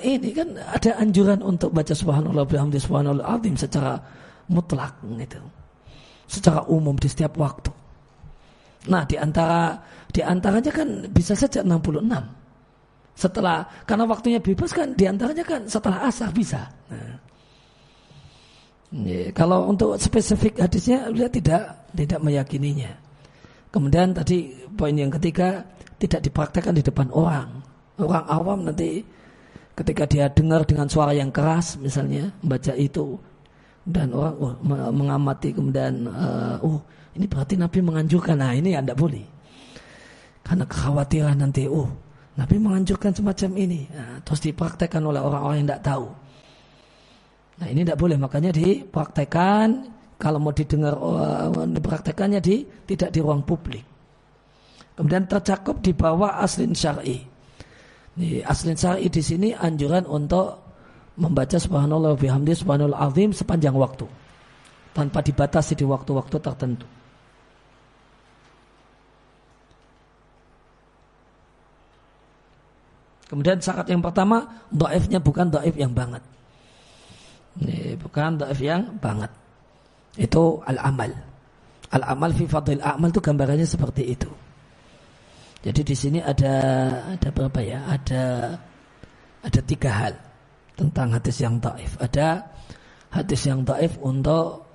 ini 0.04 0.32
kan 0.32 0.56
ada 0.56 0.92
anjuran 1.04 1.44
untuk 1.44 1.76
baca 1.76 1.92
subhanallah 1.92 2.48
bihamdi 2.48 2.80
subhanallah 2.80 3.28
azim 3.28 3.56
secara 3.60 4.00
mutlak 4.48 4.96
gitu. 5.04 5.40
Secara 6.28 6.64
umum 6.68 6.96
di 7.00 7.08
setiap 7.08 7.36
waktu. 7.40 7.72
Nah, 8.88 9.04
di 9.04 9.20
antara 9.20 9.80
di 10.12 10.24
antaranya 10.24 10.72
kan 10.72 11.12
bisa 11.12 11.36
saja 11.36 11.60
66. 11.64 12.08
Setelah 13.18 13.66
karena 13.84 14.06
waktunya 14.06 14.40
bebas 14.40 14.72
kan 14.72 14.94
di 14.94 15.10
antaranya 15.10 15.44
kan 15.44 15.66
setelah 15.68 16.08
asar 16.08 16.32
bisa. 16.32 16.70
Nah. 16.88 17.27
Ya, 18.88 19.36
kalau 19.36 19.68
untuk 19.68 20.00
spesifik 20.00 20.64
hadisnya 20.64 21.12
dia 21.12 21.28
tidak 21.28 21.92
tidak 21.92 22.20
meyakininya. 22.24 22.92
Kemudian 23.68 24.16
tadi 24.16 24.56
poin 24.74 24.96
yang 24.96 25.12
ketiga 25.12 25.68
tidak 26.00 26.24
dipraktekkan 26.24 26.72
di 26.72 26.84
depan 26.84 27.12
orang. 27.12 27.60
Orang 28.00 28.26
awam 28.32 28.60
nanti 28.64 29.04
ketika 29.76 30.08
dia 30.08 30.32
dengar 30.32 30.64
dengan 30.64 30.88
suara 30.88 31.12
yang 31.12 31.30
keras 31.36 31.76
misalnya 31.78 32.32
membaca 32.40 32.74
itu 32.74 33.20
dan 33.84 34.10
orang 34.16 34.36
oh, 34.40 34.56
mengamati 34.92 35.54
kemudian 35.54 36.08
uh, 36.08 36.58
oh 36.64 36.80
ini 37.18 37.26
berarti 37.26 37.58
Nabi 37.58 37.82
menganjurkan. 37.82 38.38
Nah 38.38 38.54
ini 38.54 38.78
anda 38.78 38.94
boleh. 38.94 39.26
Karena 40.46 40.64
kekhawatiran 40.70 41.36
nanti, 41.42 41.66
oh 41.66 41.90
Nabi 42.38 42.56
menganjurkan 42.62 43.12
semacam 43.12 43.52
ini. 43.58 43.90
Nah, 43.90 44.22
terus 44.22 44.40
dipraktekkan 44.46 45.02
oleh 45.02 45.20
orang-orang 45.20 45.66
yang 45.66 45.68
tidak 45.74 45.84
tahu. 45.84 46.06
Nah 47.58 47.68
ini 47.68 47.82
tidak 47.86 48.00
boleh. 48.00 48.18
Makanya 48.18 48.54
dipraktekkan. 48.54 49.96
Kalau 50.18 50.42
mau 50.42 50.50
didengar, 50.50 50.98
uh, 50.98 51.54
dipraktekannya 51.70 52.42
di 52.42 52.66
tidak 52.90 53.14
di 53.14 53.20
ruang 53.22 53.46
publik. 53.46 53.86
Kemudian 54.98 55.30
tercakup 55.30 55.78
di 55.78 55.94
bawah 55.94 56.42
aslin 56.42 56.74
syar'i. 56.74 57.22
Nih, 58.18 58.42
aslin 58.42 58.74
syar'i 58.74 59.14
di 59.14 59.22
sini 59.22 59.54
anjuran 59.54 60.10
untuk 60.10 60.58
membaca 61.22 61.62
subhanallah 61.62 62.18
bihamdi 62.18 62.58
subhanallah 62.58 62.98
azim 63.06 63.30
sepanjang 63.30 63.78
waktu 63.78 64.10
tanpa 64.98 65.22
dibatasi 65.22 65.78
di 65.78 65.86
waktu-waktu 65.86 66.38
tertentu. 66.42 66.88
Kemudian 73.30 73.62
syarat 73.62 73.86
yang 73.92 74.02
pertama, 74.02 74.66
daifnya 74.74 75.22
bukan 75.22 75.54
daif 75.54 75.78
yang 75.78 75.94
banget. 75.94 76.26
Ini 77.58 77.98
bukan 77.98 78.38
daif 78.42 78.60
yang 78.62 78.98
banget. 79.02 79.32
Itu 80.18 80.62
al-amal. 80.66 81.10
Al-amal 81.94 82.32
fi 82.36 82.46
fadil 82.46 82.84
amal 82.84 83.10
itu 83.10 83.22
gambarannya 83.24 83.66
seperti 83.66 84.04
itu. 84.14 84.30
Jadi 85.64 85.82
di 85.82 85.96
sini 85.98 86.20
ada 86.22 86.54
ada 87.18 87.30
berapa 87.34 87.60
ya? 87.64 87.80
Ada 87.90 88.24
ada 89.42 89.60
tiga 89.66 89.92
hal 89.94 90.14
tentang 90.78 91.18
hadis 91.18 91.38
yang 91.42 91.58
taif. 91.58 91.98
Ada 91.98 92.46
hadis 93.10 93.42
yang 93.50 93.66
taif 93.66 93.98
untuk 94.04 94.68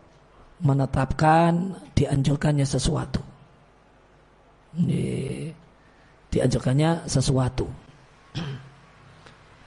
menetapkan 0.63 1.75
dianjurkannya 1.95 2.67
sesuatu. 2.67 3.23
Di, 4.73 5.47
dianjurkannya 6.33 7.07
sesuatu. 7.07 7.67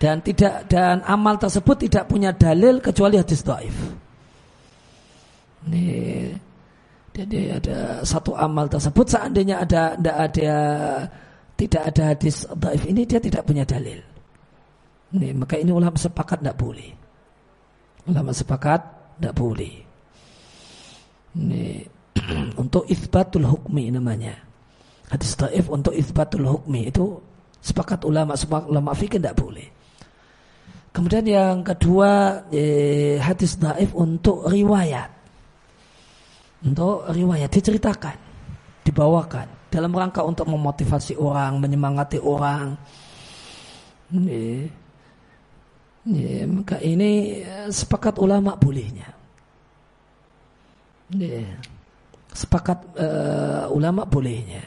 Dan 0.06 0.22
tidak 0.22 0.70
dan 0.70 1.02
amal 1.02 1.42
tersebut 1.42 1.90
tidak 1.90 2.06
punya 2.06 2.30
dalil 2.30 2.78
kecuali 2.78 3.18
hadis 3.18 3.42
taif. 3.42 3.74
Ini 5.66 5.86
jadi 7.10 7.58
ada 7.58 8.06
satu 8.06 8.38
amal 8.38 8.70
tersebut 8.70 9.02
seandainya 9.10 9.66
ada 9.66 9.98
tidak 9.98 10.18
ada 10.30 10.54
tidak 11.58 11.84
ada 11.90 12.04
hadis 12.14 12.46
daif 12.54 12.86
ini 12.86 13.02
dia 13.10 13.18
tidak 13.18 13.50
punya 13.50 13.66
dalil. 13.66 13.98
Ini, 15.18 15.34
maka 15.34 15.58
ini 15.58 15.74
ulama 15.74 15.98
sepakat 15.98 16.46
tidak 16.46 16.62
boleh. 16.62 16.94
Ulama 18.06 18.30
sepakat 18.30 18.82
tidak 19.18 19.34
boleh. 19.34 19.74
Ini 21.34 21.82
untuk 22.62 22.86
isbatul 22.86 23.50
hukmi 23.50 23.90
namanya. 23.90 24.38
Hadis 25.10 25.34
daif 25.34 25.66
untuk 25.66 25.98
isbatul 25.98 26.46
hukmi 26.46 26.94
itu 26.94 27.18
sepakat 27.58 28.06
ulama 28.06 28.38
sepakat 28.38 28.70
ulama 28.70 28.94
fikih 28.94 29.18
tidak 29.18 29.34
boleh. 29.42 29.75
Kemudian 30.96 31.28
yang 31.28 31.60
kedua 31.60 32.40
eh, 32.56 33.20
hadis 33.20 33.60
daif 33.60 33.92
untuk 33.92 34.48
riwayat 34.48 35.12
untuk 36.66 37.06
riwayat 37.14 37.52
diceritakan, 37.54 38.18
dibawakan 38.82 39.70
dalam 39.70 39.94
rangka 39.94 40.26
untuk 40.26 40.50
memotivasi 40.50 41.14
orang, 41.20 41.62
menyemangati 41.62 42.18
orang. 42.18 42.74
Ini, 44.10 44.66
ini, 46.10 46.26
maka 46.50 46.82
ini 46.82 47.42
eh, 47.46 47.70
sepakat 47.70 48.18
ulama 48.18 48.58
bolehnya. 48.58 49.10
Ini, 51.14 51.46
sepakat 52.34 52.98
uh, 52.98 53.66
ulama 53.70 54.10
bolehnya. 54.10 54.66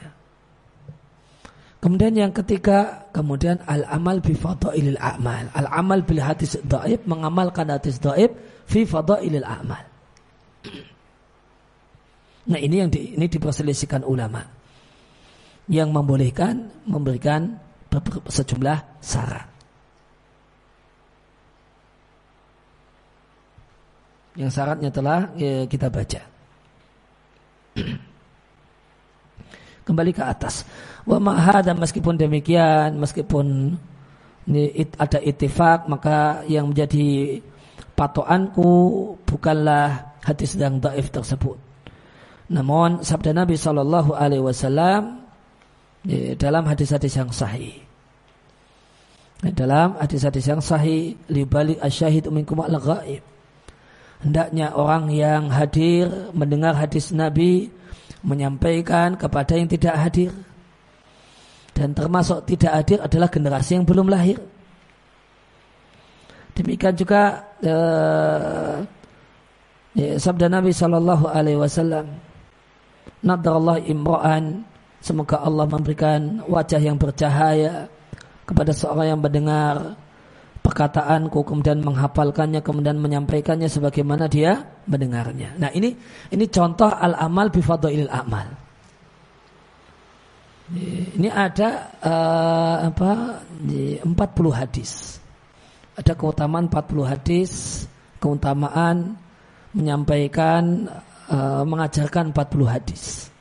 Kemudian 1.79 2.11
yang 2.11 2.35
ketiga, 2.35 3.07
kemudian 3.15 3.63
al-amal 3.63 4.19
bi 4.19 4.35
fadailil 4.35 4.99
a'mal. 4.99 5.47
Al-amal 5.55 6.03
bil 6.03 6.19
hadis 6.19 6.59
dhaif 6.67 7.07
mengamalkan 7.07 7.71
hadis 7.71 8.03
dhaif 8.03 8.35
fi 8.67 8.83
fadailil 8.83 9.47
a'mal. 9.47 9.85
Nah 12.49 12.57
ini 12.57 12.81
yang 12.81 12.89
di, 12.89 13.13
ini 13.13 13.29
diperselisihkan 13.29 14.09
ulama 14.09 14.41
yang 15.69 15.93
membolehkan 15.93 16.73
memberikan 16.89 17.61
sejumlah 18.25 19.05
syarat. 19.05 19.45
Yang 24.33 24.51
syaratnya 24.57 24.89
telah 24.89 25.29
ya, 25.37 25.69
kita 25.69 25.93
baca. 25.93 26.25
Kembali 29.89 30.13
ke 30.13 30.21
atas. 30.21 30.69
Wa 31.09 31.17
ma'hada 31.17 31.73
meskipun 31.73 32.21
demikian, 32.21 33.01
meskipun 33.01 33.73
ini 34.45 34.65
ada 35.01 35.17
itifak, 35.17 35.89
maka 35.89 36.45
yang 36.45 36.69
menjadi 36.69 37.41
patokanku 37.97 39.17
bukanlah 39.25 40.13
hadis 40.21 40.61
yang 40.61 40.77
daif 40.77 41.09
tersebut 41.09 41.57
namun 42.49 43.05
sabda 43.05 43.37
Nabi 43.37 43.61
Shallallahu 43.61 44.17
Alaihi 44.17 44.41
Wasallam 44.41 45.21
dalam 46.41 46.65
hadis-hadis 46.65 47.13
yang 47.13 47.29
sahih. 47.29 47.77
Dalam 49.39 50.01
hadis-hadis 50.01 50.45
yang 50.49 50.59
sahih, 50.65 51.15
libalik 51.29 51.79
asyahid 51.79 52.27
minkum 52.33 52.59
al 52.65 52.81
ghaib. 52.81 53.23
Hendaknya 54.19 54.75
orang 54.75 55.15
yang 55.15 55.47
hadir 55.53 56.33
mendengar 56.35 56.75
hadis 56.75 57.15
Nabi 57.15 57.71
menyampaikan 58.23 59.15
kepada 59.15 59.55
yang 59.55 59.71
tidak 59.71 59.95
hadir. 59.99 60.31
Dan 61.75 61.95
termasuk 61.95 62.43
tidak 62.49 62.73
hadir 62.83 62.99
adalah 62.99 63.31
generasi 63.31 63.79
yang 63.79 63.87
belum 63.87 64.11
lahir. 64.11 64.43
Demikian 66.59 66.99
juga 66.99 67.47
uh, 67.63 68.83
ya, 69.95 70.19
sabda 70.19 70.51
Nabi 70.51 70.75
Shallallahu 70.75 71.31
Alaihi 71.31 71.55
Wasallam 71.55 72.19
nadarallah 73.23 73.79
imra'an 73.87 74.67
semoga 74.99 75.39
Allah 75.39 75.71
memberikan 75.71 76.43
wajah 76.51 76.83
yang 76.83 76.99
bercahaya 76.99 77.87
kepada 78.43 78.75
seorang 78.75 79.15
yang 79.15 79.21
mendengar 79.23 79.95
perkataanku 80.63 81.43
kemudian 81.43 81.81
menghafalkannya 81.81 82.61
kemudian 82.61 83.01
menyampaikannya 83.01 83.67
sebagaimana 83.67 84.29
dia 84.29 84.63
mendengarnya. 84.85 85.57
Nah, 85.57 85.71
ini 85.73 85.97
ini 86.31 86.45
contoh 86.51 86.91
al-amal 86.91 87.49
bi 87.49 87.61
fadailil 87.65 88.13
amal. 88.13 88.69
Ini 91.17 91.33
ada 91.33 91.97
uh, 92.05 92.77
apa 92.93 93.41
40 93.65 94.05
hadis. 94.53 95.17
Ada 95.97 96.13
keutamaan 96.13 96.69
40 96.69 97.09
hadis, 97.09 97.53
keutamaan 98.21 99.17
menyampaikan 99.73 100.87
uh, 101.33 101.65
mengajarkan 101.65 102.37
40 102.37 102.69
hadis. 102.69 103.33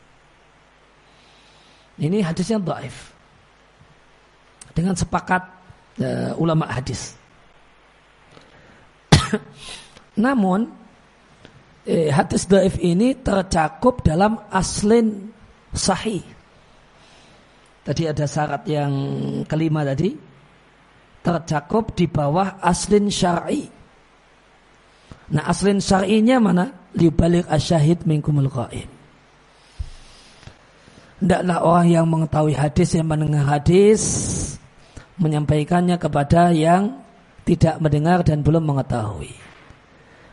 Ini 1.99 2.23
hadisnya 2.23 2.61
dhaif. 2.63 3.11
Dengan 4.71 4.93
sepakat 4.93 5.56
uh, 6.01 6.31
ulama 6.37 6.65
hadis. 6.69 7.13
Namun 10.23 10.69
eh, 11.85 12.09
hadis 12.09 12.49
dhaif 12.49 12.81
ini 12.81 13.15
tercakup 13.17 14.01
dalam 14.01 14.41
aslin 14.49 15.31
sahih. 15.71 16.23
Tadi 17.87 18.03
ada 18.03 18.27
syarat 18.27 18.67
yang 18.67 18.91
kelima 19.47 19.87
tadi 19.87 20.11
tercakup 21.23 21.95
di 21.95 22.07
bawah 22.07 22.59
aslin 22.59 23.07
syar'i. 23.07 23.67
Nah 25.31 25.43
aslin 25.47 25.79
syar'inya 25.79 26.39
mana? 26.39 26.65
libalik 26.97 27.45
asyahid 27.45 28.09
minkumul 28.09 28.49
qaim. 28.49 28.89
Tidaklah 31.17 31.57
orang 31.65 31.87
yang 31.93 32.05
mengetahui 32.09 32.53
hadis 32.57 32.93
yang 32.93 33.09
mendengar 33.09 33.45
hadis 33.45 34.01
menyampaikannya 35.17 35.97
kepada 35.97 36.53
yang 36.53 37.01
tidak 37.45 37.81
mendengar 37.81 38.21
dan 38.21 38.45
belum 38.45 38.63
mengetahui. 38.65 39.33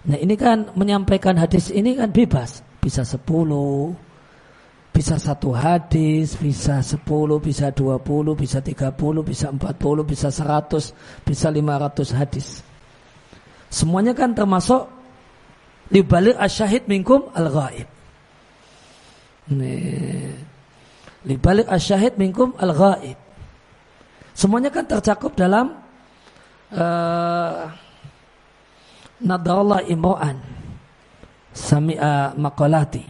Nah 0.04 0.18
ini 0.20 0.36
kan 0.36 0.72
menyampaikan 0.76 1.40
hadis 1.40 1.72
ini 1.72 1.96
kan 1.96 2.12
bebas. 2.12 2.60
Bisa 2.84 3.00
sepuluh, 3.00 3.96
bisa 4.92 5.16
satu 5.16 5.56
hadis, 5.56 6.36
bisa 6.36 6.84
sepuluh, 6.84 7.40
bisa 7.40 7.72
dua 7.72 7.96
puluh, 7.96 8.36
bisa 8.36 8.60
tiga 8.60 8.92
puluh, 8.92 9.24
bisa 9.24 9.48
empat 9.48 9.80
puluh, 9.80 10.04
bisa 10.04 10.28
seratus, 10.28 10.92
bisa 11.24 11.48
lima 11.48 11.80
ratus 11.80 12.12
hadis. 12.12 12.60
Semuanya 13.72 14.12
kan 14.12 14.36
termasuk 14.36 14.86
Libalik 15.92 16.36
asyahid 16.40 16.88
minkum 16.88 17.28
al-ghaib. 17.36 17.84
Libalik 21.28 21.68
asyahid 21.68 22.16
minkum 22.16 22.56
al-ghaib. 22.56 23.20
Semuanya 24.34 24.74
kan 24.74 24.82
tercakup 24.82 25.38
dalam 25.38 25.78
uh, 26.74 27.70
nadarallah 29.22 29.86
imro'an. 29.86 30.42
Sami'a 31.54 32.34
maqalati. 32.34 33.06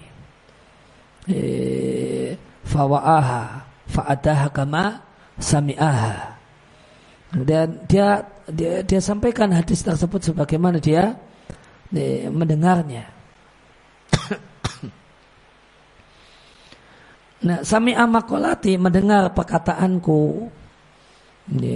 Eh, 1.25 2.37
fawa'aha 2.69 3.65
fa'adaha 3.89 4.53
kama 4.53 5.01
sami'aha. 5.41 6.37
Dan 7.35 7.83
dia, 7.89 8.23
dia 8.47 8.85
dia 8.85 9.01
sampaikan 9.01 9.51
hadis 9.51 9.83
tersebut 9.83 10.23
sebagaimana 10.23 10.79
dia 10.79 11.19
mendengarnya. 12.31 13.11
nah, 17.47 17.63
sami 17.67 17.95
amakolati 17.95 18.79
mendengar 18.79 19.35
perkataanku, 19.35 20.51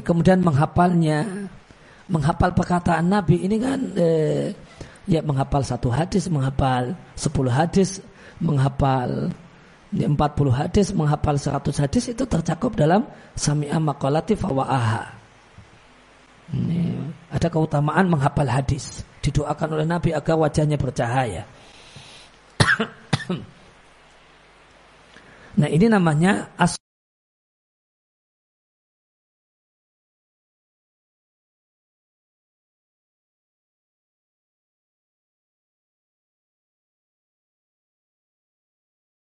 kemudian 0.02 0.40
menghafalnya. 0.40 1.50
menghafal 2.08 2.56
perkataan 2.56 3.04
Nabi 3.04 3.44
ini 3.44 3.60
kan 3.60 3.92
eh, 3.92 4.56
ya 5.04 5.20
menghafal 5.20 5.60
satu 5.60 5.92
hadis, 5.92 6.24
menghafal 6.32 6.96
sepuluh 7.12 7.52
hadis, 7.52 8.00
menghafal 8.40 9.28
40 9.92 10.08
hadis, 10.52 10.92
menghafal 10.92 11.36
100 11.36 11.84
hadis 11.84 12.12
itu 12.12 12.24
tercakup 12.28 12.76
dalam 12.76 13.08
sami'a 13.32 13.80
maqalati 13.80 14.36
fawa'aha. 14.36 15.16
Ini, 16.48 16.96
ada 17.28 17.48
keutamaan 17.52 18.08
menghafal 18.08 18.48
hadis. 18.48 19.04
Didoakan 19.20 19.80
oleh 19.80 19.86
Nabi 19.88 20.16
agar 20.16 20.36
wajahnya 20.36 20.80
bercahaya. 20.80 21.44
nah 25.60 25.68
ini 25.68 25.92
namanya 25.92 26.52
as 26.56 26.77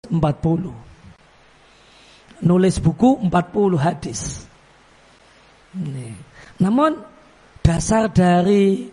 empat 0.10 0.41
puluh. 0.41 0.76
Nulis 2.45 2.78
buku 2.82 3.26
empat 3.26 3.51
puluh 3.51 3.80
hadis. 3.80 4.45
Namun 6.60 7.03
dasar 7.60 8.08
dari 8.08 8.88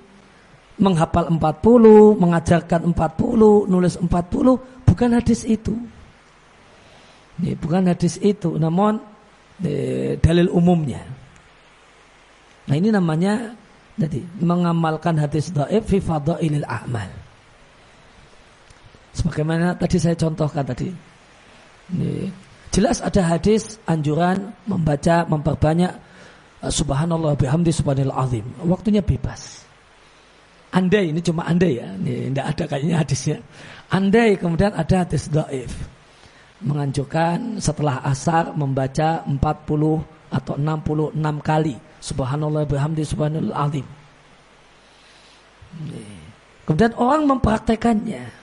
menghafal 0.83 1.31
40, 1.31 2.19
mengajarkan 2.19 2.91
40, 2.91 3.71
nulis 3.71 3.95
40 4.01 4.89
bukan 4.89 5.11
hadis 5.15 5.47
itu. 5.47 5.79
Ini 7.39 7.55
bukan 7.55 7.87
hadis 7.87 8.19
itu, 8.19 8.59
namun 8.59 8.99
eh, 9.63 10.19
dalil 10.19 10.51
umumnya. 10.51 11.07
Nah 12.67 12.75
ini 12.75 12.91
namanya 12.91 13.55
jadi 13.95 14.23
mengamalkan 14.43 15.19
hadis 15.19 15.55
dhaif 15.55 15.87
fi 15.87 15.99
fadailil 16.03 16.67
a'mal. 16.67 17.22
Sebagaimana 19.33 19.73
tadi 19.81 19.97
saya 19.97 20.13
contohkan 20.13 20.61
tadi. 20.61 20.93
Ini, 21.97 22.29
jelas 22.69 23.01
ada 23.01 23.33
hadis 23.33 23.81
anjuran 23.89 24.53
membaca 24.69 25.25
memperbanyak 25.25 25.89
uh, 26.61 26.69
subhanallah 26.69 27.33
bihamdi 27.41 27.73
subhanallah 27.73 28.29
azim. 28.29 28.45
Waktunya 28.61 29.01
bebas. 29.01 29.65
Andai 30.77 31.17
ini 31.17 31.25
cuma 31.25 31.49
andai 31.49 31.81
ya, 31.81 31.97
ini 31.97 32.29
tidak 32.29 32.47
ada 32.53 32.65
kayaknya 32.77 32.97
hadisnya. 33.01 33.37
Andai 33.89 34.37
kemudian 34.37 34.77
ada 34.77 35.01
hadis 35.01 35.33
dhaif 35.33 35.73
menganjurkan 36.61 37.57
setelah 37.57 38.05
asar 38.05 38.53
membaca 38.53 39.25
40 39.25 39.41
atau 40.29 40.55
66 40.61 41.17
kali 41.41 41.81
subhanallah 42.05 42.69
bihamdi 42.69 43.01
subhanallah 43.01 43.57
azim. 43.65 43.87
Kemudian 46.69 46.93
orang 47.01 47.25
mempraktekannya 47.33 48.42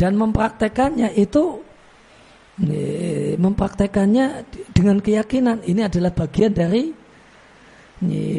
dan 0.00 0.16
mempraktekannya 0.16 1.12
itu 1.12 1.60
mempraktekannya 3.36 4.48
dengan 4.72 5.00
keyakinan 5.00 5.60
ini 5.68 5.84
adalah 5.84 6.12
bagian 6.16 6.56
dari 6.56 6.88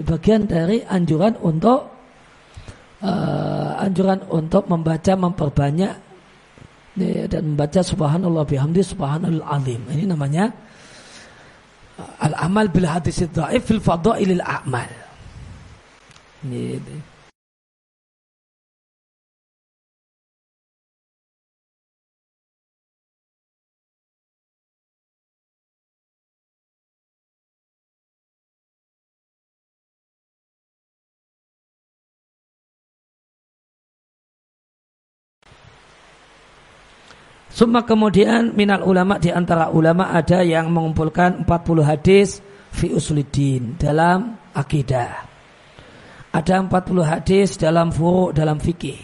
bagian 0.01 0.49
dari 0.49 0.81
anjuran 0.81 1.37
untuk 1.37 1.85
uh, 3.01 3.77
anjuran 3.81 4.25
untuk 4.29 4.65
membaca 4.65 5.13
memperbanyak 5.13 5.93
ya, 6.97 7.23
dan 7.29 7.41
membaca 7.53 7.81
subhanallah 7.81 8.45
bihamdi 8.45 8.81
subhanallah 8.81 9.45
azim. 9.53 9.81
Ini 9.85 10.09
namanya 10.09 10.49
uh, 12.01 12.25
al-amal 12.25 12.73
bil 12.73 12.89
hadis 12.89 13.21
dhaif 13.21 13.69
fil 13.69 13.81
fadailil 13.81 14.41
a'mal. 14.41 14.89
Summa 37.61 37.85
kemudian 37.85 38.57
minal 38.57 38.81
ulama 38.81 39.21
di 39.21 39.29
antara 39.29 39.69
ulama 39.69 40.09
ada 40.09 40.41
yang 40.41 40.73
mengumpulkan 40.73 41.45
40 41.45 41.85
hadis 41.85 42.41
fi 42.73 42.89
usuliddin 42.89 43.77
dalam 43.77 44.33
akidah. 44.57 45.29
Ada 46.33 46.65
40 46.65 47.05
hadis 47.05 47.61
dalam 47.61 47.93
furu 47.93 48.33
dalam 48.33 48.57
fikih. 48.57 48.97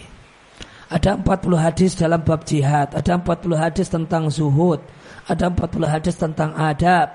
Ada 0.89 1.21
40 1.21 1.53
hadis 1.53 1.93
dalam 2.01 2.25
bab 2.25 2.49
jihad, 2.49 2.97
ada 2.97 3.21
40 3.21 3.61
hadis 3.61 3.93
tentang 3.93 4.25
zuhud, 4.33 4.81
ada 5.29 5.53
40 5.53 5.93
hadis 5.93 6.17
tentang 6.17 6.57
adab. 6.57 7.13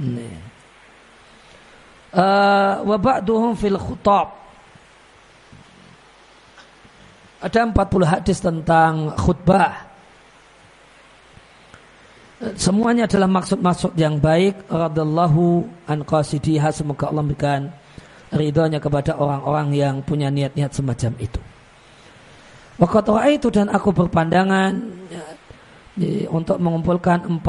Nih. 0.00 0.40
Uh, 2.16 2.80
wa 2.80 2.96
ba'duhum 2.96 3.52
fil 3.60 3.76
khutab 3.76 4.41
ada 7.42 7.66
40 7.66 8.06
hadis 8.06 8.38
tentang 8.38 9.10
khutbah. 9.18 9.90
Semuanya 12.54 13.10
adalah 13.10 13.26
maksud-maksud 13.30 13.98
yang 13.98 14.22
baik. 14.22 14.70
Radallahu 14.70 15.66
an 15.90 16.06
qasidiha. 16.06 16.70
Semoga 16.70 17.10
Allah 17.10 17.22
memberikan 17.26 17.70
ridhonya 18.30 18.78
kepada 18.78 19.18
orang-orang 19.18 19.74
yang 19.74 19.94
punya 20.06 20.30
niat-niat 20.30 20.70
semacam 20.70 21.12
itu. 21.18 21.40
Waktu 22.78 23.38
itu 23.38 23.46
dan 23.50 23.70
aku 23.70 23.94
berpandangan 23.94 24.72
ya, 25.10 25.26
untuk 26.30 26.58
mengumpulkan 26.58 27.26
40 27.26 27.42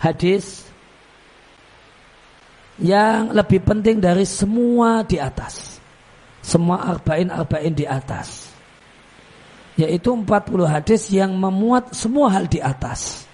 hadis 0.00 0.64
yang 2.80 3.32
lebih 3.32 3.64
penting 3.64 4.00
dari 4.00 4.24
semua 4.28 5.04
di 5.04 5.16
atas 5.16 5.75
semua 6.46 6.94
arba'in-arba'in 6.94 7.74
di 7.74 7.82
atas. 7.82 8.54
Yaitu 9.74 10.14
40 10.14 10.62
hadis 10.70 11.10
yang 11.10 11.34
memuat 11.34 11.90
semua 11.90 12.30
hal 12.30 12.46
di 12.46 12.62
atas. 12.62 13.26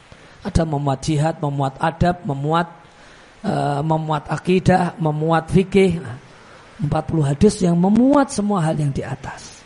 Ada 0.42 0.64
memuat 0.64 1.04
jihad, 1.04 1.36
memuat 1.38 1.76
adab, 1.78 2.24
memuat 2.24 2.72
uh, 3.44 3.84
memuat 3.84 4.32
akidah, 4.32 4.96
memuat 4.96 5.52
fikih. 5.52 6.00
40 6.82 6.90
hadis 7.30 7.62
yang 7.62 7.76
memuat 7.78 8.32
semua 8.32 8.64
hal 8.64 8.74
yang 8.74 8.90
di 8.90 9.06
atas. 9.06 9.62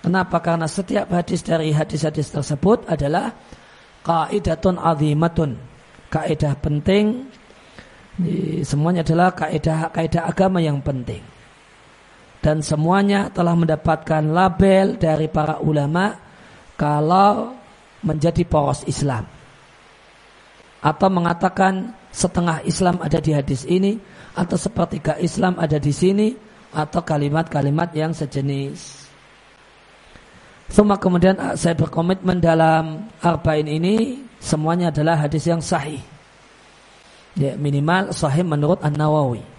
Kenapa? 0.00 0.40
Karena 0.40 0.70
setiap 0.70 1.10
hadis 1.10 1.42
dari 1.42 1.74
hadis-hadis 1.74 2.32
tersebut 2.32 2.86
adalah 2.88 3.34
kaidatun 4.06 4.78
azimatun. 4.78 5.58
Kaidah 6.08 6.54
penting. 6.62 7.28
Semuanya 8.64 9.04
adalah 9.04 9.36
kaidah 9.36 9.92
kaidah 9.92 10.24
agama 10.24 10.64
yang 10.64 10.80
penting 10.80 11.35
dan 12.46 12.62
semuanya 12.62 13.26
telah 13.34 13.58
mendapatkan 13.58 14.22
label 14.22 14.94
dari 15.02 15.26
para 15.26 15.58
ulama 15.58 16.14
kalau 16.78 17.58
menjadi 18.06 18.46
poros 18.46 18.86
Islam 18.86 19.26
atau 20.78 21.08
mengatakan 21.10 21.90
setengah 22.14 22.62
Islam 22.62 23.02
ada 23.02 23.18
di 23.18 23.34
hadis 23.34 23.66
ini 23.66 23.98
atau 24.38 24.54
sepertiga 24.54 25.18
Islam 25.18 25.58
ada 25.58 25.82
di 25.82 25.90
sini 25.90 26.38
atau 26.70 27.02
kalimat-kalimat 27.02 27.90
yang 27.98 28.14
sejenis. 28.14 29.10
Semua 30.70 31.02
kemudian 31.02 31.58
saya 31.58 31.74
berkomitmen 31.74 32.38
dalam 32.38 33.10
arba'in 33.26 33.66
ini 33.66 34.22
semuanya 34.38 34.94
adalah 34.94 35.18
hadis 35.26 35.50
yang 35.50 35.58
sahih. 35.58 35.98
Ya, 37.34 37.58
minimal 37.58 38.14
sahih 38.14 38.46
menurut 38.46 38.78
An-Nawawi. 38.86 39.55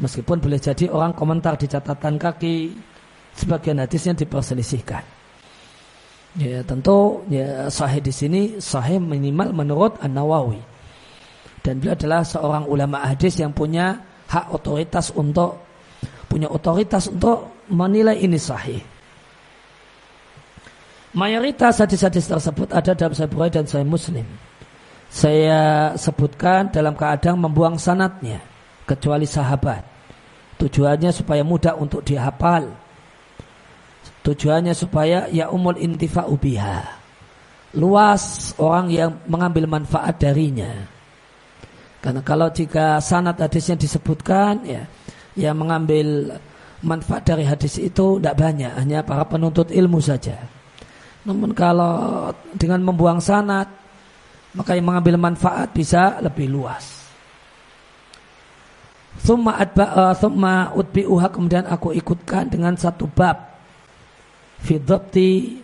Meskipun 0.00 0.40
boleh 0.40 0.56
jadi 0.56 0.88
orang 0.88 1.12
komentar 1.12 1.60
di 1.60 1.68
catatan 1.68 2.16
kaki 2.16 2.72
sebagian 3.36 3.80
hadisnya 3.80 4.16
diperselisihkan. 4.16 5.04
Ya 6.40 6.64
tentu 6.64 7.28
ya 7.28 7.68
sahih 7.68 8.00
di 8.00 8.08
sini 8.08 8.40
sahih 8.56 8.96
minimal 8.96 9.52
menurut 9.52 10.00
An 10.00 10.16
Nawawi 10.16 10.64
dan 11.60 11.76
beliau 11.76 11.92
adalah 11.92 12.24
seorang 12.24 12.64
ulama 12.64 13.04
hadis 13.04 13.36
yang 13.36 13.52
punya 13.52 14.00
hak 14.32 14.48
otoritas 14.48 15.12
untuk 15.12 15.60
punya 16.26 16.48
otoritas 16.48 17.12
untuk 17.12 17.68
menilai 17.68 18.16
ini 18.16 18.40
sahih. 18.40 18.80
Mayoritas 21.12 21.84
hadis-hadis 21.84 22.24
tersebut 22.24 22.72
ada 22.72 22.96
dalam 22.96 23.12
Sahih 23.12 23.28
Bukhari 23.28 23.52
dan 23.52 23.68
Sahih 23.68 23.84
Muslim. 23.84 24.24
Saya 25.12 25.92
sebutkan 26.00 26.72
dalam 26.72 26.96
keadaan 26.96 27.36
membuang 27.36 27.76
sanatnya 27.76 28.40
kecuali 28.86 29.26
sahabat. 29.26 29.82
Tujuannya 30.58 31.10
supaya 31.10 31.42
mudah 31.42 31.74
untuk 31.74 32.06
dihafal. 32.06 32.70
Tujuannya 34.22 34.74
supaya 34.74 35.26
ya 35.34 35.50
umul 35.50 35.74
intifa 35.82 36.30
ubiha 36.30 37.02
Luas 37.72 38.52
orang 38.60 38.92
yang 38.92 39.10
mengambil 39.24 39.64
manfaat 39.64 40.20
darinya. 40.20 40.68
Karena 42.04 42.20
kalau 42.20 42.52
jika 42.52 43.00
sanad 43.00 43.40
hadisnya 43.40 43.80
disebutkan, 43.80 44.60
ya, 44.68 44.84
yang 45.38 45.56
mengambil 45.56 46.36
manfaat 46.84 47.24
dari 47.24 47.48
hadis 47.48 47.80
itu 47.80 48.20
tidak 48.20 48.36
banyak, 48.36 48.76
hanya 48.76 49.00
para 49.00 49.24
penuntut 49.24 49.72
ilmu 49.72 50.04
saja. 50.04 50.36
Namun 51.24 51.56
kalau 51.56 52.28
dengan 52.58 52.84
membuang 52.84 53.22
sanad, 53.22 53.70
maka 54.52 54.76
yang 54.76 54.92
mengambil 54.92 55.16
manfaat 55.16 55.72
bisa 55.72 56.20
lebih 56.20 56.52
luas. 56.52 57.01
Thumma 59.22 59.54
adba 59.54 59.86
uh, 59.94 60.14
thumma 60.18 60.74
utbi'uha 60.74 61.30
kemudian 61.30 61.62
aku 61.70 61.94
ikutkan 61.94 62.50
dengan 62.50 62.74
satu 62.74 63.06
bab. 63.06 63.38
Fi 64.62 64.82
dhabti 64.82 65.62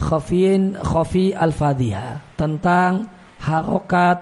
khafiin 0.00 0.80
khafi 0.80 1.36
al-fadhiha. 1.36 2.36
Tentang 2.40 3.04
harokat 3.44 4.18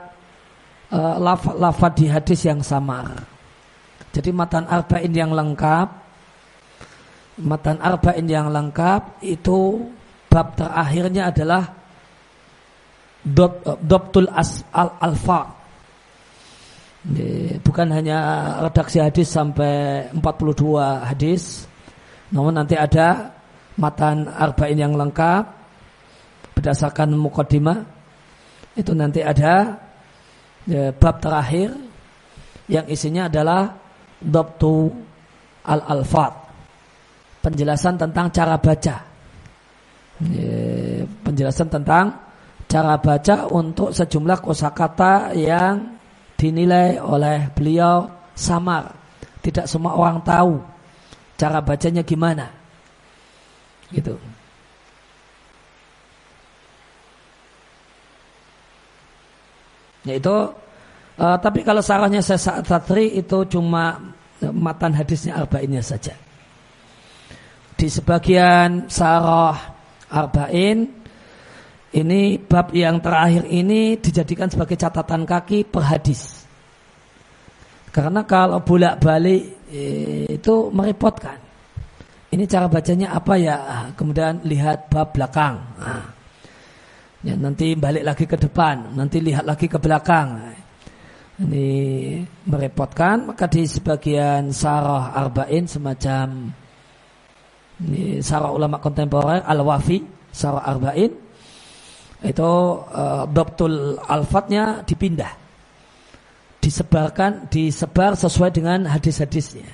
uh, 0.91 1.17
lafad 1.59 1.93
di 1.95 2.11
hadis 2.11 2.43
yang 2.43 2.59
samar. 2.59 3.23
Jadi 4.11 4.35
matan 4.35 4.67
arba'in 4.67 5.15
yang 5.15 5.31
lengkap 5.31 6.03
matan 7.41 7.81
arba'in 7.81 8.29
yang 8.29 8.53
lengkap 8.53 9.25
itu 9.25 9.89
bab 10.29 10.53
terakhirnya 10.59 11.33
adalah 11.33 11.81
Dobtul 13.23 14.27
as 14.35 14.67
al 14.75 14.99
alfa 14.99 15.62
bukan 17.67 17.89
hanya 17.91 18.19
redaksi 18.63 19.03
hadis 19.03 19.27
sampai 19.35 20.07
42 20.15 21.11
hadis, 21.11 21.67
namun 22.31 22.55
nanti 22.55 22.79
ada 22.79 23.35
matan 23.75 24.31
arba'in 24.31 24.79
yang 24.79 24.95
lengkap 24.95 25.45
berdasarkan 26.55 27.19
mukaddimah. 27.19 27.83
Itu 28.73 28.95
nanti 28.97 29.21
ada 29.21 29.77
ya, 30.65 30.95
bab 30.95 31.21
terakhir 31.21 31.75
yang 32.71 32.87
isinya 32.89 33.27
adalah 33.29 33.75
dobtu 34.23 34.89
al 35.67 35.83
alfat 35.83 36.33
penjelasan 37.43 37.99
tentang 37.99 38.31
cara 38.31 38.57
baca 38.57 38.97
ya, 40.23 41.03
penjelasan 41.27 41.69
tentang 41.69 42.15
cara 42.71 42.97
baca 42.97 43.51
untuk 43.51 43.91
sejumlah 43.91 44.39
kosakata 44.41 45.35
yang 45.37 46.01
dinilai 46.43 46.99
oleh 46.99 47.47
beliau 47.55 48.11
samar. 48.35 48.91
Tidak 49.39 49.71
semua 49.71 49.95
orang 49.95 50.19
tahu 50.27 50.59
cara 51.39 51.63
bacanya 51.63 52.03
gimana. 52.03 52.51
Gitu. 53.95 54.19
Yaitu 60.03 60.35
uh, 61.23 61.39
tapi 61.39 61.63
kalau 61.63 61.79
sarahnya 61.79 62.19
saya 62.19 62.59
satri 62.67 63.15
itu 63.15 63.47
cuma 63.47 64.03
matan 64.51 64.99
hadisnya 64.99 65.39
arba'innya 65.39 65.79
saja. 65.79 66.19
Di 67.79 67.87
sebagian 67.87 68.91
sarah 68.91 69.79
arba'in 70.11 71.02
ini 71.93 72.41
bab 72.41 72.73
yang 72.73 73.01
terakhir 73.05 73.45
ini 73.49 74.01
dijadikan 74.01 74.49
sebagai 74.49 74.81
catatan 74.81 75.29
kaki 75.29 75.69
per 75.69 75.85
hadis. 75.85 76.45
Karena 77.93 78.25
kalau 78.25 78.65
bolak-balik 78.65 79.69
eh, 79.69 80.41
itu 80.41 80.73
merepotkan. 80.73 81.37
Ini 82.33 82.49
cara 82.49 82.65
bacanya 82.65 83.13
apa 83.13 83.37
ya? 83.37 83.57
Ah, 83.61 83.87
kemudian 83.93 84.41
lihat 84.49 84.89
bab 84.89 85.13
belakang. 85.13 85.61
Nah, 85.77 86.09
ya, 87.21 87.37
nanti 87.37 87.77
balik 87.77 88.09
lagi 88.09 88.25
ke 88.25 88.41
depan, 88.41 88.97
nanti 88.97 89.21
lihat 89.21 89.45
lagi 89.45 89.69
ke 89.69 89.77
belakang. 89.77 90.41
Ini 91.45 91.69
merepotkan, 92.49 93.29
maka 93.29 93.45
di 93.53 93.69
sebagian 93.69 94.49
sarah 94.49 95.13
arba'in 95.13 95.69
semacam 95.69 96.57
ini 97.83 98.23
sarah 98.23 98.55
ulama 98.55 98.79
kontemporer 98.79 99.43
al-wafi 99.43 100.05
sarah 100.31 100.63
arba'in 100.63 101.11
itu 102.23 102.53
uh, 102.87 103.27
alfatnya 104.07 104.87
dipindah. 104.87 105.35
Disebarkan 106.63 107.51
disebar 107.51 108.15
sesuai 108.15 108.55
dengan 108.55 108.87
hadis-hadisnya. 108.87 109.67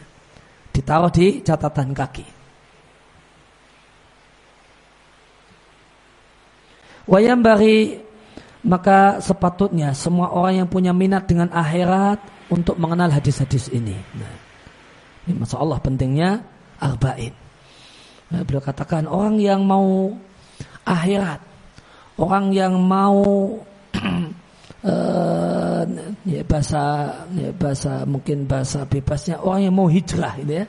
Ditaruh 0.72 1.12
di 1.12 1.44
catatan 1.44 1.92
kaki. 1.92 2.24
Wayam 7.08 7.40
bari 7.40 8.08
maka 8.68 9.20
sepatutnya 9.24 9.96
semua 9.96 10.28
orang 10.32 10.64
yang 10.64 10.68
punya 10.68 10.92
minat 10.92 11.24
dengan 11.24 11.48
akhirat 11.52 12.20
untuk 12.52 12.76
mengenal 12.76 13.08
hadis-hadis 13.08 13.72
ini. 13.72 13.96
Nah, 13.96 14.34
ini 15.24 15.32
masya 15.40 15.56
Allah 15.56 15.80
pentingnya 15.80 16.40
arba'in. 16.80 17.32
Nah, 18.28 18.44
beliau 18.44 18.60
katakan 18.60 19.08
orang 19.08 19.40
yang 19.40 19.64
mau 19.64 20.12
akhirat 20.84 21.47
orang 22.18 22.50
yang 22.50 22.74
mau 22.82 23.22
uh, 24.82 25.82
ya 26.34 26.42
bahasa 26.44 26.82
ya 27.32 27.50
bahasa 27.54 28.02
mungkin 28.04 28.44
bahasa 28.44 28.84
bebasnya 28.84 29.40
orang 29.40 29.70
yang 29.70 29.74
mau 29.74 29.86
hijrah 29.86 30.34
gitu 30.42 30.52
ya. 30.62 30.66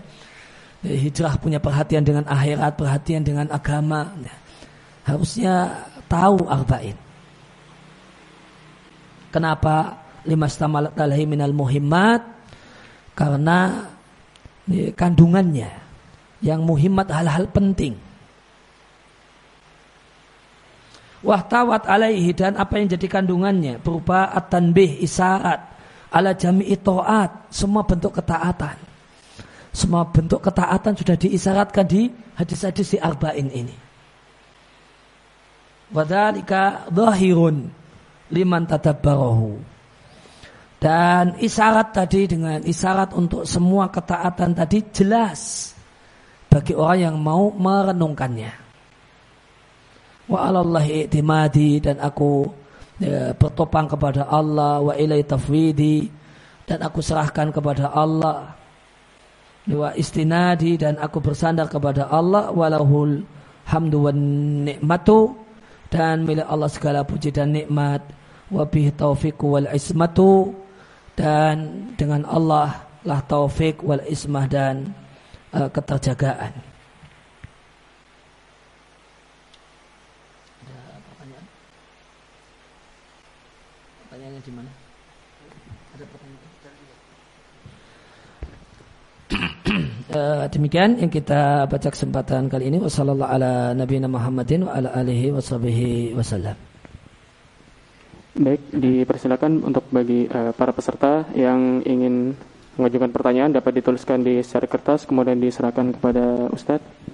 ya 0.85 0.95
hijrah 0.95 1.33
punya 1.41 1.59
perhatian 1.59 2.05
dengan 2.05 2.25
akhirat 2.29 2.77
perhatian 2.77 3.25
dengan 3.25 3.49
agama 3.49 4.13
ya. 4.21 4.35
harusnya 5.09 5.53
tahu 6.05 6.45
arba'in. 6.45 6.97
Kenapa? 9.29 10.05
Lima 10.25 10.49
stamalat 10.49 10.97
alaihi 10.97 11.29
minal 11.29 11.53
muhimmat? 11.53 12.25
Karena 13.13 13.85
ya, 14.65 14.89
kandungannya. 14.97 15.69
Yang 16.41 16.61
muhimmat 16.65 17.07
hal-hal 17.13 17.45
penting 17.53 18.08
wahtawat 21.25 21.85
alaihi 21.87 22.31
dan 22.35 22.55
apa 22.55 22.79
yang 22.79 22.87
jadi 22.91 23.07
kandungannya. 23.07 23.79
Berupa 23.83 24.31
at-tanbih 24.31 25.03
isyarat. 25.03 25.59
Ala 26.09 26.33
jami'i 26.33 26.73
ta'at 26.79 27.53
semua 27.53 27.85
bentuk 27.85 28.17
ketaatan. 28.17 28.77
Semua 29.69 30.09
bentuk 30.09 30.41
ketaatan 30.41 30.97
sudah 30.97 31.13
diisyaratkan 31.13 31.85
di 31.85 32.09
hadis-hadis 32.33 32.97
di 32.97 32.97
arba'in 32.97 33.49
ini. 33.53 33.77
Wadhalika 35.93 36.89
dhahirun 36.89 37.69
liman 38.29 38.63
tadabbarahu 38.65 39.57
dan 40.79 41.35
isyarat 41.41 41.91
tadi 41.91 42.29
dengan 42.29 42.61
isyarat 42.63 43.11
untuk 43.11 43.43
semua 43.43 43.91
ketaatan 43.91 44.53
tadi 44.53 44.85
jelas 44.93 45.73
bagi 46.47 46.77
orang 46.77 46.99
yang 47.09 47.15
mau 47.19 47.51
merenungkannya 47.51 48.68
wa 50.29 50.45
alallahi 50.45 51.09
i'timadi 51.09 51.81
dan 51.81 51.97
aku 51.97 52.45
ya, 53.01 53.33
bertopang 53.33 53.89
kepada 53.89 54.29
Allah. 54.29 54.79
Wa 54.79 54.93
ilai 54.93 55.25
tafwidi 55.25 56.07
dan 56.69 56.85
aku 56.85 57.01
serahkan 57.01 57.49
kepada 57.49 57.89
Allah. 57.89 58.53
Wa 59.65 59.91
istinadi 59.97 60.77
dan 60.77 61.01
aku 61.01 61.19
bersandar 61.19 61.67
kepada 61.67 62.07
Allah. 62.07 62.53
Walahul 62.53 63.25
hamdu 63.65 64.05
wan 64.05 64.21
nikmatu 64.69 65.33
dan 65.89 66.23
milik 66.29 66.45
Allah 66.45 66.69
segala 66.69 67.01
puji 67.01 67.33
dan 67.33 67.57
nikmat. 67.57 68.05
Wa 68.53 68.65
bihi 68.69 68.93
taufiqu 68.93 69.57
wal 69.57 69.69
ismatu 69.73 70.53
dan 71.17 71.89
dengan 71.97 72.23
Allah 72.29 72.85
lah 73.03 73.21
taufik 73.25 73.83
wal 73.83 74.01
ismah 74.07 74.47
dan 74.47 74.91
uh, 75.53 75.67
keterjagaan 75.71 76.69
pertanyaannya 84.19 84.43
di 84.43 84.51
mana? 84.51 84.71
Ada 85.95 86.05
pertanyaan? 86.11 86.47
Uh, 90.13 90.45
demikian 90.49 90.97
yang 90.97 91.11
kita 91.13 91.65
baca 91.69 91.89
kesempatan 91.89 92.49
kali 92.49 92.69
ini 92.69 92.77
wasallallahu 92.81 93.29
ala 93.29 93.73
nabiyina 93.77 94.09
Muhammadin 94.09 94.65
wa 94.65 94.73
ala 94.75 94.93
alihi 94.93 95.33
wasallam. 96.13 96.57
Baik, 98.39 98.61
dipersilakan 98.71 99.65
untuk 99.65 99.85
bagi 99.89 100.29
uh, 100.29 100.55
para 100.55 100.71
peserta 100.73 101.27
yang 101.33 101.81
ingin 101.83 102.33
mengajukan 102.79 103.11
pertanyaan 103.11 103.51
dapat 103.51 103.83
dituliskan 103.83 104.23
di 104.23 104.39
secara 104.39 104.65
kertas 104.69 105.03
kemudian 105.03 105.37
diserahkan 105.37 105.91
kepada 105.97 106.47
Ustadz. 106.53 107.09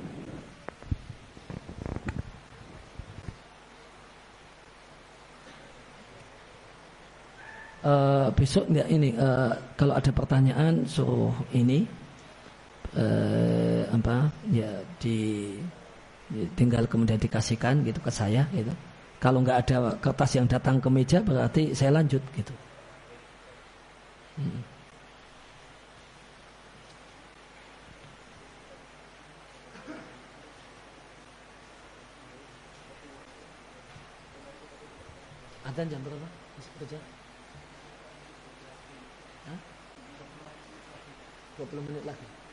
uh, 7.86 8.28
besok 8.34 8.66
nggak 8.68 8.88
ini 8.90 9.14
uh, 9.16 9.54
kalau 9.78 9.94
ada 9.94 10.10
pertanyaan 10.10 10.84
suruh 10.90 11.34
ini 11.54 11.86
uh, 12.98 13.82
apa 13.92 14.32
ya 14.52 14.72
di, 15.00 15.52
di 16.32 16.42
tinggal 16.58 16.88
kemudian 16.90 17.20
dikasihkan 17.20 17.86
gitu 17.86 18.00
ke 18.02 18.12
saya 18.12 18.48
gitu 18.56 18.72
kalau 19.20 19.40
nggak 19.44 19.58
ada 19.68 19.78
kertas 20.00 20.32
yang 20.36 20.48
datang 20.48 20.82
ke 20.82 20.90
meja 20.92 21.20
berarti 21.24 21.72
saya 21.76 22.02
lanjut 22.02 22.22
gitu 22.36 22.56
Hmm. 24.36 24.76
Jam 35.76 36.00
berapa? 36.08 36.28
Masih 36.56 36.72
kerja? 36.80 37.00
Hah? 39.44 39.60
20 41.60 41.84
menit 41.84 42.04
lagi. 42.08 42.45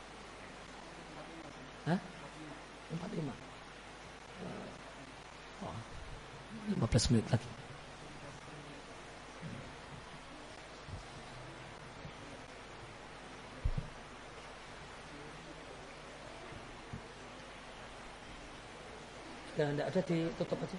Hah? 1.83 1.99
45. 2.95 3.33
Oh, 5.67 5.75
15 6.79 7.11
menit 7.11 7.27
lagi. 7.27 7.49
Dan 19.53 19.77
tidak 19.77 19.91
ada 19.91 20.01
ditutup 20.07 20.59
aja. 20.63 20.79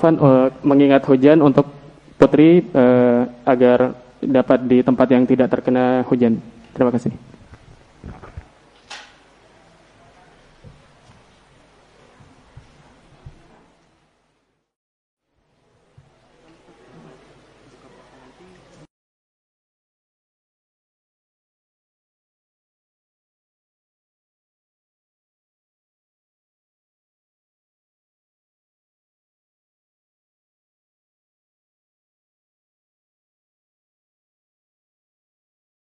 Afan 0.00 0.16
uh, 0.16 0.48
mengingat 0.64 1.04
hujan 1.04 1.44
untuk 1.44 1.68
putri 2.16 2.64
uh, 2.72 3.28
agar 3.44 4.00
dapat 4.24 4.64
di 4.64 4.80
tempat 4.80 5.12
yang 5.12 5.28
tidak 5.28 5.52
terkena 5.52 6.08
hujan. 6.08 6.40
Terima 6.72 6.88
kasih. 6.88 7.12